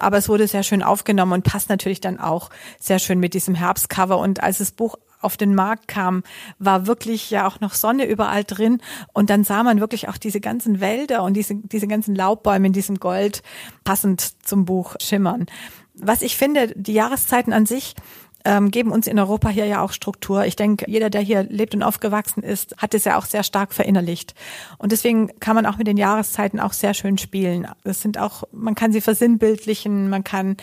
Aber 0.00 0.16
es 0.16 0.28
wurde 0.28 0.48
sehr 0.48 0.64
schön 0.64 0.82
aufgenommen 0.82 1.32
und 1.32 1.44
passt 1.44 1.68
natürlich 1.68 2.00
dann 2.00 2.18
auch 2.18 2.50
sehr 2.80 2.98
schön 2.98 3.20
mit 3.20 3.34
diesem 3.34 3.54
Herbstcover. 3.54 4.18
Und 4.18 4.42
als 4.42 4.58
das 4.58 4.72
Buch 4.72 4.96
auf 5.20 5.36
den 5.36 5.54
Markt 5.54 5.88
kam, 5.88 6.22
war 6.58 6.86
wirklich 6.86 7.30
ja 7.30 7.46
auch 7.46 7.60
noch 7.60 7.74
Sonne 7.74 8.06
überall 8.06 8.44
drin. 8.44 8.80
Und 9.12 9.30
dann 9.30 9.44
sah 9.44 9.62
man 9.62 9.80
wirklich 9.80 10.08
auch 10.08 10.16
diese 10.16 10.40
ganzen 10.40 10.80
Wälder 10.80 11.22
und 11.22 11.34
diese, 11.34 11.54
diese 11.54 11.86
ganzen 11.86 12.14
Laubbäume 12.14 12.68
in 12.68 12.72
diesem 12.72 12.98
Gold 12.98 13.42
passend 13.84 14.46
zum 14.46 14.64
Buch 14.64 14.96
schimmern. 15.00 15.46
Was 15.94 16.22
ich 16.22 16.36
finde, 16.36 16.72
die 16.74 16.94
Jahreszeiten 16.94 17.52
an 17.52 17.66
sich 17.66 17.94
ähm, 18.44 18.70
geben 18.70 18.90
uns 18.90 19.06
in 19.06 19.18
Europa 19.18 19.48
hier 19.48 19.66
ja 19.66 19.82
auch 19.82 19.92
Struktur. 19.92 20.44
Ich 20.44 20.56
denke, 20.56 20.86
jeder, 20.88 21.10
der 21.10 21.20
hier 21.20 21.42
lebt 21.42 21.74
und 21.74 21.82
aufgewachsen 21.82 22.42
ist, 22.42 22.76
hat 22.78 22.94
es 22.94 23.04
ja 23.04 23.18
auch 23.18 23.26
sehr 23.26 23.42
stark 23.42 23.74
verinnerlicht. 23.74 24.34
Und 24.78 24.92
deswegen 24.92 25.38
kann 25.40 25.54
man 25.54 25.66
auch 25.66 25.76
mit 25.76 25.86
den 25.86 25.96
Jahreszeiten 25.96 26.60
auch 26.60 26.72
sehr 26.72 26.94
schön 26.94 27.18
spielen. 27.18 27.66
Das 27.84 28.00
sind 28.00 28.18
auch, 28.18 28.44
man 28.52 28.74
kann 28.74 28.92
sie 28.92 29.00
versinnbildlichen, 29.00 30.08
man 30.08 30.24
kann 30.24 30.56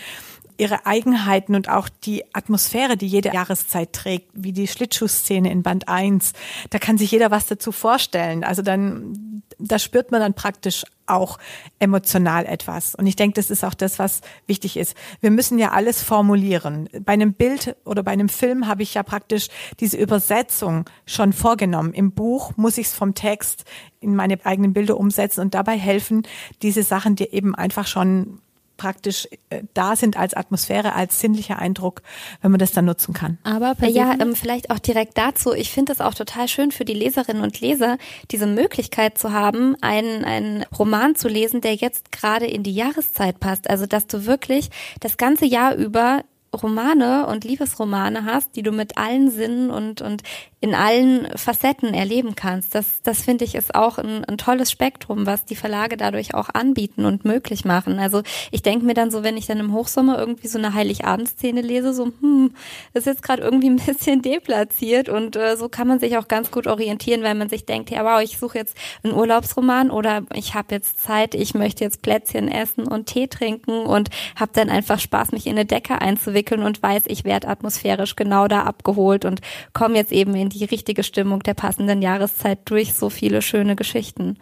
ihre 0.57 0.85
Eigenheiten 0.85 1.55
und 1.55 1.69
auch 1.69 1.89
die 1.89 2.23
Atmosphäre, 2.33 2.97
die 2.97 3.07
jede 3.07 3.33
Jahreszeit 3.33 3.93
trägt, 3.93 4.29
wie 4.33 4.53
die 4.53 4.67
Schlittschuhszene 4.67 5.51
in 5.51 5.63
Band 5.63 5.87
1. 5.87 6.33
Da 6.69 6.79
kann 6.79 6.97
sich 6.97 7.11
jeder 7.11 7.31
was 7.31 7.45
dazu 7.45 7.71
vorstellen. 7.71 8.43
Also 8.43 8.61
dann, 8.61 9.43
da 9.59 9.79
spürt 9.79 10.11
man 10.11 10.21
dann 10.21 10.33
praktisch 10.33 10.83
auch 11.05 11.37
emotional 11.79 12.45
etwas. 12.45 12.95
Und 12.95 13.07
ich 13.07 13.15
denke, 13.15 13.35
das 13.35 13.49
ist 13.49 13.63
auch 13.63 13.73
das, 13.73 13.99
was 13.99 14.21
wichtig 14.45 14.77
ist. 14.77 14.95
Wir 15.21 15.31
müssen 15.31 15.57
ja 15.57 15.71
alles 15.71 16.03
formulieren. 16.03 16.89
Bei 17.01 17.13
einem 17.13 17.33
Bild 17.33 17.75
oder 17.85 18.03
bei 18.03 18.11
einem 18.11 18.29
Film 18.29 18.67
habe 18.67 18.83
ich 18.83 18.95
ja 18.95 19.03
praktisch 19.03 19.47
diese 19.79 19.97
Übersetzung 19.97 20.85
schon 21.05 21.33
vorgenommen. 21.33 21.93
Im 21.93 22.11
Buch 22.11 22.53
muss 22.57 22.77
ich 22.77 22.87
es 22.87 22.93
vom 22.93 23.13
Text 23.13 23.63
in 23.99 24.15
meine 24.15 24.43
eigenen 24.45 24.73
Bilder 24.73 24.97
umsetzen 24.97 25.41
und 25.41 25.53
dabei 25.53 25.77
helfen 25.77 26.23
diese 26.61 26.83
Sachen, 26.83 27.15
die 27.15 27.31
eben 27.31 27.55
einfach 27.55 27.87
schon 27.87 28.41
praktisch 28.77 29.27
äh, 29.49 29.63
da 29.73 29.95
sind 29.95 30.17
als 30.17 30.33
Atmosphäre, 30.33 30.93
als 30.93 31.19
sinnlicher 31.19 31.59
Eindruck, 31.59 32.01
wenn 32.41 32.51
man 32.51 32.59
das 32.59 32.71
dann 32.71 32.85
nutzen 32.85 33.13
kann. 33.13 33.37
Aber 33.43 33.75
ja, 33.87 34.15
ähm, 34.19 34.35
vielleicht 34.35 34.71
auch 34.71 34.79
direkt 34.79 35.17
dazu. 35.17 35.53
Ich 35.53 35.71
finde 35.71 35.91
es 35.91 36.01
auch 36.01 36.13
total 36.13 36.47
schön 36.47 36.71
für 36.71 36.85
die 36.85 36.93
Leserinnen 36.93 37.43
und 37.43 37.59
Leser, 37.59 37.97
diese 38.31 38.47
Möglichkeit 38.47 39.17
zu 39.17 39.33
haben, 39.33 39.75
einen, 39.81 40.23
einen 40.23 40.63
Roman 40.77 41.15
zu 41.15 41.27
lesen, 41.27 41.61
der 41.61 41.75
jetzt 41.75 42.11
gerade 42.11 42.45
in 42.45 42.63
die 42.63 42.73
Jahreszeit 42.73 43.39
passt. 43.39 43.69
Also, 43.69 43.85
dass 43.85 44.07
du 44.07 44.25
wirklich 44.25 44.69
das 44.99 45.17
ganze 45.17 45.45
Jahr 45.45 45.75
über 45.75 46.23
Romane 46.53 47.27
und 47.27 47.43
Liebesromane 47.43 48.25
hast, 48.25 48.55
die 48.55 48.63
du 48.63 48.71
mit 48.71 48.97
allen 48.97 49.29
Sinnen 49.29 49.69
und, 49.69 50.01
und 50.01 50.23
in 50.59 50.73
allen 50.73 51.27
Facetten 51.37 51.93
erleben 51.93 52.35
kannst. 52.35 52.73
Das, 52.73 53.03
das 53.03 53.21
finde 53.21 53.45
ich 53.45 53.53
ist 53.53 53.75
auch 53.75 53.99
ein, 53.99 54.25
ein 54.25 54.39
tolles 54.39 54.71
Spektrum, 54.71 55.27
was 55.27 55.45
die 55.45 55.55
Verlage 55.55 55.97
dadurch 55.97 56.33
auch 56.33 56.49
anbieten 56.51 57.05
und 57.05 57.25
möglich 57.25 57.63
machen. 57.63 57.99
Also 57.99 58.23
ich 58.49 58.63
denke 58.63 58.83
mir 58.83 58.95
dann 58.95 59.11
so, 59.11 59.23
wenn 59.23 59.37
ich 59.37 59.45
dann 59.45 59.59
im 59.59 59.71
Hochsommer 59.73 60.17
irgendwie 60.17 60.47
so 60.47 60.57
eine 60.57 60.73
Heiligabendszene 60.73 61.61
lese, 61.61 61.93
so, 61.93 62.05
hm, 62.05 62.53
ist 62.93 63.05
jetzt 63.05 63.21
gerade 63.21 63.43
irgendwie 63.43 63.69
ein 63.69 63.75
bisschen 63.75 64.23
deplatziert 64.23 65.09
und 65.09 65.35
äh, 65.35 65.57
so 65.57 65.69
kann 65.69 65.87
man 65.87 65.99
sich 65.99 66.17
auch 66.17 66.27
ganz 66.27 66.49
gut 66.49 66.65
orientieren, 66.65 67.21
weil 67.21 67.35
man 67.35 67.49
sich 67.49 67.67
denkt, 67.67 67.91
ja 67.91 68.03
wow, 68.03 68.19
ich 68.19 68.39
suche 68.39 68.57
jetzt 68.57 68.75
einen 69.03 69.13
Urlaubsroman 69.13 69.91
oder 69.91 70.23
ich 70.33 70.55
habe 70.55 70.73
jetzt 70.73 70.99
Zeit, 70.99 71.35
ich 71.35 71.53
möchte 71.53 71.83
jetzt 71.83 72.01
Plätzchen 72.01 72.47
essen 72.47 72.87
und 72.87 73.05
Tee 73.05 73.27
trinken 73.27 73.85
und 73.85 74.09
habe 74.35 74.53
dann 74.55 74.71
einfach 74.71 74.99
Spaß, 74.99 75.33
mich 75.33 75.45
in 75.45 75.51
eine 75.51 75.65
Decke 75.65 76.01
einzuwickeln 76.01 76.63
und 76.63 76.81
weiß, 76.81 77.03
ich 77.05 77.25
werde 77.25 77.47
atmosphärisch 77.47 78.15
genau 78.15 78.47
da 78.47 78.63
abgeholt 78.63 79.23
und 79.23 79.41
komme 79.73 79.97
jetzt 79.97 80.11
eben 80.11 80.33
in 80.33 80.46
die 80.49 80.65
richtige 80.65 81.03
Stimmung 81.03 81.41
der 81.43 81.53
passenden 81.53 82.01
Jahreszeit 82.01 82.59
durch 82.65 82.93
so 82.93 83.09
viele 83.09 83.41
schöne 83.41 83.75
Geschichten. 83.75 84.37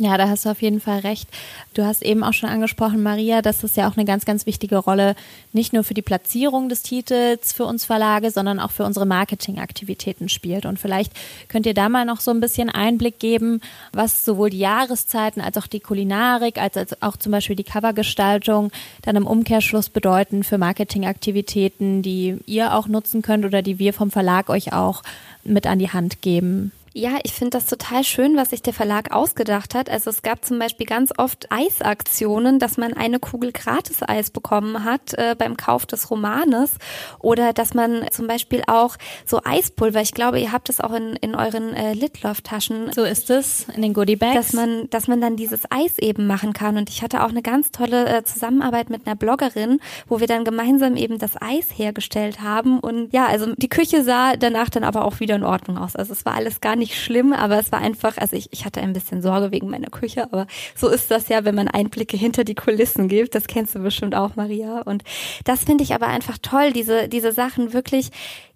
Ja, 0.00 0.16
da 0.16 0.28
hast 0.28 0.44
du 0.44 0.50
auf 0.50 0.62
jeden 0.62 0.78
Fall 0.80 1.00
recht. 1.00 1.28
Du 1.74 1.84
hast 1.84 2.02
eben 2.02 2.22
auch 2.22 2.32
schon 2.32 2.48
angesprochen, 2.48 3.02
Maria, 3.02 3.42
dass 3.42 3.64
es 3.64 3.74
ja 3.74 3.90
auch 3.90 3.96
eine 3.96 4.06
ganz, 4.06 4.24
ganz 4.24 4.46
wichtige 4.46 4.76
Rolle 4.76 5.16
nicht 5.52 5.72
nur 5.72 5.82
für 5.82 5.94
die 5.94 6.02
Platzierung 6.02 6.68
des 6.68 6.82
Titels 6.82 7.52
für 7.52 7.64
uns 7.64 7.84
Verlage, 7.84 8.30
sondern 8.30 8.60
auch 8.60 8.70
für 8.70 8.84
unsere 8.84 9.06
Marketingaktivitäten 9.06 10.28
spielt. 10.28 10.66
Und 10.66 10.78
vielleicht 10.78 11.12
könnt 11.48 11.66
ihr 11.66 11.74
da 11.74 11.88
mal 11.88 12.04
noch 12.04 12.20
so 12.20 12.30
ein 12.30 12.38
bisschen 12.38 12.70
Einblick 12.70 13.18
geben, 13.18 13.60
was 13.92 14.24
sowohl 14.24 14.50
die 14.50 14.60
Jahreszeiten 14.60 15.40
als 15.40 15.56
auch 15.56 15.66
die 15.66 15.80
Kulinarik, 15.80 16.58
als 16.58 16.76
auch 17.02 17.16
zum 17.16 17.32
Beispiel 17.32 17.56
die 17.56 17.64
Covergestaltung 17.64 18.70
dann 19.02 19.16
im 19.16 19.26
Umkehrschluss 19.26 19.88
bedeuten 19.88 20.44
für 20.44 20.58
Marketingaktivitäten, 20.58 22.02
die 22.02 22.38
ihr 22.46 22.74
auch 22.74 22.86
nutzen 22.86 23.20
könnt 23.22 23.44
oder 23.44 23.62
die 23.62 23.80
wir 23.80 23.92
vom 23.92 24.12
Verlag 24.12 24.48
euch 24.48 24.72
auch 24.72 25.02
mit 25.42 25.66
an 25.66 25.80
die 25.80 25.90
Hand 25.90 26.22
geben. 26.22 26.70
Ja, 26.94 27.18
ich 27.22 27.32
finde 27.32 27.50
das 27.50 27.66
total 27.66 28.04
schön, 28.04 28.36
was 28.36 28.50
sich 28.50 28.62
der 28.62 28.72
Verlag 28.72 29.12
ausgedacht 29.12 29.74
hat. 29.74 29.90
Also 29.90 30.10
es 30.10 30.22
gab 30.22 30.44
zum 30.44 30.58
Beispiel 30.58 30.86
ganz 30.86 31.12
oft 31.16 31.50
Eisaktionen, 31.50 32.58
dass 32.58 32.76
man 32.76 32.94
eine 32.94 33.18
Kugel 33.18 33.52
Gratis-Eis 33.52 34.30
bekommen 34.30 34.84
hat 34.84 35.14
äh, 35.14 35.36
beim 35.38 35.56
Kauf 35.56 35.86
des 35.86 36.10
Romanes 36.10 36.72
oder 37.18 37.52
dass 37.52 37.74
man 37.74 38.06
zum 38.10 38.26
Beispiel 38.26 38.62
auch 38.66 38.96
so 39.26 39.40
Eispulver, 39.44 40.00
ich 40.00 40.14
glaube, 40.14 40.40
ihr 40.40 40.52
habt 40.52 40.68
es 40.70 40.80
auch 40.80 40.92
in, 40.92 41.14
in 41.16 41.34
euren 41.34 41.74
äh, 41.74 41.92
Litloff-Taschen. 41.92 42.92
So 42.92 43.04
ist 43.04 43.30
es, 43.30 43.66
in 43.74 43.82
den 43.82 43.92
Goodie-Bags. 43.92 44.34
Dass 44.34 44.52
man, 44.52 44.88
dass 44.90 45.08
man 45.08 45.20
dann 45.20 45.36
dieses 45.36 45.70
Eis 45.70 45.98
eben 45.98 46.26
machen 46.26 46.52
kann. 46.52 46.76
Und 46.76 46.90
ich 46.90 47.02
hatte 47.02 47.22
auch 47.22 47.30
eine 47.30 47.42
ganz 47.42 47.70
tolle 47.70 48.08
äh, 48.08 48.24
Zusammenarbeit 48.24 48.90
mit 48.90 49.06
einer 49.06 49.16
Bloggerin, 49.16 49.80
wo 50.06 50.20
wir 50.20 50.26
dann 50.26 50.44
gemeinsam 50.44 50.96
eben 50.96 51.18
das 51.18 51.40
Eis 51.40 51.66
hergestellt 51.74 52.40
haben. 52.40 52.80
Und 52.80 53.12
ja, 53.12 53.26
also 53.26 53.54
die 53.54 53.68
Küche 53.68 54.02
sah 54.02 54.36
danach 54.36 54.70
dann 54.70 54.84
aber 54.84 55.04
auch 55.04 55.20
wieder 55.20 55.36
in 55.36 55.44
Ordnung 55.44 55.78
aus. 55.78 55.96
Also 55.96 56.12
es 56.12 56.24
war 56.24 56.34
alles 56.34 56.60
gar 56.60 56.76
nicht 56.78 56.96
schlimm, 56.96 57.32
aber 57.32 57.58
es 57.58 57.72
war 57.72 57.80
einfach, 57.80 58.16
also 58.16 58.36
ich, 58.36 58.48
ich 58.52 58.64
hatte 58.64 58.80
ein 58.80 58.92
bisschen 58.92 59.22
Sorge 59.22 59.50
wegen 59.50 59.68
meiner 59.68 59.90
Küche, 59.90 60.24
aber 60.24 60.46
so 60.74 60.88
ist 60.88 61.10
das 61.10 61.28
ja, 61.28 61.44
wenn 61.44 61.54
man 61.54 61.68
Einblicke 61.68 62.16
hinter 62.16 62.44
die 62.44 62.54
Kulissen 62.54 63.08
gibt. 63.08 63.34
Das 63.34 63.46
kennst 63.46 63.74
du 63.74 63.80
bestimmt 63.80 64.14
auch, 64.14 64.36
Maria. 64.36 64.80
Und 64.82 65.04
das 65.44 65.64
finde 65.64 65.84
ich 65.84 65.94
aber 65.94 66.06
einfach 66.06 66.38
toll, 66.40 66.72
diese, 66.72 67.08
diese 67.08 67.32
Sachen 67.32 67.72
wirklich 67.72 68.10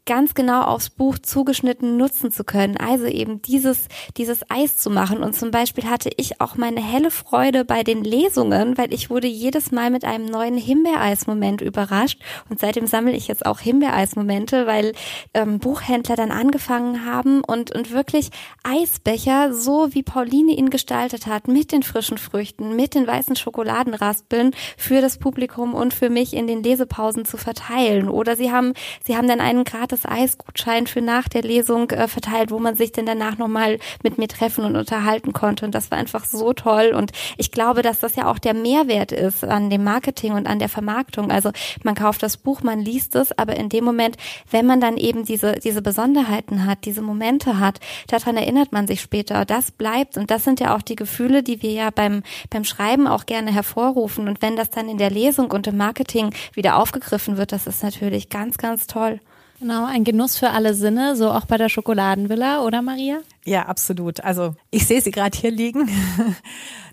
ganz 0.04 0.34
genau 0.34 0.62
aufs 0.62 0.90
Buch 0.90 1.18
zugeschnitten 1.18 1.96
nutzen 1.96 2.32
zu 2.32 2.42
können. 2.42 2.76
Also 2.76 3.06
eben 3.06 3.40
dieses, 3.42 3.86
dieses 4.16 4.40
Eis 4.50 4.76
zu 4.76 4.90
machen. 4.90 5.22
Und 5.22 5.34
zum 5.34 5.50
Beispiel 5.50 5.88
hatte 5.88 6.10
ich 6.16 6.40
auch 6.40 6.56
meine 6.56 6.82
helle 6.82 7.10
Freude 7.10 7.64
bei 7.64 7.84
den 7.84 8.02
Lesungen, 8.02 8.76
weil 8.76 8.92
ich 8.92 9.10
wurde 9.10 9.28
jedes 9.28 9.70
Mal 9.70 9.90
mit 9.90 10.04
einem 10.04 10.26
neuen 10.26 10.56
Himbeereis-Moment 10.56 11.60
überrascht. 11.60 12.20
Und 12.48 12.58
seitdem 12.58 12.86
sammle 12.86 13.12
ich 13.12 13.28
jetzt 13.28 13.46
auch 13.46 13.60
Himbeereis-Momente, 13.60 14.66
weil 14.66 14.92
ähm, 15.34 15.60
Buchhändler 15.60 16.16
dann 16.16 16.32
angefangen 16.32 17.06
haben 17.06 17.42
und, 17.44 17.72
und 17.72 17.92
wirklich 17.92 18.30
Eisbecher, 18.64 19.54
so 19.54 19.94
wie 19.94 20.02
Pauline 20.02 20.52
ihn 20.52 20.70
gestaltet 20.70 21.26
hat, 21.26 21.46
mit 21.46 21.70
den 21.70 21.84
frischen 21.84 22.18
Früchten, 22.18 22.74
mit 22.74 22.94
den 22.94 23.06
weißen 23.06 23.36
Schokoladenraspeln 23.36 24.52
für 24.76 25.00
das 25.00 25.18
Publikum 25.18 25.74
und 25.74 25.94
für 25.94 26.10
mich 26.10 26.34
in 26.34 26.48
den 26.48 26.62
Lesepausen 26.64 27.24
zu 27.24 27.36
verteilen. 27.36 28.08
Oder 28.08 28.34
sie 28.34 28.50
haben, 28.50 28.72
sie 29.04 29.16
haben 29.16 29.28
dann 29.28 29.40
einen 29.40 29.62
Grad 29.62 29.91
gratis 29.92 30.06
Eisgutschein 30.06 30.86
für 30.86 31.02
nach 31.02 31.28
der 31.28 31.42
Lesung 31.42 31.90
äh, 31.90 32.08
verteilt, 32.08 32.50
wo 32.50 32.58
man 32.58 32.76
sich 32.76 32.92
dann 32.92 33.06
danach 33.06 33.36
nochmal 33.36 33.78
mit 34.02 34.18
mir 34.18 34.28
treffen 34.28 34.64
und 34.64 34.76
unterhalten 34.76 35.32
konnte. 35.32 35.66
Und 35.66 35.74
das 35.74 35.90
war 35.90 35.98
einfach 35.98 36.24
so 36.24 36.52
toll. 36.52 36.92
Und 36.96 37.12
ich 37.36 37.50
glaube, 37.50 37.82
dass 37.82 38.00
das 38.00 38.16
ja 38.16 38.30
auch 38.30 38.38
der 38.38 38.54
Mehrwert 38.54 39.12
ist 39.12 39.44
an 39.44 39.70
dem 39.70 39.84
Marketing 39.84 40.32
und 40.32 40.46
an 40.46 40.58
der 40.58 40.68
Vermarktung. 40.68 41.30
Also 41.30 41.50
man 41.82 41.94
kauft 41.94 42.22
das 42.22 42.36
Buch, 42.36 42.62
man 42.62 42.80
liest 42.80 43.14
es, 43.16 43.36
aber 43.38 43.56
in 43.56 43.68
dem 43.68 43.84
Moment, 43.84 44.16
wenn 44.50 44.66
man 44.66 44.80
dann 44.80 44.96
eben 44.96 45.24
diese, 45.24 45.52
diese 45.56 45.82
Besonderheiten 45.82 46.66
hat, 46.66 46.84
diese 46.84 47.02
Momente 47.02 47.58
hat, 47.58 47.80
daran 48.08 48.36
erinnert 48.36 48.72
man 48.72 48.86
sich 48.86 49.00
später. 49.00 49.44
Das 49.44 49.70
bleibt. 49.70 50.16
Und 50.16 50.30
das 50.30 50.44
sind 50.44 50.60
ja 50.60 50.74
auch 50.74 50.82
die 50.82 50.96
Gefühle, 50.96 51.42
die 51.42 51.62
wir 51.62 51.72
ja 51.72 51.90
beim, 51.90 52.22
beim 52.50 52.64
Schreiben 52.64 53.06
auch 53.06 53.26
gerne 53.26 53.52
hervorrufen. 53.52 54.28
Und 54.28 54.40
wenn 54.40 54.56
das 54.56 54.70
dann 54.70 54.88
in 54.88 54.98
der 54.98 55.10
Lesung 55.10 55.50
und 55.50 55.66
im 55.66 55.76
Marketing 55.76 56.30
wieder 56.54 56.76
aufgegriffen 56.76 57.36
wird, 57.36 57.52
das 57.52 57.66
ist 57.66 57.82
natürlich 57.82 58.30
ganz, 58.30 58.56
ganz 58.56 58.86
toll. 58.86 59.20
Genau, 59.62 59.84
ein 59.84 60.02
Genuss 60.02 60.38
für 60.38 60.50
alle 60.50 60.74
Sinne, 60.74 61.14
so 61.14 61.30
auch 61.30 61.44
bei 61.44 61.56
der 61.56 61.68
Schokoladenvilla, 61.68 62.64
oder 62.64 62.82
Maria? 62.82 63.20
Ja, 63.44 63.66
absolut. 63.66 64.18
Also 64.18 64.56
ich 64.72 64.88
sehe 64.88 65.00
sie 65.00 65.12
gerade 65.12 65.38
hier 65.38 65.52
liegen. 65.52 65.88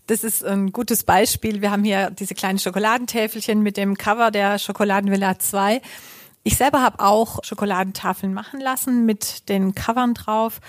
Das 0.05 0.23
ist 0.23 0.43
ein 0.43 0.71
gutes 0.71 1.03
Beispiel. 1.03 1.61
Wir 1.61 1.69
haben 1.69 1.83
hier 1.83 2.09
diese 2.09 2.33
kleinen 2.33 2.57
Schokoladentäfelchen 2.57 3.61
mit 3.61 3.77
dem 3.77 3.95
Cover 3.95 4.31
der 4.31 4.57
Schokoladenvilla 4.57 5.37
2. 5.37 5.83
Ich 6.41 6.57
selber 6.57 6.81
habe 6.81 6.99
auch 6.99 7.43
Schokoladentafeln 7.43 8.33
machen 8.33 8.59
lassen 8.59 9.05
mit 9.05 9.49
den 9.49 9.75
Covern 9.75 10.15
drauf. 10.15 10.61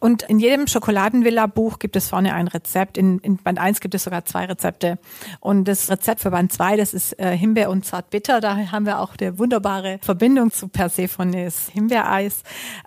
Und 0.00 0.22
in 0.22 0.38
jedem 0.38 0.66
Schokoladenvilla-Buch 0.66 1.78
gibt 1.78 1.96
es 1.96 2.08
vorne 2.08 2.34
ein 2.34 2.46
Rezept. 2.46 2.96
In, 2.96 3.18
in 3.18 3.36
Band 3.36 3.58
1 3.58 3.80
gibt 3.80 3.94
es 3.94 4.04
sogar 4.04 4.24
zwei 4.24 4.44
Rezepte. 4.44 4.98
Und 5.40 5.66
das 5.66 5.90
Rezept 5.90 6.20
für 6.20 6.30
Band 6.30 6.52
2, 6.52 6.76
das 6.76 6.94
ist 6.94 7.18
äh, 7.18 7.36
Himbeer 7.36 7.68
und 7.68 7.84
Zartbitter. 7.84 8.40
Da 8.40 8.56
haben 8.70 8.86
wir 8.86 9.00
auch 9.00 9.14
eine 9.20 9.38
wunderbare 9.38 9.98
Verbindung 10.00 10.52
zu 10.52 10.68
Persephones 10.68 11.68
Himbeereis. 11.72 12.42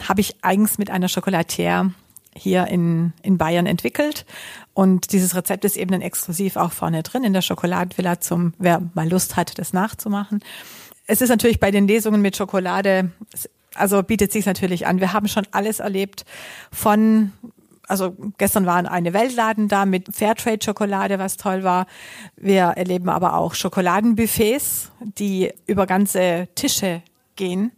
Habe 0.07 0.21
ich 0.21 0.37
eigens 0.41 0.77
mit 0.77 0.89
einer 0.89 1.07
Chocolatière 1.07 1.91
hier 2.33 2.67
in, 2.67 3.11
in 3.23 3.37
Bayern 3.37 3.65
entwickelt. 3.65 4.25
Und 4.73 5.11
dieses 5.11 5.35
Rezept 5.35 5.65
ist 5.65 5.75
eben 5.75 5.91
dann 5.91 6.01
exklusiv 6.01 6.55
auch 6.55 6.71
vorne 6.71 7.03
drin 7.03 7.25
in 7.25 7.33
der 7.33 7.41
Schokoladenvilla 7.41 8.21
zum, 8.21 8.53
wer 8.57 8.81
mal 8.93 9.09
Lust 9.09 9.35
hat, 9.35 9.59
das 9.59 9.73
nachzumachen. 9.73 10.39
Es 11.07 11.21
ist 11.21 11.29
natürlich 11.29 11.59
bei 11.59 11.71
den 11.71 11.87
Lesungen 11.87 12.21
mit 12.21 12.37
Schokolade 12.37 13.11
also 13.75 14.03
bietet 14.03 14.31
sich 14.31 14.45
natürlich 14.45 14.87
an. 14.87 14.99
Wir 14.99 15.13
haben 15.13 15.27
schon 15.27 15.47
alles 15.51 15.79
erlebt 15.79 16.25
von 16.71 17.31
also 17.91 18.15
gestern 18.37 18.65
waren 18.65 18.85
eine 18.85 19.13
Weltladen 19.13 19.67
da 19.67 19.85
mit 19.85 20.15
Fairtrade-Schokolade, 20.15 21.19
was 21.19 21.35
toll 21.35 21.63
war. 21.63 21.87
Wir 22.37 22.63
erleben 22.63 23.09
aber 23.09 23.35
auch 23.35 23.53
Schokoladenbuffets, 23.53 24.91
die 25.01 25.51
über 25.67 25.85
ganze 25.87 26.47
Tische 26.55 27.01
gehen. 27.35 27.73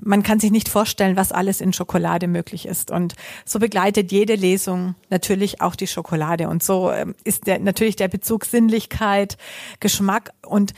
Man 0.00 0.22
kann 0.22 0.40
sich 0.40 0.50
nicht 0.50 0.70
vorstellen, 0.70 1.16
was 1.16 1.32
alles 1.32 1.60
in 1.60 1.74
Schokolade 1.74 2.28
möglich 2.28 2.66
ist. 2.66 2.90
Und 2.90 3.14
so 3.44 3.58
begleitet 3.58 4.10
jede 4.10 4.36
Lesung 4.36 4.94
natürlich 5.10 5.60
auch 5.60 5.76
die 5.76 5.86
Schokolade. 5.86 6.48
Und 6.48 6.62
so 6.62 6.90
ähm, 6.90 7.14
ist 7.22 7.46
der, 7.46 7.58
natürlich 7.58 7.96
der 7.96 8.08
Bezug 8.08 8.46
Sinnlichkeit, 8.46 9.36
Geschmack 9.80 10.32
und 10.46 10.72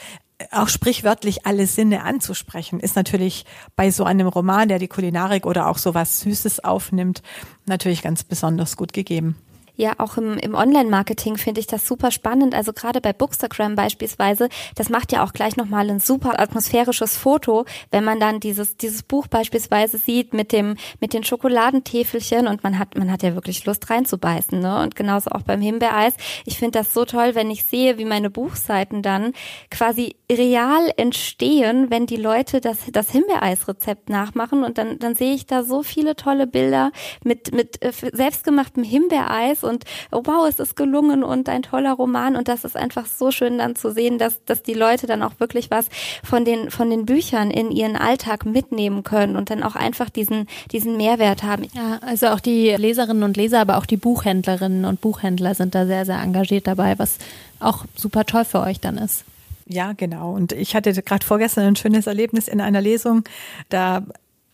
auch 0.51 0.69
sprichwörtlich 0.69 1.47
alle 1.47 1.67
Sinne 1.67 2.03
anzusprechen, 2.03 2.81
ist 2.81 2.97
natürlich 2.97 3.45
bei 3.77 3.91
so 3.91 4.05
einem 4.05 4.27
Roman, 4.27 4.69
der 4.69 4.79
die 4.79 4.89
Kulinarik 4.89 5.47
oder 5.47 5.69
auch 5.69 5.79
so 5.79 5.95
was 5.95 6.21
Süßes 6.21 6.65
aufnimmt, 6.65 7.23
natürlich 7.67 8.03
ganz 8.03 8.25
besonders 8.25 8.77
gut 8.77 8.93
gegeben. 8.93 9.37
Ja, 9.77 9.95
auch 9.99 10.17
im, 10.17 10.39
im 10.39 10.55
Online-Marketing 10.55 11.37
finde 11.37 11.61
ich 11.61 11.67
das 11.67 11.87
super 11.87 12.13
spannend. 12.13 12.55
Also 12.55 12.73
gerade 12.73 13.01
bei 13.01 13.13
Bookstagram 13.13 13.75
beispielsweise, 13.75 14.49
das 14.77 14.89
macht 14.89 15.11
ja 15.11 15.25
auch 15.25 15.33
gleich 15.33 15.57
nochmal 15.57 15.91
ein 15.91 15.99
super 15.99 16.39
atmosphärisches 16.39 17.17
Foto, 17.17 17.65
wenn 17.91 18.05
man 18.05 18.21
dann 18.21 18.39
dieses, 18.39 18.77
dieses 18.77 19.03
Buch 19.03 19.27
beispielsweise 19.27 19.99
sieht 19.99 20.33
mit 20.33 20.53
dem, 20.53 20.77
mit 21.01 21.13
den 21.13 21.25
Schokoladentäfelchen 21.25 22.47
und 22.47 22.63
man 22.63 22.79
hat, 22.79 22.97
man 22.97 23.11
hat 23.11 23.25
ja 23.25 23.35
wirklich 23.35 23.67
Lust 23.67 23.91
reinzubeißen, 23.91 24.61
ne? 24.61 24.81
Und 24.81 24.95
genauso 24.95 25.31
auch 25.31 25.43
beim 25.43 25.61
Himbeereis. 25.61 26.15
Ich 26.45 26.59
finde 26.59 26.79
das 26.79 26.95
so 26.95 27.05
toll, 27.05 27.35
wenn 27.35 27.51
ich 27.51 27.65
sehe, 27.65 27.99
wie 27.99 28.05
meine 28.05 28.31
Buchseiten 28.31 29.03
dann 29.03 29.33
quasi 29.73 30.15
real 30.31 30.89
entstehen, 30.97 31.91
wenn 31.91 32.07
die 32.07 32.17
Leute 32.17 32.61
das, 32.61 32.79
das 32.93 33.11
Himbeereis-Rezept 33.11 34.09
nachmachen 34.09 34.63
und 34.63 34.79
dann, 34.79 35.01
dann 35.01 35.17
sehe 35.17 35.35
ich 35.35 35.47
da 35.47 35.65
so 35.65 35.83
viele 35.83 36.15
tolle 36.15 36.47
Bilder 36.47 36.93
mit, 37.25 37.53
mit 37.53 37.83
äh, 37.83 37.93
selbstgemachtem 38.13 38.85
Himbeereis 38.85 39.64
und 39.65 39.85
oh, 40.11 40.23
wow, 40.25 40.47
es 40.49 40.59
ist 40.59 40.77
gelungen 40.77 41.25
und 41.25 41.49
ein 41.49 41.63
toller 41.63 41.93
Roman 41.93 42.37
und 42.37 42.49
das 42.49 42.65
ist 42.65 42.77
einfach 42.77 43.07
so 43.07 43.31
schön 43.31 43.59
dann 43.59 43.77
zu 43.77 43.93
sehen, 43.93 44.19
dass, 44.19 44.45
dass 44.45 44.63
die 44.63 44.75
Leute 44.75 45.07
dann 45.07 45.23
auch 45.23 45.33
wirklich 45.39 45.71
was 45.71 45.87
von 46.23 46.45
den, 46.45 46.71
von 46.71 46.91
den 46.91 47.07
Büchern 47.07 47.51
in 47.51 47.71
ihren 47.71 47.97
Alltag 47.97 48.47
mitnehmen 48.47 49.03
können 49.03 49.37
und 49.37 49.51
dann 49.51 49.63
auch 49.63 49.75
einfach 49.75 50.11
diesen, 50.11 50.47
diesen 50.71 50.97
Mehrwert 50.97 51.43
haben. 51.43 51.65
Ja, 51.75 51.99
also 52.03 52.29
auch 52.29 52.41
die 52.41 52.71
Leserinnen 52.71 53.23
und 53.23 53.37
Leser, 53.37 53.61
aber 53.61 53.79
auch 53.79 53.87
die 53.87 53.97
Buchhändlerinnen 53.97 54.85
und 54.85 55.01
Buchhändler 55.01 55.55
sind 55.55 55.75
da 55.75 55.87
sehr, 55.87 56.07
sehr 56.07 56.21
engagiert 56.21 56.67
dabei, 56.67 56.99
was 56.99 57.19
auch 57.61 57.85
super 57.95 58.25
toll 58.25 58.45
für 58.45 58.61
euch 58.61 58.81
dann 58.81 58.99
ist. 58.99 59.25
Ja, 59.67 59.93
genau. 59.93 60.33
Und 60.33 60.53
ich 60.53 60.75
hatte 60.77 60.93
gerade 60.93 61.25
vorgestern 61.25 61.65
ein 61.65 61.77
schönes 61.77 62.07
Erlebnis 62.07 62.49
in 62.49 62.61
einer 62.61 62.83
Lesung. 62.83 63.25
Da 63.71 64.03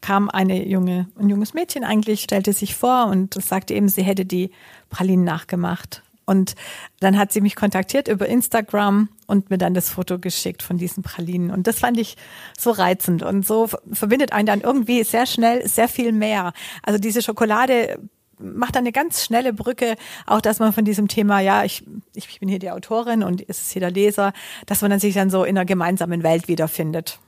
kam 0.00 0.30
eine 0.30 0.66
junge, 0.66 1.08
ein 1.18 1.28
junges 1.28 1.54
Mädchen 1.54 1.84
eigentlich, 1.84 2.22
stellte 2.22 2.52
sich 2.52 2.74
vor 2.74 3.06
und 3.06 3.34
sagte 3.34 3.74
eben, 3.74 3.88
sie 3.88 4.02
hätte 4.02 4.24
die 4.24 4.50
Pralinen 4.88 5.24
nachgemacht. 5.24 6.02
Und 6.30 6.54
dann 7.00 7.18
hat 7.18 7.32
sie 7.32 7.40
mich 7.40 7.56
kontaktiert 7.56 8.06
über 8.06 8.28
Instagram 8.28 9.08
und 9.26 9.50
mir 9.50 9.58
dann 9.58 9.74
das 9.74 9.90
Foto 9.90 10.20
geschickt 10.20 10.62
von 10.62 10.78
diesen 10.78 11.02
Pralinen. 11.02 11.50
Und 11.50 11.66
das 11.66 11.80
fand 11.80 11.98
ich 11.98 12.16
so 12.56 12.70
reizend 12.70 13.24
und 13.24 13.44
so 13.44 13.68
verbindet 13.90 14.32
einen 14.32 14.46
dann 14.46 14.60
irgendwie 14.60 15.02
sehr 15.02 15.26
schnell 15.26 15.66
sehr 15.66 15.88
viel 15.88 16.12
mehr. 16.12 16.52
Also 16.84 17.00
diese 17.00 17.20
Schokolade 17.20 17.98
macht 18.38 18.76
dann 18.76 18.84
eine 18.84 18.92
ganz 18.92 19.24
schnelle 19.24 19.52
Brücke, 19.52 19.96
auch 20.24 20.40
dass 20.40 20.60
man 20.60 20.72
von 20.72 20.84
diesem 20.84 21.08
Thema, 21.08 21.40
ja, 21.40 21.64
ich, 21.64 21.84
ich 22.14 22.38
bin 22.38 22.48
hier 22.48 22.60
die 22.60 22.70
Autorin 22.70 23.24
und 23.24 23.42
es 23.48 23.60
ist 23.62 23.72
hier 23.72 23.80
der 23.80 23.90
Leser, 23.90 24.32
dass 24.66 24.82
man 24.82 24.90
dann 24.92 25.00
sich 25.00 25.14
dann 25.14 25.30
so 25.30 25.42
in 25.42 25.58
einer 25.58 25.66
gemeinsamen 25.66 26.22
Welt 26.22 26.46
wiederfindet. 26.46 27.18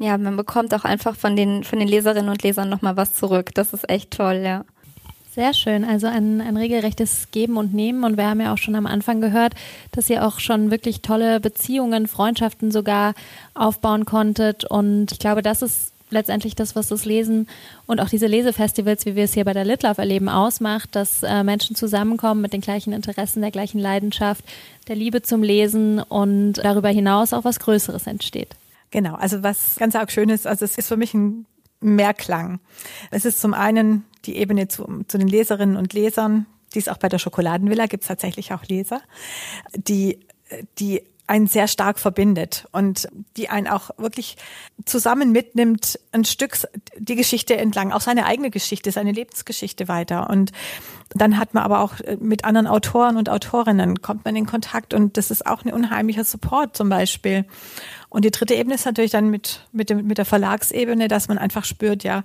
Ja, 0.00 0.16
man 0.16 0.34
bekommt 0.34 0.72
auch 0.72 0.84
einfach 0.84 1.14
von 1.14 1.36
den, 1.36 1.62
von 1.62 1.78
den 1.78 1.86
Leserinnen 1.86 2.30
und 2.30 2.42
Lesern 2.42 2.70
nochmal 2.70 2.96
was 2.96 3.12
zurück. 3.12 3.50
Das 3.54 3.74
ist 3.74 3.86
echt 3.90 4.10
toll, 4.12 4.40
ja. 4.42 4.64
Sehr 5.34 5.52
schön, 5.52 5.84
also 5.84 6.06
ein, 6.06 6.40
ein 6.40 6.56
regelrechtes 6.56 7.28
Geben 7.32 7.58
und 7.58 7.74
Nehmen. 7.74 8.02
Und 8.02 8.16
wir 8.16 8.26
haben 8.26 8.40
ja 8.40 8.54
auch 8.54 8.58
schon 8.58 8.76
am 8.76 8.86
Anfang 8.86 9.20
gehört, 9.20 9.52
dass 9.92 10.08
ihr 10.08 10.26
auch 10.26 10.40
schon 10.40 10.70
wirklich 10.70 11.02
tolle 11.02 11.38
Beziehungen, 11.38 12.06
Freundschaften 12.06 12.72
sogar 12.72 13.12
aufbauen 13.52 14.06
konntet. 14.06 14.64
Und 14.64 15.12
ich 15.12 15.18
glaube, 15.18 15.42
das 15.42 15.60
ist 15.60 15.92
letztendlich 16.08 16.54
das, 16.54 16.74
was 16.74 16.88
das 16.88 17.04
Lesen 17.04 17.46
und 17.86 18.00
auch 18.00 18.08
diese 18.08 18.26
Lesefestivals, 18.26 19.04
wie 19.04 19.16
wir 19.16 19.24
es 19.24 19.34
hier 19.34 19.44
bei 19.44 19.52
der 19.52 19.66
Litlove 19.66 19.98
erleben, 19.98 20.30
ausmacht, 20.30 20.96
dass 20.96 21.22
äh, 21.22 21.44
Menschen 21.44 21.76
zusammenkommen 21.76 22.40
mit 22.40 22.54
den 22.54 22.62
gleichen 22.62 22.94
Interessen, 22.94 23.42
der 23.42 23.50
gleichen 23.50 23.78
Leidenschaft, 23.78 24.44
der 24.88 24.96
Liebe 24.96 25.20
zum 25.20 25.42
Lesen 25.42 26.00
und 26.00 26.54
darüber 26.54 26.88
hinaus 26.88 27.34
auch 27.34 27.44
was 27.44 27.60
Größeres 27.60 28.06
entsteht. 28.06 28.56
Genau, 28.90 29.14
also 29.14 29.42
was 29.42 29.76
ganz 29.76 29.94
arg 29.94 30.10
schön 30.10 30.28
ist, 30.30 30.46
also 30.46 30.64
es 30.64 30.76
ist 30.76 30.88
für 30.88 30.96
mich 30.96 31.14
ein 31.14 31.46
Mehrklang. 31.80 32.60
Es 33.10 33.24
ist 33.24 33.40
zum 33.40 33.54
einen 33.54 34.04
die 34.24 34.36
Ebene 34.36 34.68
zu, 34.68 35.04
zu 35.06 35.18
den 35.18 35.28
Leserinnen 35.28 35.76
und 35.76 35.92
Lesern, 35.92 36.46
die 36.74 36.78
ist 36.78 36.90
auch 36.90 36.98
bei 36.98 37.08
der 37.08 37.18
Schokoladenvilla, 37.18 37.86
gibt 37.86 38.02
es 38.02 38.08
tatsächlich 38.08 38.52
auch 38.52 38.64
Leser, 38.64 39.00
die, 39.74 40.20
die 40.78 41.02
einen 41.30 41.46
sehr 41.46 41.68
stark 41.68 42.00
verbindet 42.00 42.66
und 42.72 43.08
die 43.36 43.48
einen 43.48 43.68
auch 43.68 43.90
wirklich 43.98 44.36
zusammen 44.84 45.30
mitnimmt, 45.30 46.00
ein 46.10 46.24
Stück 46.24 46.58
die 46.96 47.14
Geschichte 47.14 47.56
entlang, 47.56 47.92
auch 47.92 48.00
seine 48.00 48.26
eigene 48.26 48.50
Geschichte, 48.50 48.90
seine 48.90 49.12
Lebensgeschichte 49.12 49.86
weiter. 49.86 50.28
Und 50.28 50.50
dann 51.10 51.38
hat 51.38 51.54
man 51.54 51.62
aber 51.62 51.82
auch 51.82 51.94
mit 52.18 52.44
anderen 52.44 52.66
Autoren 52.66 53.16
und 53.16 53.28
Autorinnen 53.28 54.02
kommt 54.02 54.24
man 54.24 54.34
in 54.34 54.46
Kontakt 54.46 54.92
und 54.92 55.16
das 55.16 55.30
ist 55.30 55.46
auch 55.46 55.64
ein 55.64 55.72
unheimlicher 55.72 56.24
Support 56.24 56.76
zum 56.76 56.88
Beispiel. 56.88 57.44
Und 58.10 58.24
die 58.24 58.30
dritte 58.30 58.54
Ebene 58.54 58.74
ist 58.74 58.84
natürlich 58.84 59.12
dann 59.12 59.30
mit, 59.30 59.66
mit, 59.72 59.88
dem, 59.88 60.06
mit 60.06 60.18
der 60.18 60.24
Verlagsebene, 60.24 61.08
dass 61.08 61.28
man 61.28 61.38
einfach 61.38 61.64
spürt, 61.64 62.02
ja, 62.02 62.24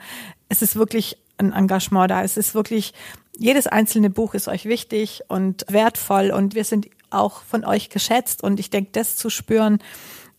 es 0.49 0.61
ist 0.61 0.75
wirklich 0.75 1.17
ein 1.38 1.53
Engagement 1.53 2.11
da. 2.11 2.23
Es 2.23 2.38
ist 2.38 2.55
wirklich, 2.55 2.93
jedes 3.38 3.67
einzelne 3.67 4.09
Buch 4.09 4.33
ist 4.33 4.47
euch 4.47 4.65
wichtig 4.65 5.21
und 5.27 5.65
wertvoll 5.69 6.31
und 6.31 6.55
wir 6.55 6.63
sind 6.63 6.88
auch 7.11 7.43
von 7.43 7.63
euch 7.63 7.89
geschätzt. 7.89 8.43
Und 8.43 8.59
ich 8.59 8.71
denke, 8.71 8.89
das 8.93 9.15
zu 9.15 9.29
spüren, 9.29 9.79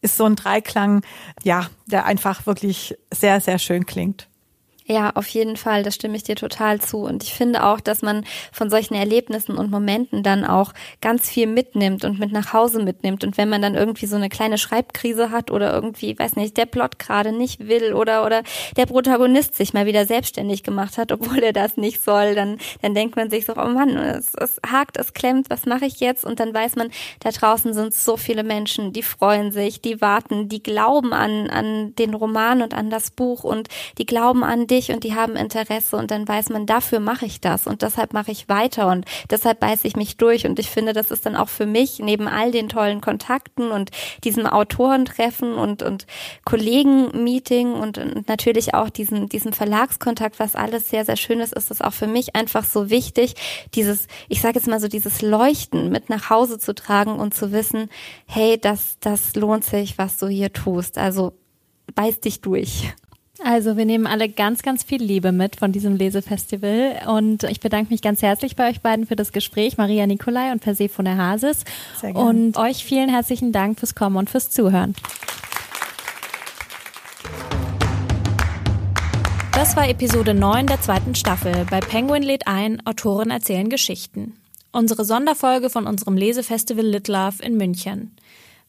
ist 0.03 0.17
so 0.17 0.25
ein 0.25 0.37
Dreiklang, 0.37 1.03
ja, 1.43 1.69
der 1.87 2.05
einfach 2.05 2.47
wirklich 2.47 2.99
sehr, 3.13 3.41
sehr 3.41 3.59
schön 3.59 3.87
klingt. 3.87 4.29
Ja, 4.89 5.11
auf 5.17 5.27
jeden 5.27 5.57
Fall, 5.57 5.83
das 5.83 5.97
stimme 5.97 6.17
ich 6.17 6.23
dir 6.23 6.37
total 6.37 6.81
zu. 6.81 6.99
Und 6.99 7.25
ich 7.25 7.35
finde 7.35 7.65
auch, 7.65 7.81
dass 7.81 8.03
man 8.03 8.25
von 8.53 8.71
solchen 8.71 8.95
Erlebnissen 8.95 9.59
und 9.59 9.69
Momenten 9.69 10.23
dann 10.23 10.45
auch 10.45 10.73
ganz 11.01 11.29
viel 11.29 11.49
mitnimmt 11.49 12.05
und 12.05 12.21
mit 12.21 12.31
nach 12.31 12.53
Hause 12.53 12.81
mitnimmt. 12.81 13.25
Und 13.25 13.37
wenn 13.37 13.49
man 13.49 13.61
dann 13.61 13.75
irgendwie 13.75 14.07
so 14.07 14.15
eine 14.15 14.29
kleine 14.29 14.59
Schreibkrise 14.59 15.33
hat 15.33 15.51
oder 15.51 15.75
irgendwie, 15.75 16.17
weiß 16.17 16.37
nicht, 16.37 16.57
der 16.57 16.67
Plot 16.67 17.01
gerade 17.01 17.33
nicht 17.33 17.67
will 17.67 17.95
oder, 17.95 18.25
oder 18.25 18.45
der 18.77 18.87
Protagonist 18.87 19.57
sich 19.57 19.75
mal 19.75 19.87
wieder 19.87 20.07
selbstständig 20.07 20.63
gemacht 20.63 20.99
hat, 20.99 21.11
obwohl 21.17 21.39
er 21.39 21.53
das 21.53 21.77
nicht 21.77 22.05
soll, 22.05 22.37
dann, 22.37 22.59
dann 22.81 22.95
denkt 22.95 23.17
man 23.17 23.29
sich 23.29 23.45
so, 23.45 23.55
oh 23.57 23.69
Mann, 23.69 23.97
es, 23.97 24.35
es 24.35 24.61
hakt, 24.65 24.99
es 24.99 25.15
klemmt, 25.15 25.51
was 25.51 25.67
mache 25.67 25.87
ich 25.87 25.99
jetzt? 25.99 26.25
Und 26.25 26.39
dann 26.39 26.55
weiß 26.55 26.77
man, 26.77 26.91
da 27.19 27.31
draußen 27.31 27.75
sind 27.75 27.93
so 27.93 28.17
viele 28.17 28.45
Menschen, 28.45 28.93
die 28.93 29.03
freuen 29.03 29.51
sich, 29.51 29.81
die 29.81 30.01
warten, 30.01 30.49
die 30.49 30.63
glauben 30.63 31.13
an, 31.13 31.51
an 31.51 31.97
den 31.97 32.15
Roman 32.15 32.63
und 32.63 32.73
an 32.73 32.89
das 32.89 33.11
Buch 33.11 33.43
und 33.43 33.67
die 33.99 34.07
glauben 34.07 34.45
an 34.45 34.69
dich 34.77 34.93
und 34.93 35.05
die 35.05 35.15
haben 35.15 35.37
Interesse 35.37 35.97
und 35.97 36.11
dann 36.11 36.29
weiß 36.29 36.51
man, 36.51 36.67
dafür 36.67 37.01
mache 37.01 37.27
ich 37.27 37.41
das 37.41 37.67
und 37.67 37.83
deshalb 37.83 38.13
mache 38.13 38.31
ich 38.31 38.49
weiter 38.49 38.89
und 38.89 39.05
deshalb 39.31 39.61
beiße 39.61 39.87
ich 39.87 39.97
mich 39.97 40.17
durch 40.17 40.47
und 40.47 40.59
ich 40.59 40.71
finde, 40.71 40.93
das 40.93 41.11
ist 41.11 41.27
dann 41.27 41.37
auch 41.37 41.49
für 41.49 41.67
mich 41.67 41.99
neben 41.99 42.29
all 42.29 42.51
den 42.51 42.69
tollen 42.69 43.01
Kontakten 43.01 43.71
und 43.71 43.91
diesem 44.25 44.47
Autorentreffen 44.47 45.55
und, 45.55 45.83
und 45.83 46.07
Kollegenmeeting 46.45 47.73
und, 47.73 47.99
und 47.99 48.29
natürlich 48.29 48.75
auch 48.75 48.91
diesem, 48.91 49.29
diesem 49.29 49.53
Verlagskontakt, 49.53 50.39
was 50.39 50.55
alles 50.55 50.91
sehr, 50.91 51.05
sehr 51.05 51.17
schön 51.17 51.41
ist, 51.41 51.55
ist 51.55 51.71
es 51.71 51.81
auch 51.81 51.93
für 51.93 52.07
mich 52.07 52.37
einfach 52.37 52.65
so 52.65 52.91
wichtig, 52.91 53.35
dieses, 53.75 54.07
ich 54.29 54.41
sage 54.41 54.57
jetzt 54.57 54.69
mal 54.69 54.81
so, 54.81 54.89
dieses 54.89 55.23
Leuchten 55.23 55.91
mit 55.91 56.11
nach 56.11 56.31
Hause 56.31 56.59
zu 56.59 56.75
tragen 56.75 57.19
und 57.19 57.35
zu 57.35 57.53
wissen, 57.53 57.89
hey, 58.27 58.59
das, 58.61 58.99
das 59.01 59.35
lohnt 59.35 59.65
sich, 59.65 59.99
was 59.99 60.19
du 60.19 60.29
hier 60.29 60.53
tust. 60.53 60.99
Also 60.99 61.33
beiß 61.95 62.21
dich 62.21 62.41
durch. 62.41 62.93
Also 63.43 63.77
wir 63.77 63.85
nehmen 63.85 64.07
alle 64.07 64.29
ganz, 64.29 64.63
ganz 64.63 64.83
viel 64.83 65.03
Liebe 65.03 65.31
mit 65.31 65.57
von 65.57 65.71
diesem 65.71 65.97
Lesefestival 65.97 67.03
und 67.07 67.45
ich 67.45 67.61
bedanke 67.61 67.93
mich 67.93 68.01
ganz 68.01 68.23
herzlich 68.23 68.57
bei 68.57 68.71
euch 68.71 68.81
beiden 68.81 69.07
für 69.07 69.17
das 69.17 69.33
Gespräch, 69.33 69.77
Maria 69.77 70.07
Nikolai 70.07 70.53
und 70.53 70.61
Persephone 70.61 71.17
Hasis. 71.17 71.65
Sehr 72.01 72.13
gerne. 72.13 72.29
Und 72.29 72.57
euch 72.57 72.85
vielen 72.85 73.09
herzlichen 73.09 73.53
Dank 73.53 73.79
fürs 73.79 73.95
Kommen 73.95 74.17
und 74.17 74.31
fürs 74.31 74.51
Zuhören. 74.51 74.95
Das 79.53 79.77
war 79.77 79.89
Episode 79.89 80.35
9 80.35 80.67
der 80.67 80.81
zweiten 80.81 81.15
Staffel. 81.15 81.67
Bei 81.71 81.81
Penguin 81.81 82.23
lädt 82.23 82.47
ein, 82.47 82.87
Autoren 82.87 83.31
erzählen 83.31 83.69
Geschichten. 83.69 84.35
Unsere 84.73 85.05
Sonderfolge 85.05 85.71
von 85.71 85.87
unserem 85.87 86.17
Lesefestival 86.17 86.85
Lit 86.85 87.09
Love 87.09 87.43
in 87.43 87.57
München. 87.57 88.15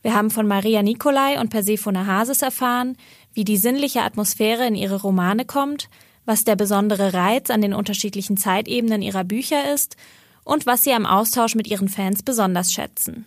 Wir 0.03 0.13
haben 0.13 0.31
von 0.31 0.47
Maria 0.47 0.83
Nikolai 0.83 1.39
und 1.39 1.49
Persephone 1.49 2.07
Hases 2.07 2.41
erfahren, 2.41 2.97
wie 3.33 3.43
die 3.43 3.57
sinnliche 3.57 4.03
Atmosphäre 4.03 4.65
in 4.67 4.75
ihre 4.75 5.01
Romane 5.01 5.45
kommt, 5.45 5.89
was 6.25 6.43
der 6.43 6.55
besondere 6.55 7.13
Reiz 7.13 7.49
an 7.49 7.61
den 7.61 7.73
unterschiedlichen 7.73 8.37
Zeitebenen 8.37 9.01
ihrer 9.01 9.23
Bücher 9.23 9.73
ist 9.73 9.95
und 10.43 10.65
was 10.65 10.83
sie 10.83 10.93
am 10.93 11.05
Austausch 11.05 11.55
mit 11.55 11.67
ihren 11.67 11.89
Fans 11.89 12.23
besonders 12.23 12.71
schätzen. 12.71 13.25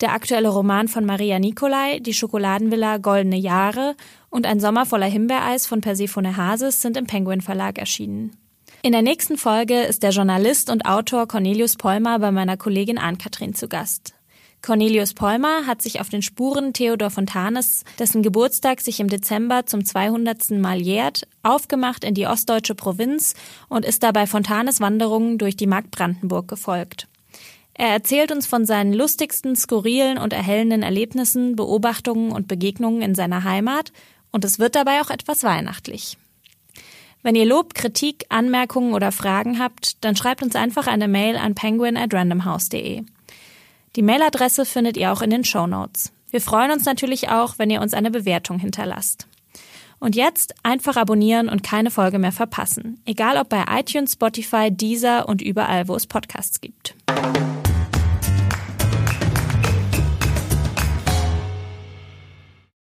Der 0.00 0.12
aktuelle 0.12 0.48
Roman 0.48 0.88
von 0.88 1.04
Maria 1.04 1.38
Nicolai, 1.38 1.98
Die 2.00 2.14
Schokoladenvilla 2.14 2.96
Goldene 2.96 3.36
Jahre 3.36 3.96
und 4.30 4.46
Ein 4.46 4.58
Sommer 4.58 4.86
voller 4.86 5.06
Himbeereis 5.06 5.66
von 5.66 5.82
Persephone 5.82 6.36
Hases 6.36 6.80
sind 6.80 6.96
im 6.96 7.06
Penguin 7.06 7.42
Verlag 7.42 7.78
erschienen. 7.78 8.36
In 8.82 8.92
der 8.92 9.02
nächsten 9.02 9.36
Folge 9.36 9.82
ist 9.82 10.02
der 10.02 10.10
Journalist 10.10 10.70
und 10.70 10.86
Autor 10.86 11.28
Cornelius 11.28 11.76
Polmer 11.76 12.18
bei 12.18 12.30
meiner 12.30 12.56
Kollegin 12.56 12.96
Ann-Kathrin 12.96 13.54
zu 13.54 13.68
Gast. 13.68 14.14
Cornelius 14.62 15.14
Polmer 15.14 15.66
hat 15.66 15.80
sich 15.80 16.00
auf 16.00 16.10
den 16.10 16.20
Spuren 16.20 16.74
Theodor 16.74 17.10
Fontanes, 17.10 17.84
dessen 17.98 18.22
Geburtstag 18.22 18.82
sich 18.82 19.00
im 19.00 19.08
Dezember 19.08 19.64
zum 19.64 19.84
200. 19.84 20.50
Mal 20.52 20.80
jährt, 20.80 21.26
aufgemacht 21.42 22.04
in 22.04 22.14
die 22.14 22.26
ostdeutsche 22.26 22.74
Provinz 22.74 23.34
und 23.68 23.86
ist 23.86 24.02
dabei 24.02 24.26
Fontanes 24.26 24.80
Wanderungen 24.80 25.38
durch 25.38 25.56
die 25.56 25.66
Mark 25.66 25.90
Brandenburg 25.90 26.46
gefolgt. 26.46 27.08
Er 27.72 27.88
erzählt 27.88 28.30
uns 28.32 28.46
von 28.46 28.66
seinen 28.66 28.92
lustigsten, 28.92 29.56
skurrilen 29.56 30.18
und 30.18 30.34
erhellenden 30.34 30.82
Erlebnissen, 30.82 31.56
Beobachtungen 31.56 32.30
und 32.30 32.46
Begegnungen 32.46 33.00
in 33.00 33.14
seiner 33.14 33.44
Heimat 33.44 33.92
und 34.30 34.44
es 34.44 34.58
wird 34.58 34.74
dabei 34.74 35.00
auch 35.00 35.08
etwas 35.08 35.42
weihnachtlich. 35.42 36.18
Wenn 37.22 37.34
ihr 37.34 37.46
Lob, 37.46 37.74
Kritik, 37.74 38.24
Anmerkungen 38.28 38.92
oder 38.92 39.12
Fragen 39.12 39.58
habt, 39.58 40.04
dann 40.04 40.16
schreibt 40.16 40.42
uns 40.42 40.54
einfach 40.54 40.86
eine 40.86 41.08
Mail 41.08 41.36
an 41.36 41.54
penguin 41.54 41.96
at 41.96 42.12
randomhouse.de. 42.12 43.04
Die 43.96 44.02
Mailadresse 44.02 44.64
findet 44.64 44.96
ihr 44.96 45.12
auch 45.12 45.20
in 45.20 45.30
den 45.30 45.42
Show 45.42 45.66
Notes. 45.66 46.12
Wir 46.30 46.40
freuen 46.40 46.70
uns 46.70 46.84
natürlich 46.84 47.28
auch, 47.28 47.58
wenn 47.58 47.70
ihr 47.70 47.80
uns 47.80 47.92
eine 47.92 48.12
Bewertung 48.12 48.60
hinterlasst. 48.60 49.26
Und 49.98 50.14
jetzt 50.14 50.54
einfach 50.62 50.96
abonnieren 50.96 51.48
und 51.48 51.64
keine 51.64 51.90
Folge 51.90 52.20
mehr 52.20 52.30
verpassen. 52.30 53.00
Egal 53.04 53.36
ob 53.36 53.48
bei 53.48 53.64
iTunes, 53.68 54.12
Spotify, 54.12 54.70
Deezer 54.70 55.28
und 55.28 55.42
überall, 55.42 55.88
wo 55.88 55.96
es 55.96 56.06
Podcasts 56.06 56.60
gibt. 56.60 56.94